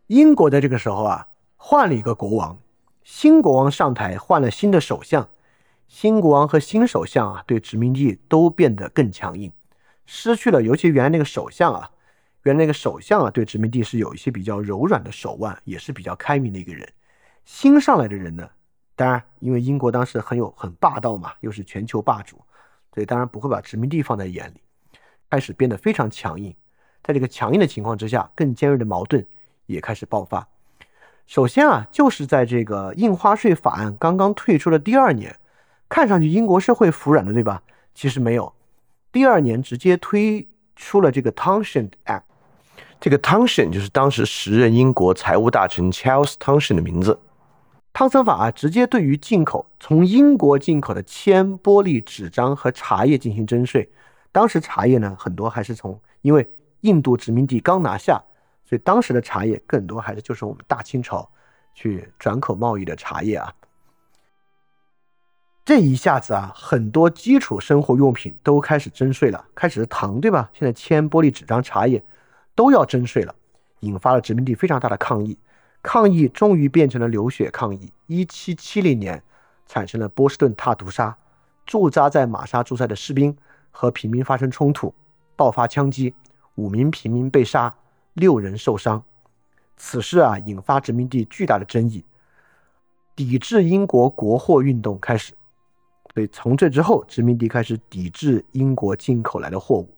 [0.07, 1.27] 英国在这个时候啊，
[1.65, 2.59] 换了一个国王，
[3.05, 5.29] 新国王上台，换了新的首相。
[5.87, 9.49] 新国王和新首相啊，对殖民地都变得更强硬，
[10.05, 11.89] 失去了，尤其原来那个首相啊，
[12.41, 16.85] 原来那个首相啊，对殖民地是有一些比较柔软的手腕，也是比较开明的一个人。
[17.45, 18.49] 新上来的人呢，
[18.97, 22.43] 当然，因为英国当时很有很霸道嘛，又是全球霸主，
[22.93, 24.59] 所以当然不会把殖民地放在眼里，
[25.29, 26.53] 开始变得非常强硬。
[27.01, 29.25] 在这个强硬的情况之下，更尖锐的矛盾。
[29.65, 30.45] 也开始爆发。
[31.25, 35.35] 首先啊，就是在这个印花税法案刚刚退出的第二年，
[35.89, 37.61] 看上去英国社会服软了，对吧？
[37.95, 38.53] 其实没有，
[39.11, 42.23] 第二年直接推出了这个 Townshend Act。
[42.99, 47.19] 这个 Townshend 就是当时时任英国财务大臣 Charles Townshend 的名字。
[47.93, 53.89] 汤森法啊，直接对于进口从英国进口的铅、玻璃、纸张和茶叶进行征税。
[54.31, 56.49] 当时茶叶呢，很多还是从因为
[56.81, 58.21] 印度殖民地刚拿下。
[58.73, 61.29] 所以当时的茶叶更多还是就是我们大清朝
[61.75, 63.53] 去转口贸易的茶叶啊，
[65.63, 70.49] 这一下子啊，很多基础生活用品都开始征税了，开始是糖对吧？
[70.53, 72.03] 现在铅、玻璃、纸张、茶叶
[72.55, 73.35] 都要征税了，
[73.81, 75.37] 引发了殖民地非常大的抗议，
[75.83, 77.93] 抗议终于变成了流血抗议。
[78.07, 79.21] 一七七零年
[79.67, 81.15] 产生了波士顿大屠杀，
[81.63, 83.37] 驻扎在马沙诸塞的士兵
[83.69, 84.95] 和平民发生冲突，
[85.35, 86.15] 爆发枪击，
[86.55, 87.75] 五名平民被杀。
[88.13, 89.03] 六人受伤，
[89.77, 92.05] 此事啊引发殖民地巨大的争议，
[93.15, 95.33] 抵制英国国货运动开始。
[96.13, 99.89] 所以从这之后，殖民地开始抵制英国进口来的货物。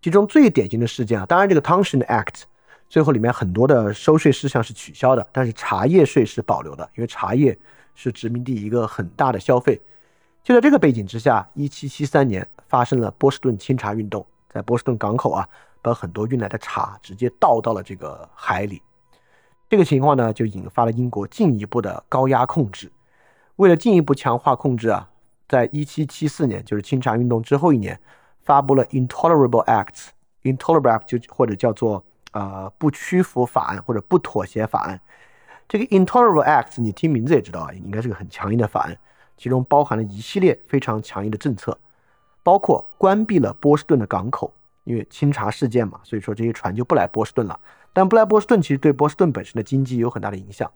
[0.00, 2.42] 其中最典型的事件啊，当然这个 Townshend Act
[2.88, 7.58] 最后里面很多的收税事项是取消的，但是茶叶税是保留的，因为茶叶
[7.94, 9.80] 是殖民地一个很大的消费。
[10.44, 15.48] 就在这个背景之下，一七七三年发生了波士顿清茶运动，在波士顿港口啊。
[15.82, 18.80] 把很多运来的茶直接倒到了这个海里，
[19.68, 22.90] 这个情况呢，就引发了英国进一步的高压控制。
[23.56, 25.10] 为了进一步强化控制啊，
[25.48, 28.00] 在一七七四年，就是清查运动之后一年，
[28.42, 35.00] 发布了 Intolerable Acts，Intolerable Act 就或者叫做呃不屈服法案或者不妥协法案。
[35.68, 38.96] 这个 Intolerable Acts 你听名字也知道啊，应该是个很强硬的法案，
[39.36, 41.78] 其中包含了一系列非常强硬的政策，
[42.42, 44.52] 包括关闭了波士顿的港口。
[44.84, 47.58] 因为清查事件嘛，所以说这些船就不来波士顿了。
[47.92, 50.70] 但不来波士顿，其实对波士顿本身的经济有很大的影响。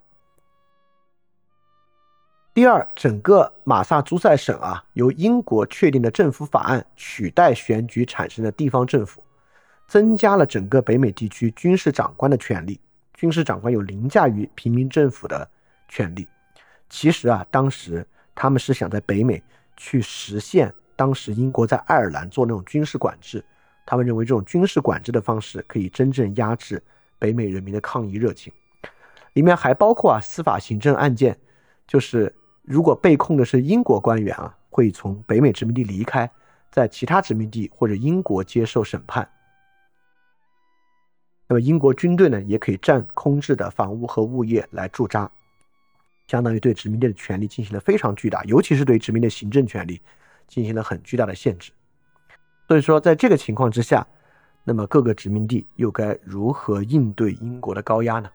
[2.53, 9.23] 第二，整个马萨诸塞省啊，由英国确定的政府法案取代选举产生的地方政府，
[9.89, 12.81] 增加了整个北美地区军事长官的权利。
[13.15, 15.49] 军事长官有凌驾于平民政府的
[15.89, 16.29] 权利。
[16.89, 19.43] 其实啊，当时他们是想在北美
[19.77, 23.45] 去实现当时英国在爱尔兰做那种军事管制。
[23.87, 26.83] 他们认为这种军事管制的方式可以真正压制
[27.19, 28.53] 北美人民的抗议热情，
[29.35, 31.39] 里面还包括啊司法行政案件，
[31.87, 36.29] 就是如果被控的是英国官员啊，会从北美殖民地离开，
[36.71, 39.27] 在其他殖民地或者英国接受审判。
[41.49, 45.31] 那么英国军队呢，也可以占空置的房屋和物业来驻扎，
[46.27, 50.03] 相当于对殖民地的权利进行了非常巨大，尤其是对殖民的行政权力
[50.49, 51.71] 进行了很巨大的限制。
[52.69, 54.07] 所以说，在这个情况之下，
[54.65, 58.29] 那么各个殖民地又该如何应对英国的高压呢？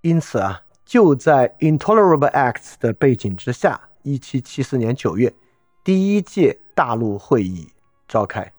[0.00, 5.30] 因此啊，就在 Intolerable Acts 的背景之下，一七七四年九月，
[5.84, 7.68] 第一届大陆会议
[8.08, 8.50] 召开。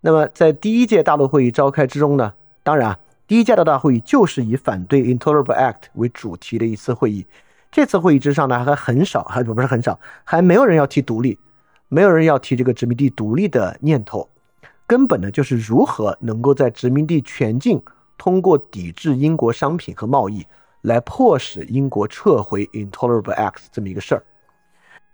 [0.00, 2.34] 那么在第一届大陆会议召开之中呢，
[2.64, 7.24] 当然啊第一届的大会议就是以反对 Intolerable Act 为主题的一次会议。
[7.70, 11.38] 这次会议之上呢，还很少，还不是很少，还没有人要提独立，
[11.88, 14.28] 没有人要提这个殖民地独立的念头。
[14.86, 17.80] 根本呢，就是如何能够在殖民地全境
[18.16, 20.46] 通过抵制英国商品和贸易，
[20.80, 24.24] 来迫使英国撤回 Intolerable acts 这么一个事儿。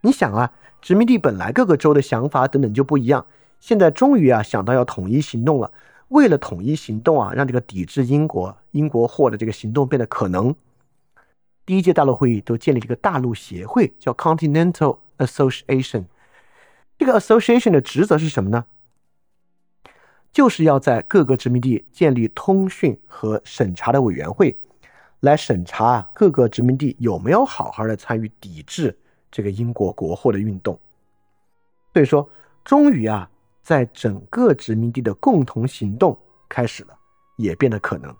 [0.00, 3.26] 你想啊，殖民地本来各个州的想法等等就不一样，
[3.58, 5.72] 现在终于啊想到要统一行动了。
[6.08, 10.54] 为了统一行动啊，让这个抵制英国英国货的这个行动变得可能。
[11.66, 16.04] 第一届大陆会议都建立这个大陆协会，叫 Continental Association。
[16.98, 18.66] 这个 Association 的职责是什么呢？
[20.30, 24.58] 就是要在各个殖民地建立通讯和审查的委员会，
[25.20, 28.98] 来审查各个殖民地有没有好好的参与抵制
[29.30, 30.78] 这个英国国货的运动。
[31.92, 32.28] 所以说，
[32.64, 33.30] 终于啊，
[33.62, 36.18] 在整个殖民地的共同行动
[36.48, 36.98] 开始了，
[37.36, 38.14] 也变得可能。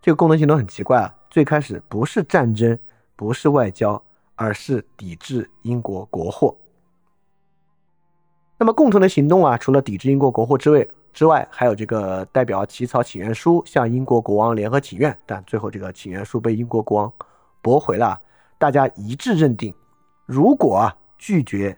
[0.00, 1.14] 这个共同行动很奇怪啊。
[1.32, 2.78] 最开始不是战争，
[3.16, 4.00] 不是外交，
[4.34, 6.54] 而是抵制英国国货。
[8.58, 17.10] 那么共同的行动啊，除了抵制英国国货之外，之外还有这个代表起草请愿书向英国国王联合请愿，但最后这个请愿书被英国国王
[17.62, 18.20] 驳回了。
[18.58, 19.74] 大家一致认定，
[20.26, 21.74] 如果啊拒绝，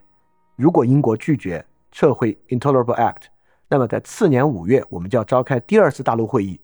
[0.57, 3.27] 如果英国拒绝撤回 Intolerable Act，
[3.69, 6.61] 那么在次年五月，我们就要召开第二次大陆会议，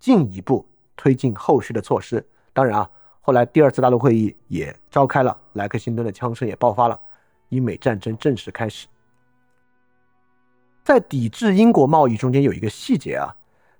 [0.00, 0.66] 进一步
[0.96, 2.26] 推进后续的措施。
[2.52, 7.00] 当然啊，后来第二次大陆会议也召开了，莱克辛顿的枪声也爆发了，
[7.48, 8.86] 英美战争正式开始。
[10.84, 13.34] 在抵制英国贸易中间有一个细节啊，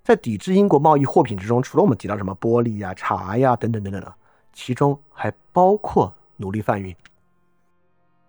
[0.04, 4.14] 在抵制英国贸易货品之中，除了我们提到什么玻璃呀、茶呀等等等等的，
[4.52, 6.94] 其中还包括奴隶贩运。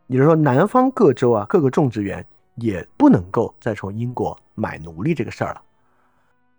[0.07, 2.25] 也就是说，南方各州啊，各个种植园
[2.55, 5.61] 也不能够再从英国买奴隶这个事儿了。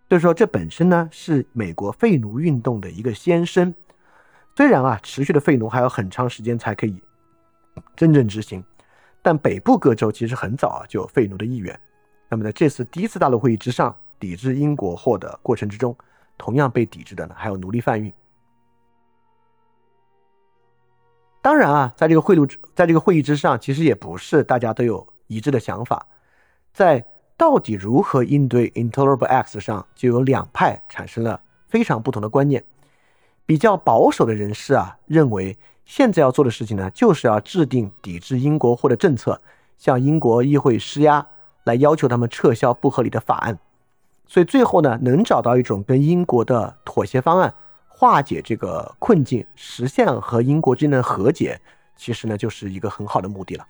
[0.06, 3.74] 所以说，这本身呢是美国废奴运动的一个先声。
[4.54, 7.02] 虽然啊，持续的废奴还要很长时间才可以
[7.96, 8.62] 真正执行，
[9.22, 11.80] 但北部各州其实很早啊就有废奴的意愿。
[12.28, 15.96] 那么在这次第一次大陆会议之上，抵制英国货的过程之中，
[16.38, 18.12] 同样被抵制的呢还有奴隶贩运。
[21.42, 26.06] 当然啊，在这个会路在这个会议之上，其实也不是大家都有一致的想法，
[26.74, 27.04] 在。
[27.36, 32.64] 到底如何应对 Intolerable Acts 上就有两派产生了非常不同的观念。
[33.44, 39.40] 比较保守的人士啊，认为现在要做的事情呢，就是要制定抵制英国货的政策，
[39.76, 41.26] 向英国议会施压，
[41.64, 43.58] 来要求他们撤销不合理的法案。
[44.26, 47.52] 所以最后呢，能找到一种跟英国的妥协方案，
[47.88, 51.60] 化解这个困境，实现和英国之间的和解，
[51.96, 53.66] 其实呢，就是一个很好的目的了。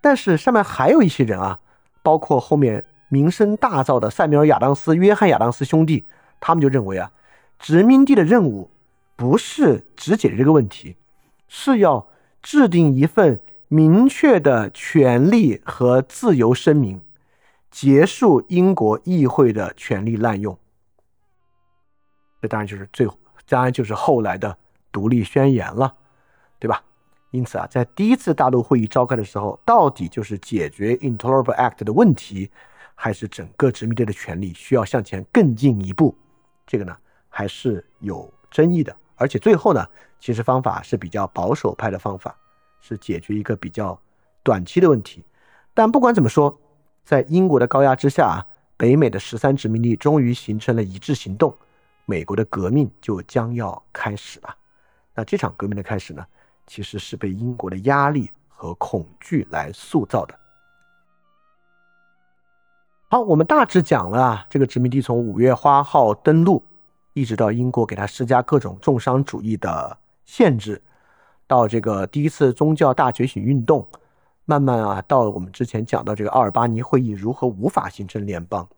[0.00, 1.58] 但是上面还有一些人啊。
[2.06, 6.04] 包括后面名声大噪的塞缪尔·亚当斯、约翰·亚当斯兄弟，
[6.38, 7.10] 他们就认为啊，
[7.58, 8.70] 殖民地的任务
[9.16, 10.94] 不是只解决这个问题，
[11.48, 12.08] 是要
[12.40, 17.00] 制定一份明确的权利和自由声明，
[17.72, 20.56] 结束英国议会的权力滥用。
[22.40, 23.08] 这当然就是最，
[23.48, 24.56] 当然就是后来的
[24.92, 25.96] 独立宣言了，
[26.60, 26.84] 对吧？
[27.30, 32.50] 因此啊，在第一次大陆会议召开的时候，到底就是解决 Intolerable Act 的问题，
[32.94, 36.16] 还是整个殖民地的权利需要向前更进一步？
[36.66, 36.96] 这个呢，
[37.28, 38.96] 还是有争议的。
[39.16, 39.84] 而且最后呢，
[40.20, 42.34] 其实方法是比较保守派的方法，
[42.80, 44.00] 是解决一个比较
[44.42, 45.24] 短期的问题。
[45.74, 46.58] 但不管怎么说，
[47.04, 48.46] 在英国的高压之下啊，
[48.76, 51.54] 北美的十三殖民地终于形成了一致行动，
[52.04, 54.56] 美国的革命就将要开始了。
[55.14, 56.24] 那这场革命的开始呢？
[56.66, 60.34] 其实是被英国的压力和恐惧来塑造的。
[63.08, 66.62] 好，我们大致讲了啊这个殖民地从五月花号登陆，
[67.12, 70.82] 一直到英国给他施加各种重商主义的限制，
[71.46, 73.86] 到这个第一次宗教大觉醒运动，
[74.44, 78.68] 慢慢啊，到我们之前讲到这个奥尔巴尼会议如何无法形成联邦，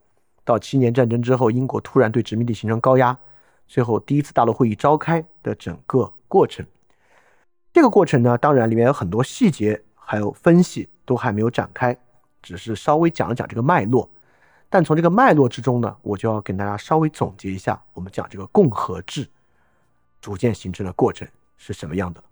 [0.44, 3.18] 到七年战争之后，英国突然对殖民地形成高压，
[3.66, 6.66] 最后第一次大陆会议召开的整个过程。
[7.72, 11.96] 这个过程呢，当然里面有很多细节，还有分析都还没有展开，
[12.42, 14.10] 只是稍微讲了讲这个脉络。
[14.70, 19.26] 但从这个脉络之中呢，我就要跟大家稍微总结一下，我们讲这个共和制
[20.20, 21.26] 逐渐形成的过程
[21.56, 22.22] 是什么样的。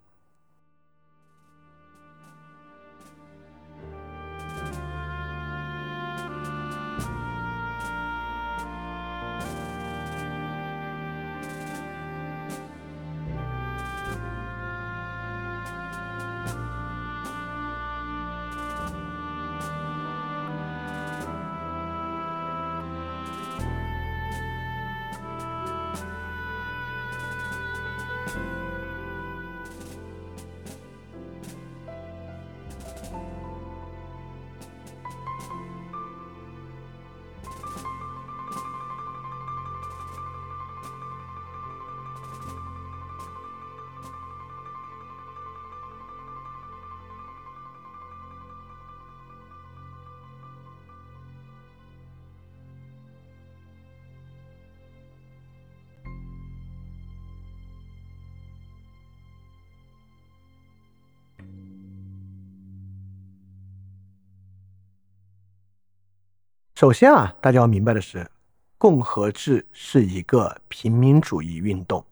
[66.77, 68.31] 首先啊，大家要明白的是，
[68.77, 72.05] 共和制是一个平民主义运动。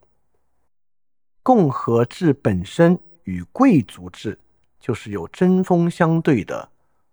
[1.42, 4.38] 共和制本身与贵族制
[4.80, 6.66] 就是有针锋相对的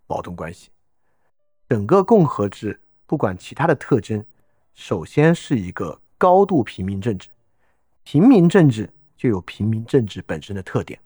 [0.07, 0.69] 矛盾关系。
[1.67, 4.25] 整个共和制不管其他的特征，
[4.73, 7.27] 首先是一个高度平民政治，
[8.03, 10.97] 平民政治就有平民政治本身的特点。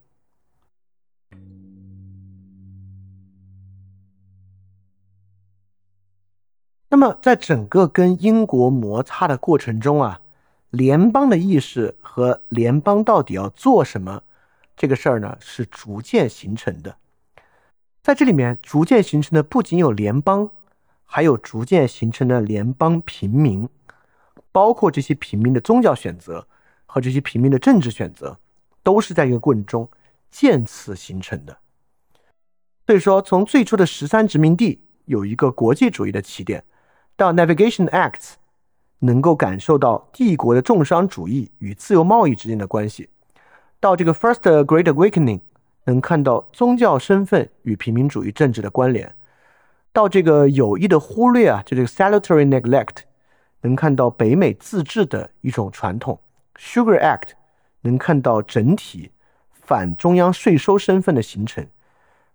[6.95, 10.21] 那么，在整个跟英国摩擦的过程中啊，
[10.69, 14.23] 联邦的意识和联邦到底要做什么
[14.77, 16.95] 这个事儿呢，是逐渐形成的。
[18.01, 20.49] 在这里面，逐渐形成的不仅有联邦，
[21.03, 23.67] 还有逐渐形成的联邦平民，
[24.53, 26.47] 包括这些平民的宗教选择
[26.85, 28.39] 和这些平民的政治选择，
[28.83, 29.89] 都是在一个过程中
[30.31, 31.57] 渐次形成的。
[32.87, 36.63] 所以说，从最初的十三殖民地有一个国际主义的起点。
[37.17, 38.33] 到 Navigation Acts，
[38.99, 43.07] 能够感受到帝国的重商主义与自由贸易之间的关系；
[43.79, 45.39] 到这个 First Great Awakening，
[45.85, 49.11] 能看到宗教身份与平民主义政治的关联；
[49.93, 53.03] 到这个有意的忽略啊，就这个 Salutary Neglect，
[53.61, 56.19] 能看到北美自治的一种传统。
[56.59, 57.29] ；Sugar Act，
[57.81, 59.11] 能看到整体
[59.51, 61.65] 反中央税收身份的形成。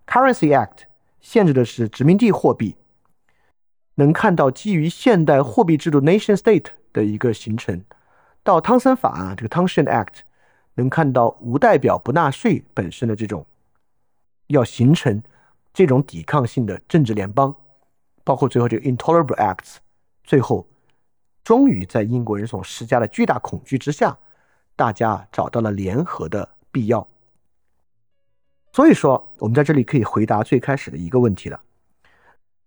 [0.07, 0.85] ；Currency Act，
[1.19, 2.77] 限制的是殖民地货币。
[3.95, 7.83] 能看到基于现代货币制度 nation state 的一个形成，
[8.43, 10.21] 到汤森法啊，这个 Townsend Act，
[10.75, 13.45] 能看到无代表不纳税本身的这种
[14.47, 15.21] 要形成
[15.73, 17.55] 这种抵抗性的政治联邦，
[18.23, 19.75] 包括最后这个 Intolerable Acts，
[20.23, 20.67] 最后
[21.43, 24.17] 终于在英国人所施加的巨大恐惧之下，
[24.75, 27.07] 大家找到了联合的必要。
[28.73, 31.61] 所以说，我们在这里可以回答最开始的一个问题了。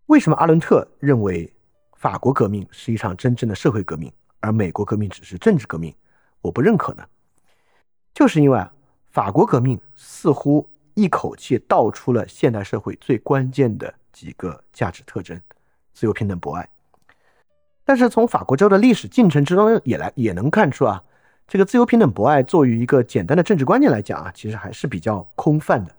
[0.06, 1.50] 为什么阿伦特认为
[1.96, 5.94] 法国革命是一场真正的社会革命，而美国革命只是政治革命？
[6.42, 7.02] 我不认可呢？
[8.12, 8.70] 就是因为啊，
[9.10, 15.40] 法国革命似乎一口气道出了现代社会最关键的几个价值特征：
[15.94, 16.68] 自由、平等、博爱。
[17.82, 21.02] 但是从法国州的历史进程之中也来也能看出啊，
[21.48, 25.90] 这个自由、平等、博爱作为一个简单的政治观念来讲啊，其实还是比较空泛的。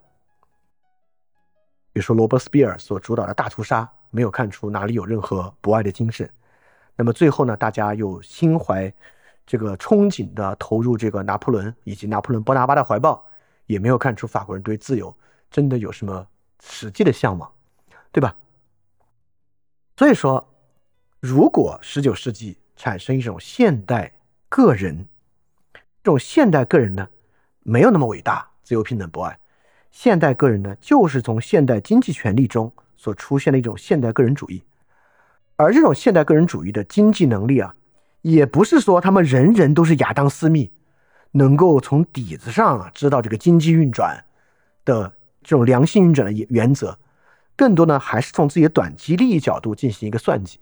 [1.95, 3.89] 比如说罗伯斯庇尔所主导的大屠杀。
[4.11, 6.29] 没有看出哪里有任何博爱的精神，
[6.95, 8.93] 那么最后呢，大家又心怀
[9.45, 13.25] 这个憧憬的投入这个拿破仑以及拿破仑波拿巴的怀抱，
[13.65, 15.13] 也没有看出法国人对自由
[15.51, 16.25] 真的有什么
[16.63, 17.51] 实际的向往，
[18.13, 18.33] 对吧？
[19.97, 20.47] 所以说，
[21.19, 24.13] 如果十九世纪产生一种现代
[24.47, 25.05] 个人，
[25.73, 27.09] 这种现代个人呢，
[27.63, 29.37] 没有那么伟大，自由、平等、博爱，
[29.95, 32.73] 现代个人呢，就是从现代经济权利中。
[32.97, 34.63] 所出现的一种现代个人主义，
[35.57, 37.75] 而这种现代个人主义的经济能力啊，
[38.23, 40.71] 也不是说他们人人都是亚当·斯密，
[41.31, 44.25] 能够从底子上啊知道这个经济运转
[44.85, 45.13] 的
[45.43, 46.97] 这种良性运转的原则，
[47.55, 50.57] 更多呢还是从自己的短期利益角度进行一个算计。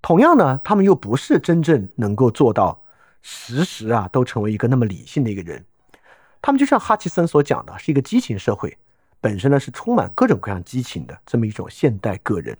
[0.00, 2.82] 同样呢，他们又不是真正能够做到
[3.20, 5.62] 时时啊都成为一个那么理性的一个人，
[6.44, 8.76] 他们就像哈奇森所讲的，是一个激情社会。
[9.18, 12.54] 本身呢是充满各种各样激情的这么一种现代个人。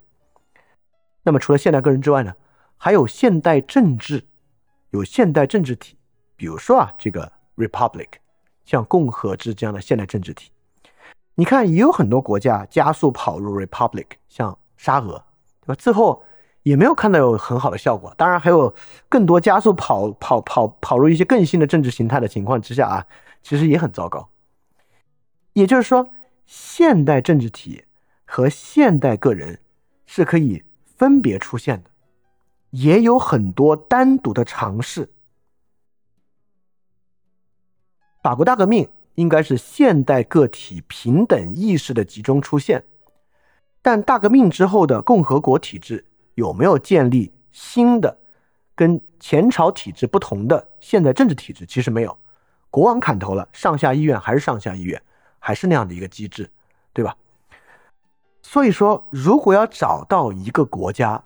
[1.22, 2.32] 那么除了现代个人之外呢，
[2.78, 4.24] 还有现代政治，
[4.88, 5.98] 有现代政治体，
[6.34, 8.08] 比如说啊这个 republic，
[8.64, 10.50] 像共和制这样的现代政治体。
[11.34, 15.22] 你看也有很多国家加速跑入 republic，像沙俄，
[15.60, 15.74] 对吧？
[15.74, 16.24] 最后
[16.62, 18.14] 也没有看到有很好的效果。
[18.16, 18.74] 当然还有
[19.10, 23.06] 更多加速跑跑跑跑入一些更新的政治形态的情况之下啊，
[23.44, 24.28] 其实也很糟糕。
[25.52, 26.10] 也就是说。
[26.46, 27.86] 现代政治体
[28.26, 29.60] 和现代个人
[30.04, 31.88] 是可以分别出现的，
[32.68, 35.10] 也有很多单独的尝试。
[38.22, 42.84] 法国大革命应该是现代个体平等意识的集中出现，
[43.80, 46.04] 但大革命之后的共和国体制
[46.34, 48.18] 有没有建立新的、
[48.74, 51.64] 跟前朝体制不同的现代政治体制？
[51.64, 52.18] 其实没有，
[52.74, 55.00] 国王砍头了，上下议院还是上下议院。
[55.38, 56.50] 还是那样的一个机制，
[56.94, 57.14] 对吧？
[58.42, 61.22] 所以说，如果要找到一个国家，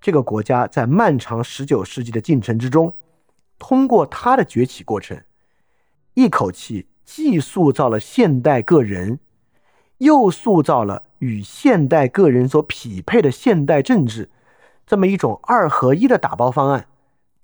[0.00, 2.92] 这个国家在漫长十九世纪的进程之中，
[3.58, 5.22] 通过它的崛起过程，
[6.14, 9.20] 一口气既塑造了现代个人，
[9.98, 14.28] 又塑造了与现代个人所匹配的现代政治，
[14.84, 16.88] 这么一种二合一的打包方案，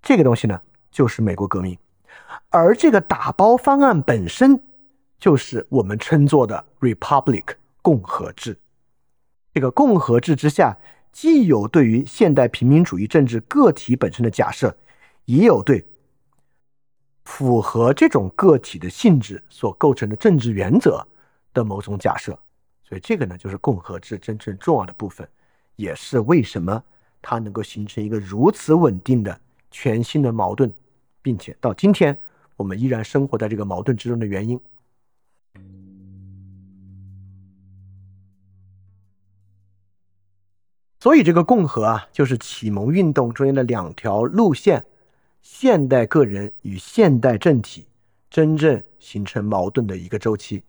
[0.03, 0.61] 这个东西呢，
[0.91, 1.79] 就是美国革命。
[2.49, 4.63] 而这个打包方案本身。
[5.19, 7.45] 就是我们称作的 republic
[7.83, 8.59] 共和制，
[9.53, 10.79] 这个共和制之下
[11.13, 14.75] 既有对于现代平民主义政治个体本身的假设，
[15.27, 15.87] 也有对
[17.27, 21.07] 符合这种个体的性质所构成的政治原则
[21.53, 22.33] 的某种假设。
[22.83, 25.29] 所以这个呢，就是共和制真正重要的部分，
[25.77, 26.83] 也是为什么
[27.21, 29.39] 它能够形成一个如此稳定的
[29.71, 30.73] 全新的矛盾，
[31.23, 32.19] 并且到今天
[32.57, 34.61] 我们依然生活在这个矛盾之中的原因。
[41.03, 44.85] 所以，这个共和啊，就是启蒙运动中间的两条路线：
[45.41, 47.87] 现代个人与现代政体
[48.29, 50.63] 真正形成矛盾的一个周期。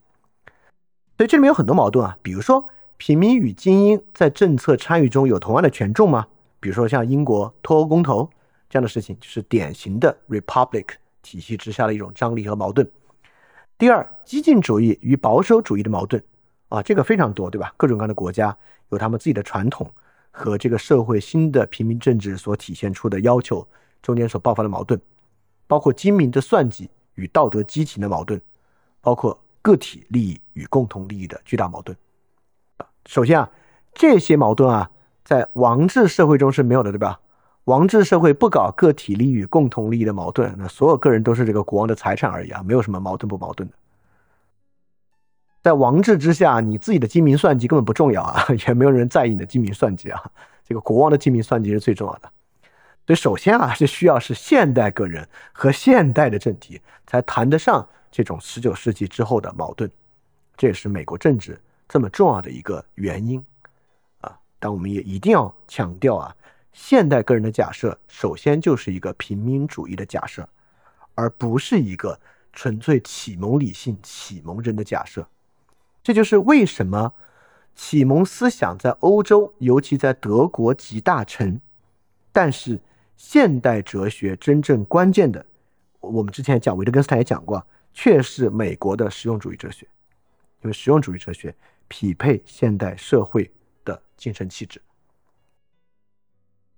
[1.18, 6.28] 所以，这里面有很多矛盾啊，比如说，平民与精英在政策参与中有同样的权重吗？
[6.62, 8.30] 比如说，像英国脱欧公投
[8.72, 10.88] 这样的事情，就是典型的 republic
[11.22, 12.90] 体系之下的一种张力和矛盾。
[13.78, 16.24] 第二，激进主义与保守主义的矛盾
[16.70, 17.74] 啊，这个非常多，对吧？
[17.76, 18.58] 各种各样的国家
[18.90, 19.92] 有他们自己的传统。
[20.34, 23.68] 和这个社会新的平民政治所体现出的要求
[24.02, 24.98] 中间所爆发的矛盾，
[25.68, 28.40] 包括精明的算计与道德激情的矛盾，
[29.02, 31.98] 包括个体利益与共同利益的巨大矛盾。
[33.08, 33.52] 首先啊，
[33.94, 34.90] 这些矛盾啊，
[35.26, 37.20] 在王制社会中是没有的，对吧？
[37.66, 43.76] 王制社会不搞个体利益与共同利益的矛盾，那所有个人都是这个国王的财产而已啊，没有什么矛盾不矛盾的。
[45.62, 50.20] 在王制之下，你自己的精明算计根本不重要啊， 也没有人在意你的精明算计啊。
[50.66, 52.32] 这个国王的精明算计是最重要的。
[53.06, 59.90] 所以，首先啊，是需要是现代个人和现代的政体才谈得上这种十九世纪之后的矛盾。
[60.58, 63.46] 这也是美国政治这么重要的一个原因
[64.22, 64.36] 啊。
[64.60, 66.36] 但我们也一定要强调啊，
[66.74, 70.48] 现代个人的假设首先就是一个平民主义的假设，
[71.16, 72.20] 而不是一个
[72.54, 75.28] 纯粹启蒙理性、启蒙人的假设。
[76.02, 77.14] 这就是为什么
[77.76, 81.60] 启蒙思想在欧洲，尤其在德国集大成，
[82.32, 82.80] 但是
[83.16, 85.46] 现代哲学真正关键的，
[86.00, 89.86] 我们之前讲维特根斯坦也讲过，却是美国的实用主义哲学，
[90.62, 91.56] 因为实用主义哲学
[91.88, 93.52] 匹配现代社会
[93.86, 94.82] 的精神气质。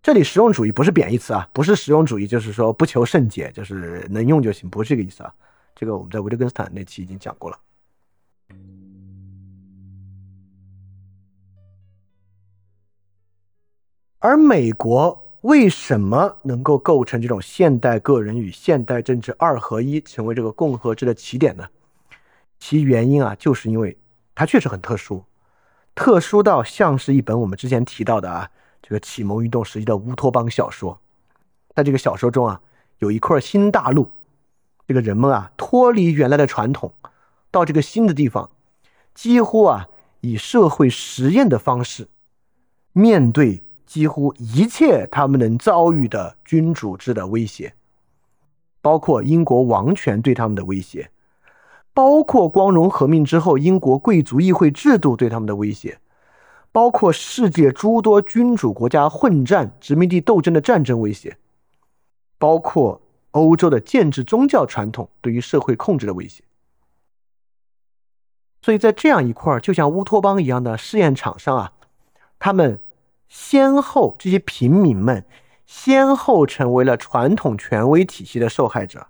[0.03, 5.33] 这里实用主义不是贬义词啊，不是实用主义，就是说不求甚解，就是能用就行，不是这个意思啊。
[5.73, 7.57] 这个我们在维特根斯坦那期已经讲过了。
[14.19, 21.65] 而美国为什么能够构成这种现代个人与现代政治二合一，成为这个共和制的起点呢？
[22.59, 23.97] 其原因啊，就是因为
[24.35, 25.23] 它确实很特殊，
[25.95, 28.51] 特殊到像是一本我们之前提到的啊，
[28.83, 30.99] 这个启蒙运动时期的乌托邦小说。
[31.73, 32.61] 在这个小说中啊，
[32.99, 34.11] 有一块新大陆，
[34.87, 36.93] 这个人们啊脱离原来的传统，
[37.49, 38.51] 到这个新的地方，
[39.15, 39.87] 几乎啊
[40.21, 42.09] 以社会实验的方式
[42.91, 43.63] 面对。
[43.85, 47.75] 几乎一切他们能遭遇的君主制的威胁，
[48.81, 51.11] 包括英国王权对他们的威胁，
[51.93, 55.99] 包括光荣革命之后英国贵族议会制度对他们的威胁，
[56.73, 61.37] 包括世界诸多君主国家混战、殖民地斗争的战争威胁，
[62.37, 63.01] 包括
[63.31, 66.43] 欧洲的建制宗教传统对于社会控制的威胁。
[68.61, 71.71] 所以在这样一块就像乌托邦一样的试验场上啊，
[72.37, 72.81] 他们。
[73.35, 75.25] 先后，这些平民们
[75.65, 79.07] 先后成为了传统权威体系的受害者，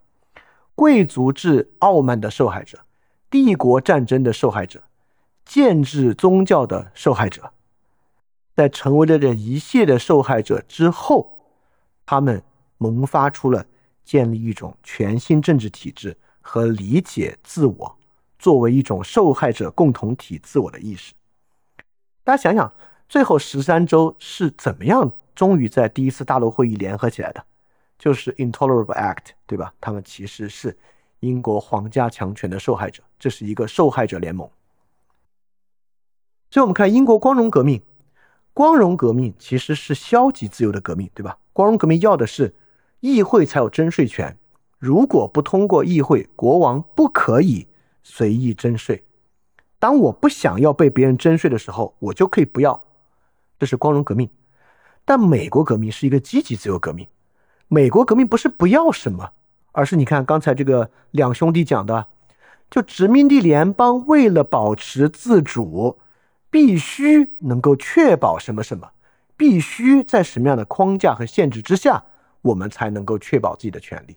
[0.75, 2.79] 贵族制傲慢的受害者，
[3.29, 4.83] 帝国战争的受害者，
[5.45, 7.51] 建制宗教的受害者。
[8.55, 11.37] 在成为了这一切的受害者之后，
[12.05, 12.43] 他们
[12.77, 13.65] 萌发出了
[14.03, 17.97] 建立一种全新政治体制和理解自我
[18.37, 21.13] 作为一种受害者共同体自我的意识。
[22.23, 22.71] 大家想想。
[23.09, 27.45] 最后十三州是怎么样终于在第一次大陆会议联合起来的？
[27.99, 29.71] 就是 Intolerable Act，对吧？
[29.79, 30.75] 他们其实是
[31.19, 34.49] 英国皇家强权的受害者，这是一个受害者联盟。
[36.53, 37.81] 所以，我们看英国光荣革命，
[38.53, 41.35] 光荣革命其实是消极自由的革命，对吧？
[41.51, 42.53] 光荣革命要的是
[42.99, 44.37] 议会才有征税权，
[44.77, 47.65] 如果不通过议会，国王不可以
[48.03, 49.03] 随意征税。
[49.79, 52.83] 当我不想要被别人征税的时候，我就可以不要。
[53.57, 54.29] 这是光荣革命，
[55.05, 57.07] 但美国革命是一个积极自由革命。
[57.67, 59.31] 美国革命不是不要什么，
[59.71, 62.05] 而是你看刚才这个两兄弟讲的，
[62.69, 65.97] 就殖民地联邦为了保持自主，
[66.53, 68.91] 必须能够确保什么什么，
[69.35, 72.05] 必须在什么样的框架和限制之下，
[72.43, 74.15] 我们才能够确保自己的权利。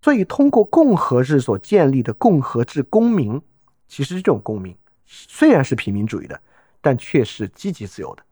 [0.00, 3.42] 所以，通过共和制所建立的共和制公民，
[3.86, 4.74] 其实这种公民
[5.04, 6.40] 虽然是平民主义的。
[6.86, 8.22] 但却是积极自由的，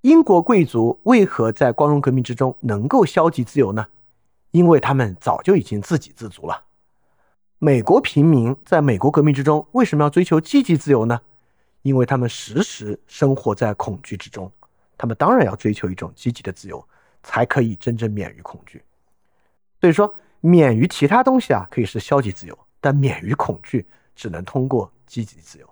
[0.00, 3.86] 英国贵族为何在光荣革命之中能够消极自由呢？
[4.50, 6.64] 因为他们早就已经自给自足了。
[7.62, 11.20] 美国平民在美国革命之中为什么要追求积极自由呢？
[11.82, 14.50] 因为他们时时生活在恐惧之中，
[14.96, 16.82] 他们当然要追求一种积极的自由，
[17.22, 18.82] 才可以真正免于恐惧。
[19.78, 25.68] 所以说，免于其他东西啊，可以是消极自由，但免于恐惧，只能通过积极自由。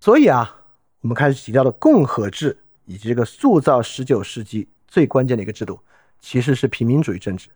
[0.00, 0.62] 所以啊，
[1.02, 4.70] 我们开始提到的共和制以及这个塑造十九世纪。
[4.96, 5.78] 最关键的一个制度
[6.20, 7.50] 其实是平民主义政治。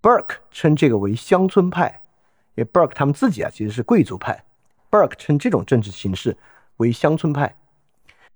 [0.00, 2.00] Burke 称这个为乡村派，
[2.54, 4.44] 因为 Burke 他们自己啊其实是贵族派。
[4.88, 6.36] Burke 称这种政治形式
[6.76, 7.56] 为乡村派。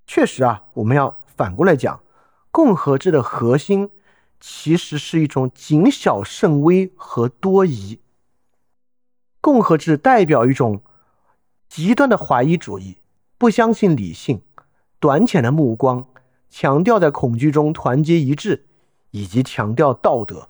[0.09, 2.01] 确实啊，我们要反过来讲，
[2.51, 3.89] 共和制的核心
[4.41, 8.01] 其实是一种谨小慎微和多疑。
[9.41, 10.83] 共和制代表一种
[11.69, 12.99] 极端的怀疑主义，
[13.39, 14.43] 不相信理性，
[14.99, 16.09] 短浅的目光。
[16.51, 18.67] 强调在恐惧中团结一致，
[19.13, 20.49] 以及强调道德。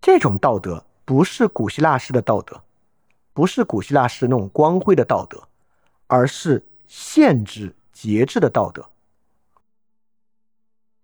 [0.00, 2.62] 这种道德不是古希腊式的道德，
[3.32, 5.48] 不是古希腊式那种光辉的道德，
[6.06, 8.90] 而是限制节制的道德。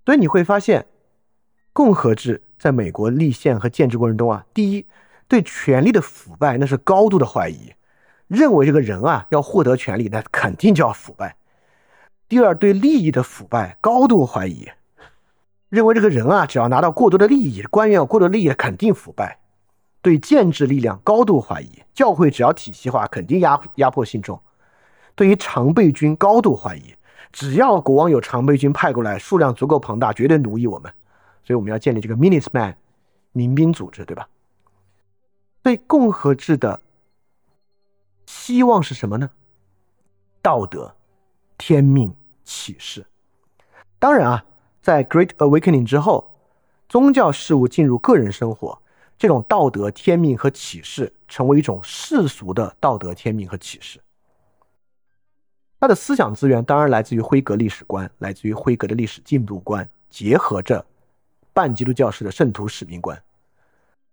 [0.05, 0.87] 所以你会发现，
[1.73, 4.87] 共和制在美国立宪和建制过程中啊，第一，
[5.29, 7.73] 对权力的腐败那是高度的怀疑，
[8.27, 11.37] 认为这个人啊要获得权力，那肯定就要腐败。
[12.33, 14.67] 第二，对利益的腐败高度怀疑，
[15.69, 19.39] 认为这个人啊，只要拿到过多的利益，官员有过多利益，肯定腐败。
[20.01, 24.41] 对建制力量高度怀疑，教会只要体系化，肯定压压迫信众。
[25.15, 26.95] 对于常备军高度怀疑，
[27.33, 30.91] 只要国王有常备军派过来，数量足够庞大，绝对奴役我们。
[31.45, 32.77] 所以我们要建立这个 Minuteman
[33.33, 34.27] 民兵组织，对吧？
[35.63, 36.81] 对共和制的
[38.25, 39.29] 希望是什么呢？
[40.41, 40.97] 道德、
[41.59, 42.11] 天命。
[42.45, 43.07] 启示，
[43.99, 44.45] 当然啊，
[44.81, 46.35] 在 Great Awakening 之后，
[46.89, 48.83] 宗教事务进入个人生活，
[49.19, 54.01] 这种道德天命和启示成为一种世俗的道德天命和启示。
[55.81, 60.85] 他的思想资源当然来自于辉格历史观，来自于辉格的历史进步观，结合着
[61.53, 63.21] 半基督教式的圣徒使命观。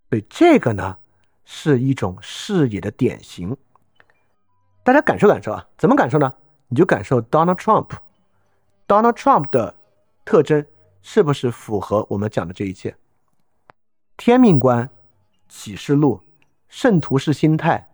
[0.10, 0.97] 所以这个呢，
[1.45, 3.56] 是一种视野的典型。
[4.84, 6.34] 大家感受感受啊，怎么感受呢？
[6.69, 7.89] 你就感受 Donald Trump。
[8.90, 9.76] Donald Trump 的
[10.26, 10.66] 特征
[11.03, 12.95] 是不是符合我们讲的这一切？
[14.18, 14.90] 天命观、
[15.48, 16.22] 启示录、
[16.68, 17.88] 圣徒式心态，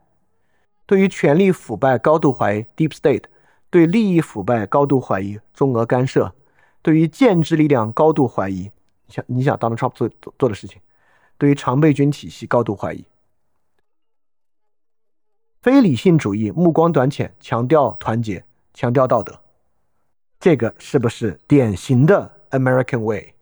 [0.85, 3.25] 对于权力腐败高度怀疑 （Deep State），
[3.69, 6.33] 对利益腐败高度怀疑（中俄干涉），
[6.81, 8.71] 对于建制力量高度怀疑。
[9.05, 10.09] 你想，你想 Donald Trump 做
[10.39, 10.81] 做的事情，
[11.37, 13.05] 对于常备军体系高度怀疑，
[15.61, 19.41] 非理性主义，目光短浅，强调团结，强调道德。
[20.45, 23.33] 这个是不是典型的 American Way？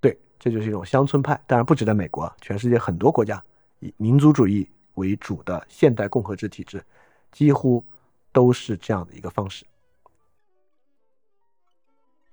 [0.00, 1.40] 对，这就是一种乡村派。
[1.46, 3.40] 当然不止在美国，全世界很多国家
[3.78, 6.82] 以民族主义为主的现代共和制体制，
[7.30, 7.84] 几乎
[8.32, 9.64] 都是这样的一个方式。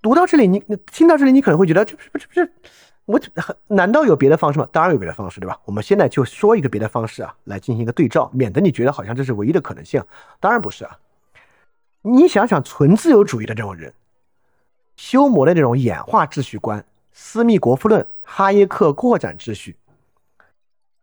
[0.02, 0.60] 读到这里，你
[0.91, 2.52] 听到这里，你可能会觉得这不是不是
[3.06, 4.68] 不是，我难道有别的方式吗？
[4.72, 5.61] 当然有别的方式，对吧？
[5.65, 10.03] 我们现在就说一个别的方式啊，来进行一个对照，免得你觉得好像这是唯一的可能性。
[10.40, 10.98] 当然不是啊。
[12.03, 13.94] 你想想，纯自由主义的这种人，
[14.95, 19.78] 修谟的这种演化秩序观，斯密国富论、哈耶克扩展秩序，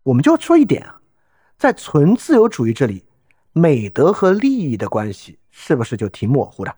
[0.03, 1.01] 我们就说一点啊，
[1.57, 3.05] 在纯自由主义这里，
[3.53, 6.75] 美德和利益的关系是不是就挺模糊的？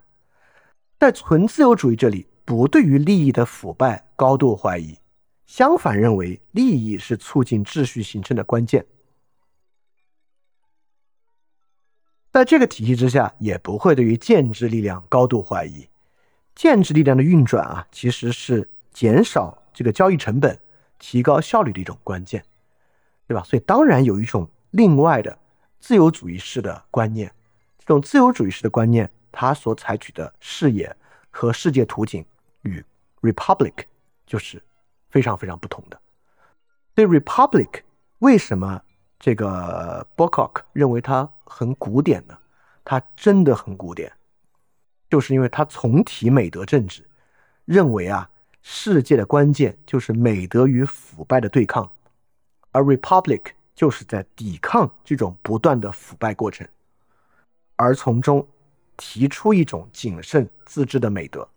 [0.99, 4.99] 在纯自由主义这里，不对于利益的腐败高度怀疑，
[5.47, 8.85] 相反认为利益是促进秩序形成的关键。
[12.33, 15.89] 在这个体系之下，也不会对于建制力量高度怀疑。
[16.55, 20.59] 建制力量的运转啊，其实是减少这个交易成本、
[20.99, 22.45] 提高效率的一种关键，
[23.27, 23.43] 对吧？
[23.43, 25.37] 所以当然有一种另外的
[25.81, 27.33] 自由主义式的观念。
[27.79, 30.95] 这种自由主义式的观念，它所采取的视野
[31.31, 32.25] 和世界图景
[32.63, 32.85] 与
[33.23, 33.73] Republic
[34.25, 34.63] 就是
[35.09, 36.01] 非常非常不同的。
[36.95, 37.81] 对 Republic
[38.21, 38.83] 为什么？
[39.19, 42.39] 这个 b o c o c k 认为它很古典的，
[42.85, 44.13] 它真的很古典，
[45.11, 47.05] 就是因为它重提美德政治，
[47.65, 48.31] 认为啊，
[48.63, 51.91] 世界的关键就是美德与腐败的对抗，
[52.71, 53.43] 而 Republic
[53.75, 56.67] 就是在抵抗这种不断的腐败过程，
[57.75, 58.47] 而从中
[58.97, 61.49] 提出一种谨慎自制的美德。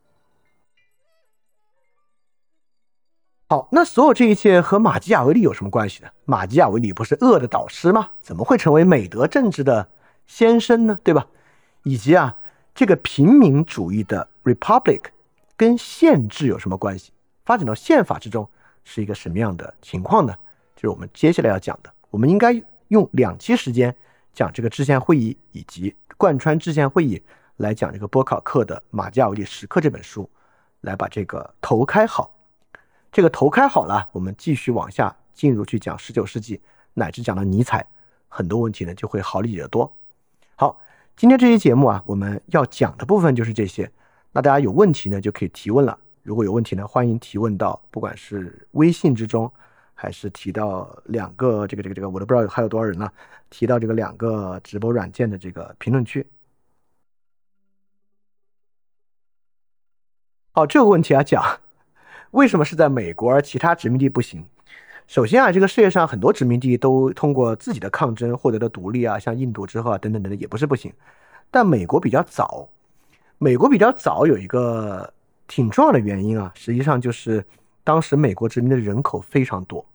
[3.53, 6.09] 好，那所有这一切和马基雅维利有什么关系呢？
[6.25, 8.09] 马基雅维利不是恶的导师吗？
[8.19, 9.88] 怎么会成为美德政治的
[10.25, 10.97] 先生呢？
[11.03, 11.27] 对吧？
[11.84, 12.35] 以及啊，
[12.73, 15.01] 这个平民主义的 republic
[15.55, 17.11] 跟宪制有什么关系？
[17.45, 18.49] 发展到宪法之中
[18.84, 20.34] 是一个什么样的情况呢？
[20.75, 21.93] 就是我们接下来要讲的。
[22.09, 23.95] 我们应该用两期时间
[24.34, 27.21] 讲这个制宪会议，以及贯穿制宪会议
[27.57, 30.27] 来讲这个波考克的《马基雅维利时刻》这本书，
[30.81, 32.31] 来把这个头开好。
[33.14, 36.60] 这个头开好了，我们继续往下进入去讲十九世纪，
[36.95, 37.85] 乃至讲到尼采，
[38.27, 39.95] 很多问题呢就会好理解得多。
[40.56, 40.81] 好。
[41.15, 43.88] 今天这期节目啊，我们要讲的部分就是这些。
[44.31, 45.95] 那大家有问题呢，就可以提问了。
[46.23, 49.53] 如果有问题呢，欢迎提问到不管是微信之中，
[49.94, 53.07] 还是提到两个这个这个这个，我都不知道还有多少人呢，
[53.52, 56.27] 提到这个两个直播软件的这个评论区。
[60.53, 61.44] 好，这个问题啊，讲
[62.34, 64.43] 为什么是在美国而其他殖民地不行？
[65.05, 70.91] 首先啊，这个世界上很多殖民地都通过自己的抗争获得了独立啊，像印度之后啊，等等等等，也不是不行。
[71.51, 72.68] 但美国比较早，
[73.38, 75.14] 美国比较早有一个
[75.47, 77.45] 挺重要的原因啊，实际上就是
[77.84, 79.85] 当时美国殖民的人口非常多，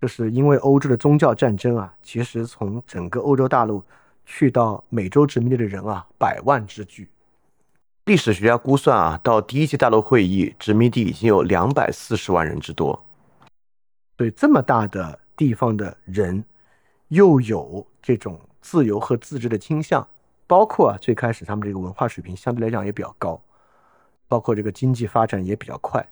[0.00, 3.84] 就是因为欧洲的宗教战争啊，其实从整个欧洲大陆
[4.24, 7.06] 去到美洲殖民地的人啊，百万之巨。
[8.06, 13.04] 历史学家估算啊，到第一届大陆会议，殖民地已经有两百四十万人之多。
[14.14, 16.44] 对这么大的地方的人，
[17.08, 20.06] 又有这种自由和自治的倾向，
[20.46, 23.42] 包括啊最开始他们这个文化水平相对来讲也比较高，
[24.28, 26.08] 包括这个经济发展也比较快，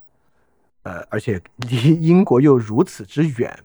[0.82, 3.56] 呃，而且离英国又如此之远，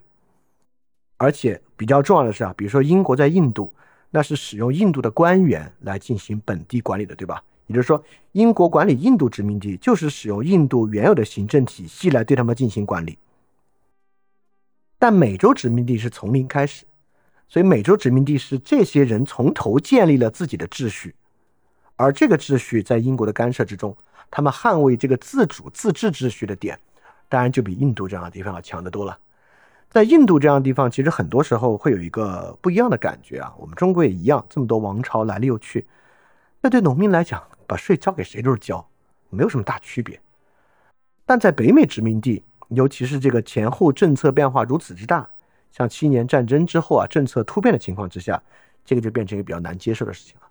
[1.18, 3.73] 而且比较重要的是啊，比如说英国在印度，
[4.11, 7.43] 那是使用印度的官员来进行本地管理的，对吧？
[7.69, 13.17] 也就是说，英国管理印度殖民地就是使用印度原有的行政体系来对他们进行管理。
[14.97, 16.83] 但美洲殖民地是从零开始，
[17.47, 21.13] 所以美洲殖民地是这些人从头建立了自己的秩序，
[21.95, 23.95] 而这个秩序在英国的干涉之中，
[24.31, 26.77] 他们捍卫这个自主自治秩序的点，
[27.29, 29.17] 当然就比印度这样的地方要强得多了。
[29.89, 35.87] 在印度这样的地方，其实很多时候会有一个不一样的感觉啊，我们中国也一样，这么多王朝来了又去，
[36.61, 38.83] 那对农民来讲，把税交给谁都是交，
[39.29, 40.19] 没有什么大区别。
[41.23, 45.29] 但在北美殖民地，尤其是这个前后政策变化如此之大，
[45.71, 48.41] 像七年战争之后啊，政策突变的情况之下，
[48.83, 50.47] 这个就变成一个比较难接受的事情了。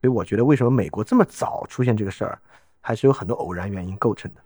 [0.00, 2.40] 所以我觉得，为什么美国这么早出现这个事儿，
[2.80, 4.40] 还是有很多偶然原因构成的。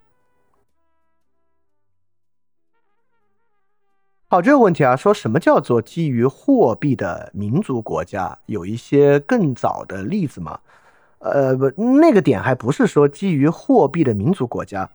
[4.28, 8.38] 好，这个问题啊，说什么叫做基于货币的民族国家？
[8.46, 10.60] 有一些更早的例子吗？
[11.22, 11.70] 呃，不，
[12.00, 14.88] 那个点还不是说基于货币的民族国家，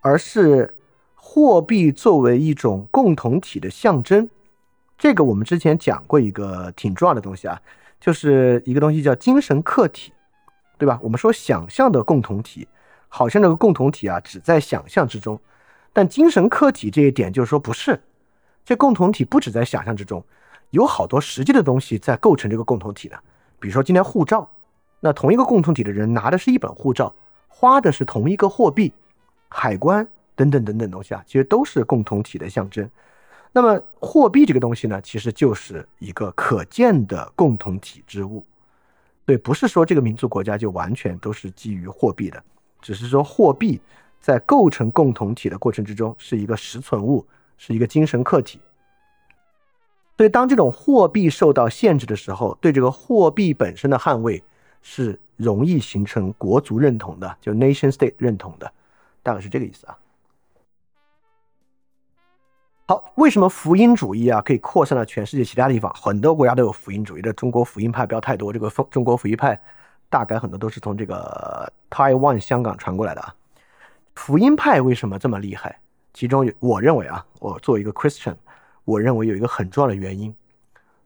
[0.00, 0.76] 而是。
[1.22, 4.28] 货币作为一种共同体的象征，
[4.98, 7.60] 这个我们之前讲过一个挺重要的东西啊，
[8.00, 10.12] 就是一个东西叫精神客体，
[10.76, 10.98] 对吧？
[11.00, 12.66] 我们说想象的共同体，
[13.06, 15.38] 好像这个共同体啊只在想象之中，
[15.92, 18.00] 但精神客体这一点就是说不是，
[18.64, 20.24] 这共同体不只在想象之中，
[20.70, 23.16] 有好多实际的东西在构成这个共同体的。
[23.60, 24.50] 比如说今天护照，
[25.00, 27.14] 那同一个共同体的人拿的是一本护照，
[27.48, 28.92] 花的是同一个货币，
[29.48, 30.06] 海关。
[30.36, 32.88] 等等等等东西啊，其实都是共同体的象征。
[33.52, 38.42] 那么货币这个东西呢，其实就是一个可见的共同体之物。
[39.26, 42.42] 对，不是说这个民族国家就完全都是基于货币的，
[42.80, 43.78] 只是说货币
[44.18, 47.26] 在构成共同体的过程之中是一个实存物，
[47.58, 48.58] 是一个精神客体。
[50.16, 54.42] 所以当这种货币受到限制的时候，对这个货币本身的捍卫
[54.82, 58.72] 是容易形成国族认同的，就 nation state 认同的，
[59.22, 59.98] 大概是这个意思啊。
[62.86, 65.94] 好，为什么福音主义啊可以扩散到全世界其他地方？
[65.94, 67.32] 很多国家都有福音主义的。
[67.34, 69.60] 中国福音派不要太多，这个中中国福音派
[70.08, 73.32] 大概很多都是从这个台湾、香港传过来的啊。
[74.16, 75.78] 福音派为什么这么厉害？
[76.12, 78.34] 其中有，我认为啊，我作为一个 Christian，
[78.84, 80.34] 我认为有一个很重要的原因，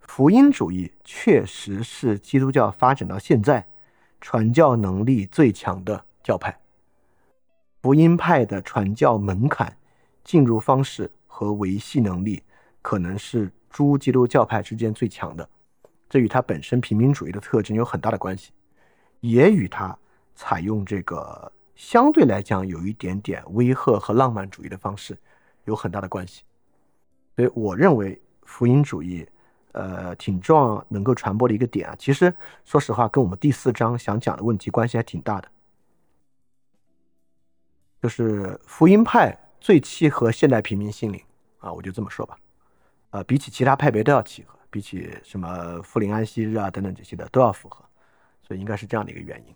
[0.05, 3.66] 福音主义确实是基督教发展到现在
[4.20, 6.59] 传教能力最强的教派。
[7.82, 9.76] 福音派的传教门槛、
[10.22, 11.10] 进入方式。
[11.36, 12.40] 和维系能力
[12.81, 15.48] 可能是诸基督教派之间最强的，
[16.09, 18.52] 这与它本身平民主义的特征有很大的关系，
[19.18, 19.98] 也与它
[20.36, 25.18] 采用这个相对来讲有一点点威吓和浪漫主义的方式
[25.64, 26.44] 有很大的关系。
[27.35, 29.26] 所以，我认为福音主义，
[29.74, 31.94] 呃，挺壮能够传播的一个点啊。
[31.98, 32.34] 其实，
[32.64, 35.48] 说实话，跟我们第四章想讲的问题关系还挺大的，
[38.02, 39.38] 就是福音派。
[39.60, 41.18] 最契合现代平民心灵
[41.56, 42.36] 啊，我就这么说吧，
[43.09, 44.59] 呃，比起其他派别都要契合。
[44.68, 47.82] 比起什么富临安息日啊等等这些的都要符合，
[48.42, 49.55] 所以应该是这样的一个原因。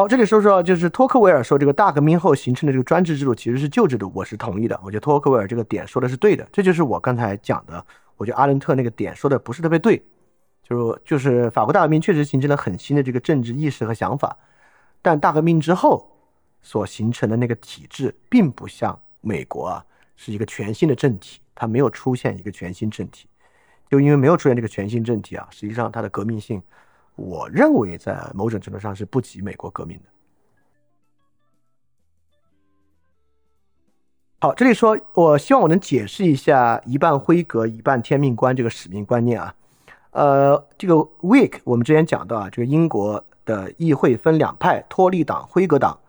[0.00, 4.80] 好，这里说说就是托克维尔说这个大革命后形成的这个专制制度其实是旧制度，我是同意的。
[4.82, 7.84] 我觉得托克维尔这个点说的是对的，这就是我刚才讲的。
[8.16, 10.02] 我觉得阿伦特那个点说的不是特别对，
[10.66, 14.34] 就是就是法国大革命确实形成了很新的这个政治意识和想法，
[15.02, 16.10] 但大革命之后
[16.62, 19.84] 所形成的那个体制并不像美国啊
[20.16, 23.28] 是一个全新的政体，它没有出现一个全新政体，
[23.90, 26.62] 就因为没有出现这个全新政体啊，实际上它的革命性。
[27.20, 30.04] 我认为在某种程度上是不及美国革命的。
[34.40, 39.54] 好，这里说，我希望我能解释一下一半辉格一半天命观这个使命观念啊。
[40.12, 46.00] 呃，这个 Week 我们之前讲到啊，这个英国的议会分两派，托利党、辉格党。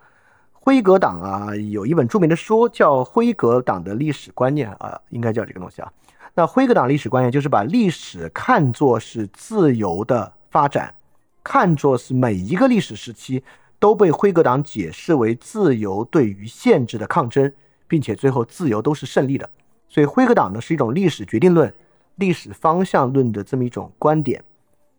[0.53, 5.91] 辉格党啊，有一本著名的书叫《辉格党的历史观念》啊，应该叫这个东西啊。
[6.33, 10.95] 那辉格党历史观念就是把历史看作是自由的发展。
[11.43, 13.43] 看作是每一个历史时期
[13.79, 17.51] 都被辉格党解释为自由对于限制的抗争，
[17.87, 19.49] 并且最后自由都是胜利的。
[19.89, 21.73] 所以辉格党呢是一种历史决定论、
[22.15, 24.43] 历史方向论的这么一种观点。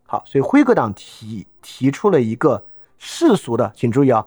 [0.05, 2.63] 好，所以辉格党提提出了一个
[2.99, 4.23] 世俗的，请注意啊，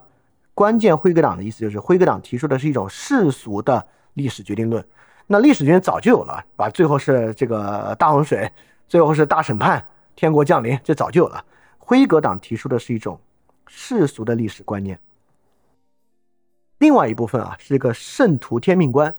[0.54, 4.84] 关键辉格党的意思就是辉格党提出的是一种世俗的历史决定论。
[5.28, 8.50] 那历史决定早就有了，把最后是这个大洪水，
[8.88, 9.86] 最后是大审判，
[10.16, 11.44] 天国降临，这早就有了。
[11.88, 13.20] 辉格党提出的是一种
[13.68, 14.98] 世俗的历史观念，
[16.78, 19.14] 另外一部分啊是一个圣徒天命观。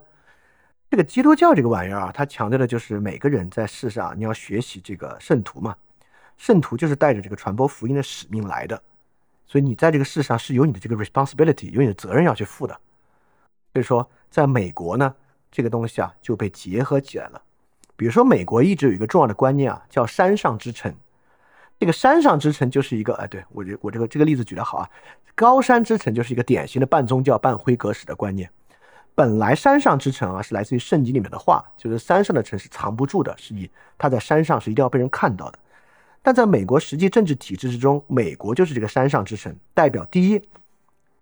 [0.89, 5.77] 这个基督教这个玩意儿啊，它强调的就是每个人在世上你要学习这个圣徒嘛，
[6.35, 8.84] 圣徒就是带着这个传播福音的使命来的，
[9.45, 12.77] 所以你在这个世上是有你的这个 responsibility，有你的责任要去负的。
[13.72, 15.15] 所以说，在美国呢，
[15.49, 17.41] 这个东西啊就被结合起来了。
[17.95, 20.94] 比如说，美国一直有一个重要的观念啊，叫山上之城。
[21.80, 24.90] 这个山上之城就是一个，哎，对我这我这个这个例子举得好啊，
[25.36, 28.49] 高山之城就是一个典型的半宗教半辉格史的观念。
[29.14, 35.60] 本来山上之城啊是来自于圣经里面的话，就是山上的城是藏不住的，是以它在山上是一定要被人看到的。
[36.22, 40.41] 但在美国实际政治体制之中，美国就是这个山上之城，代表第一，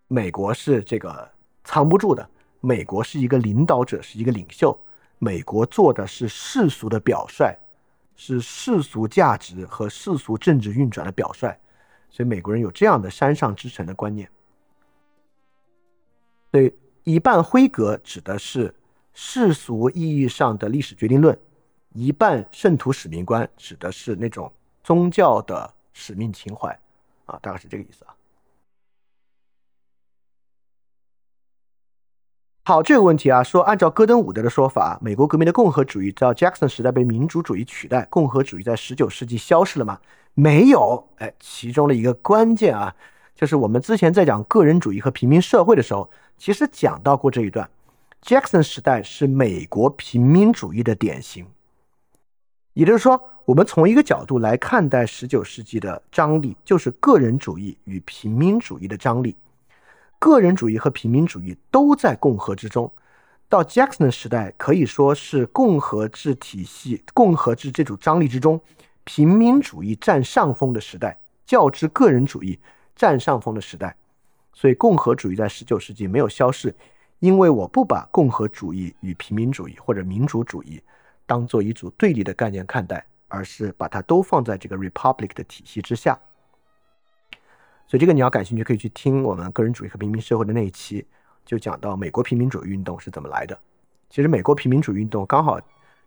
[0.07, 1.29] 美国是这个
[1.63, 2.27] 藏不住的，
[2.59, 4.77] 美国是一个领导者，是一个领袖，
[5.19, 7.55] 美国做的是世俗的表率。
[8.15, 11.55] 是世俗价值和世俗政治运转的表率，
[12.09, 14.29] 所以美国人有这样的山上之城的观念。
[16.51, 16.73] 所以
[17.03, 18.73] 一半辉格指的是
[19.13, 21.37] 世俗意义上的历史决定论，
[21.93, 24.51] 一半圣徒使命观指的是那种
[24.83, 26.69] 宗教的使命情怀，
[27.25, 28.15] 啊，大概是这个意思啊。
[32.67, 39.99] 好，这个问题啊，说按照戈登伍德的说法，美国革命的共和主义到 Jackson 时代被民主主义取代，共和主义在十九世纪消失了吗？
[40.33, 42.95] 没有，哎，其中的一个关键啊，
[43.35, 46.09] 就是我们之前在讲个人主义和平民社会的时候，
[46.39, 47.69] 其实讲到过这一段
[48.23, 51.45] ，Jackson 时代是美国平民主义的典型，
[52.73, 59.35] 也就是说，我们从一个角度来看待十九世纪的张力，就是个人主义与平民主义的张力。
[60.25, 62.91] 个人主义和平民主义都在共和之中。
[63.47, 68.59] 到 Jackson 时代，可以说是共和制体系、共和制这种张力之中，
[69.03, 72.59] 平民主义占上风的时代，较之个人主义
[72.95, 73.95] 占上风的时代。
[74.51, 76.73] 所以，共和主义在19世纪没有消逝，
[77.19, 80.81] 因为我不把共和主义与平民主义或者民主主义
[81.27, 86.19] 当做一组对立的概念看待，而是把它都放在这个 Republic 的体系之下。
[87.87, 91.05] 所以这个你要感兴趣，可以去听我们个人主义和平民社会的那一期，
[91.45, 93.57] 就讲到美国平民主义运动是怎么来的。
[94.09, 95.59] 其实美国平民主义运动刚好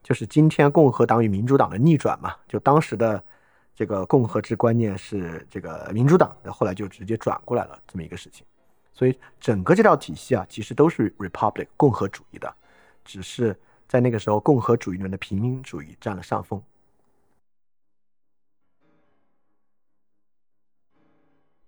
[0.03, 2.35] 就是今天共和党与民主党的逆转嘛。
[2.49, 3.23] 就当时的
[3.75, 8.45] 这个共和制观念是这个民主党，的，后来就直接转过来了这么一个事情。
[8.93, 12.53] 所以整个这套体系啊，其实都是 republic 共和主义的，
[13.05, 13.57] 只是
[13.87, 16.61] 在那个时候共和主义里面的平民主义占了上风。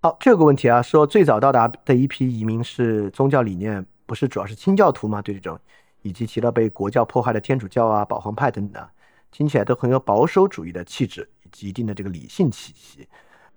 [0.03, 5.21] 好，这个问题啊，说最早到达的一批移民是宗教理念，不是主要是清教徒吗？
[5.21, 5.61] 对这种，
[6.01, 8.83] 以及提到被国教迫害的天主教啊、保皇派等等，
[9.31, 13.07] 听起来都很有保守主义的气质以及一定的这个理性气息。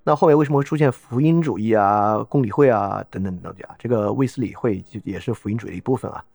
[0.03, 3.74] 那后面为什么会出现福音主义啊、公理会啊等等东西啊？
[3.80, 6.26] 这个卫斯理会就也是福音主义的一部分啊。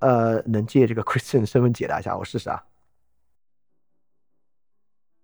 [0.00, 2.62] 呃，能借这个 Christian 身份解答一下，我试试啊。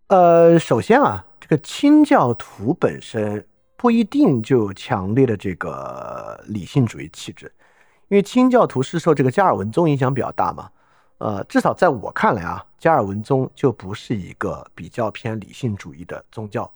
[0.07, 3.47] 呃，首先啊，这个清教徒本身。
[3.79, 7.47] 不一定就有强烈的这个理性主义气质，
[8.09, 10.69] 因为清教徒是受这个加尔文宗影响比较大嘛。
[11.19, 16.69] 呃，至少在我看来啊，加尔文宗就不是一个比较偏理性主义的宗教。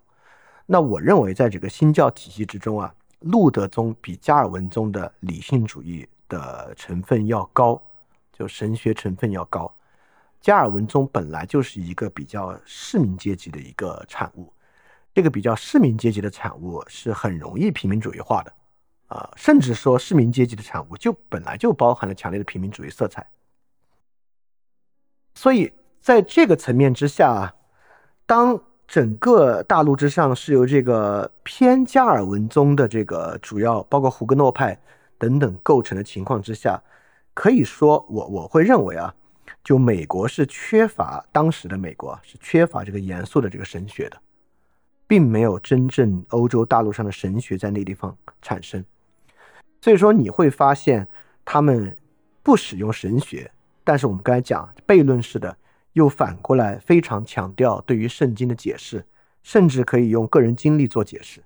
[0.65, 7.83] 那我认为，在这个新教体系之中啊，路德宗比加尔文宗的理性主义的成分要高，
[8.33, 9.73] 就神学成分要高。
[10.41, 14.53] 加尔文宗本来就是一个比较市民阶级的一个产物，
[15.15, 18.53] 这个比较市民阶级的产物是很容易平民主义化的，
[19.09, 23.27] 啊，甚至说市民阶级的产物就本来就包含了强烈的平民主义色彩。
[25.35, 27.55] 所以在这个层面之下，
[28.27, 34.81] 当整个大陆之上是由这个偏加尔文宗的这个主要，包括胡格诺派
[35.19, 36.83] 等等构成的情况之下，
[37.35, 39.15] 可以说我我会认为啊。
[39.63, 44.21] 就美国是缺乏当时的美国是缺乏这个严肃的这个神学的，
[45.07, 48.85] 并没有真正欧洲大陆上的神学在那地方产生，
[49.81, 51.07] 所以说你会发现
[51.45, 51.97] 他们
[52.43, 53.51] 不使用神学，
[53.85, 55.57] 但是我们刚才讲悖论式的，
[55.93, 59.05] 又反过来非常强调对于圣经的解释，
[59.43, 61.43] 甚至可以用个人经历做解释，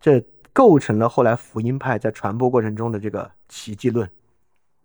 [0.00, 4.08] 这构成了后来福音派在传播过程中的这个奇迹论。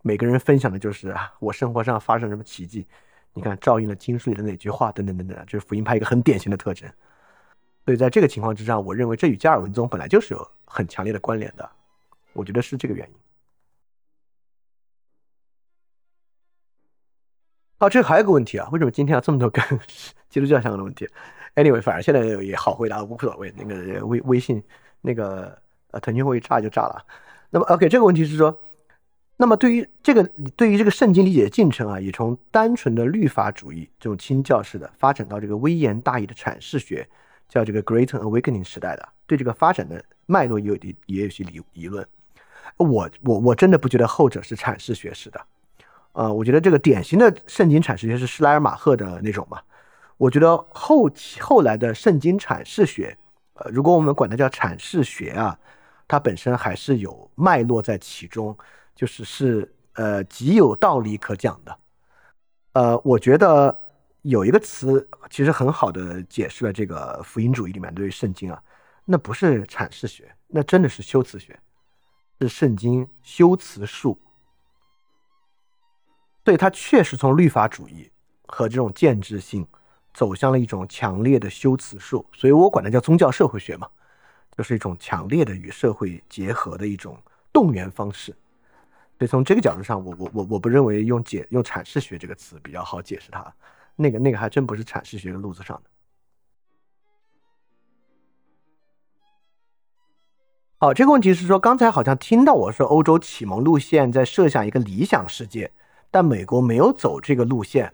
[0.02, 2.86] 每个人分享的就是啊，我生活上发生什么奇迹？
[3.34, 4.90] 你看，照应了经书里的哪句话？
[4.92, 6.88] 等等等等，这是福音派一个很典型的特征。
[7.88, 11.66] 所以在这个情况之上，我认为这与加尔文宗本来就是有很强烈的关联的。
[12.34, 13.14] 我觉得是这个原因。
[17.78, 19.64] 好，这还有个问题啊，为什么今天要这么多跟
[20.28, 21.08] 基督教相关的问题
[21.54, 23.50] ？Anyway，反正现在也好回答，无所谓。
[23.56, 24.62] 那个微微信
[25.00, 25.58] 那个
[25.92, 27.02] 呃腾讯会炸就炸了。
[27.48, 28.60] 那么 OK，这个问题是说。
[29.38, 30.22] 那么对于这个
[30.56, 37.08] 对于这个圣经理解的进程啊，也从单纯的律法主义这种清教式的发展到这个微言大义的阐释学，
[37.48, 42.06] 叫这个 Great Awakening 时代的，对这个发展的脉络也有也有些理疑论。
[42.76, 45.40] 我我我真的不觉得后者是阐释学式的，
[46.12, 49.60] 呃，我觉得这个典型的圣经阐释学是施莱尔马赫的那种嘛。
[50.16, 51.10] 我觉得后
[51.40, 53.16] 后来的圣经阐释学，
[53.54, 55.58] 呃，如果我们管它叫阐释学啊，
[56.06, 58.56] 它本身还是有脉络在其中。
[58.98, 61.78] 就是是呃极有道理可讲的，
[62.72, 63.80] 呃，我觉得
[64.28, 68.62] 有一个词其实很好的解释了这个福音主义里面对于圣经啊，
[69.06, 71.58] 那不是阐释学，那真的是修辞学，
[72.38, 74.20] 是圣经修辞术。
[76.44, 78.10] 对，它确实从律法主义
[78.46, 79.66] 和这种建制性
[80.12, 83.88] 走向了一种强烈的修辞术，所以我管它叫宗教社会学嘛，
[84.54, 87.16] 就是一种强烈的与社会结合的一种
[87.50, 88.36] 动员方式。
[89.18, 93.54] 所以从这个角度上，我我我我不认为用解用阐释学这个词比较好解释它，
[93.98, 95.90] 那个那个还真不是阐释学的路子上的。
[100.78, 105.72] 好，这个问题是说，刚才好像听到我说欧洲启蒙路线在设想一个理想世界，
[106.08, 107.92] 但美国没有走这个路线。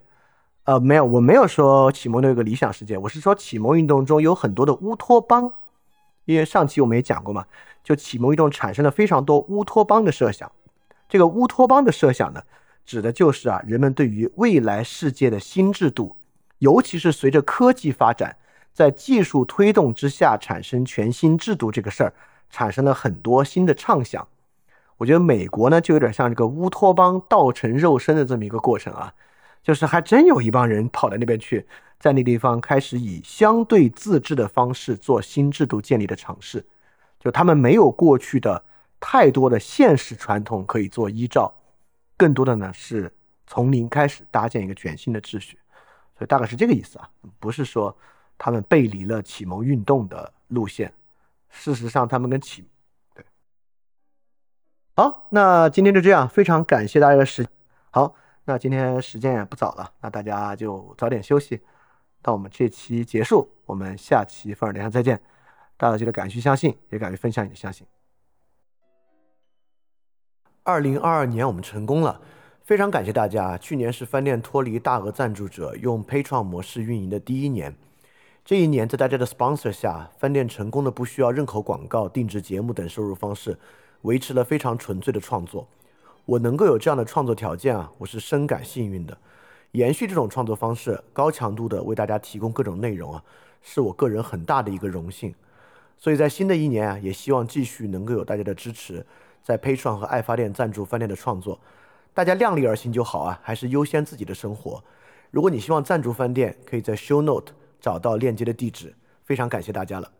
[0.64, 5.52] 呃，没有，我没有说启蒙的有个理想世界，我是说启蒙运动中有很多的乌托邦，
[6.26, 7.46] 因为上期我们也讲过嘛，
[7.82, 10.52] 就启蒙运动产生了非常多乌托邦的设想。
[11.08, 12.42] 这个乌托邦的设想呢，
[12.84, 16.16] 指的就是啊，人们对于未来世界的新制度，
[16.58, 18.36] 尤其是随着科技发展，
[18.72, 22.12] 在技术推动之下产生全新制度这个事儿，
[22.50, 24.26] 产生了很多新的畅想。
[24.98, 29.12] 我觉得美国呢，就有点像这个乌托邦道成肉身的这么一个过程啊，
[29.62, 31.66] 就是还真有一帮人跑到那边去，
[31.98, 36.64] 在那地方开始以相对自治的方式做新制度建立的尝试，
[37.18, 38.64] 就他们没有过去的。
[39.06, 41.52] 太多的现实传统可以做依照，
[42.16, 43.12] 更多的呢是
[43.46, 45.58] 从零开始搭建一个全新的秩序，
[46.16, 47.96] 所以大概是这个意思啊，不是说
[48.38, 50.92] 他们背离了启蒙运动的路线，
[51.50, 52.68] 事实上他们跟启
[53.14, 53.24] 对。
[54.96, 57.46] 好，那今天就这样，非常感谢大家的时。
[57.90, 58.14] 好，
[58.44, 61.60] 那今天时间也不早了，那大家就早点休息。
[62.22, 65.20] 到我们这期结束，我们下期风尔联上再见。
[65.76, 67.86] 大家记得敢于相信，也敢于分享你的相信。
[70.66, 72.18] 二零二二年我们成功了，
[72.62, 73.58] 非常感谢大家。
[73.58, 77.76] 去年是饭店脱离大额赞助者用 p a t r o n 模式运营的第一年，
[78.46, 83.58] 这一年在大家的 sponsor 下，饭店成功的不需要任何广告、定制节目等收入方式，
[84.02, 85.68] 维持了非常纯粹的创作。
[86.24, 89.18] 我能够有这样的创作条件啊，我是深感幸运的。
[89.72, 93.22] 延续这种创作方式，高强度的为大家提供各种内容啊，
[93.60, 95.34] 是我个人很大的一个荣幸。
[95.98, 99.04] 所以在新的一年啊，也希望继续能够有大家的支持。
[99.44, 101.60] 在 Patreon 和爱发电赞助饭店的创作，
[102.14, 104.82] 大家量力而行就好啊，还是优先自己的生活。
[105.30, 110.10] 如果你希望赞助饭店，可以在 show note 找到链接的地址，非常感谢大家了。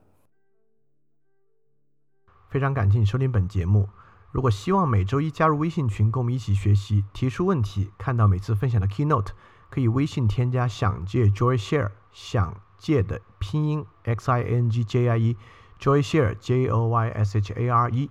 [2.51, 3.89] 非常感谢你收听本节目，
[4.31, 9.29] 如果希望每周一加入微信群跟我们一起学习，提出问题，看到每次分享的 keynote
[9.71, 15.37] 可以微信添加想借 Joyshare 想借的拼音 X I N G J I E
[15.81, 18.11] JOY SHARE J O Y S H A R E。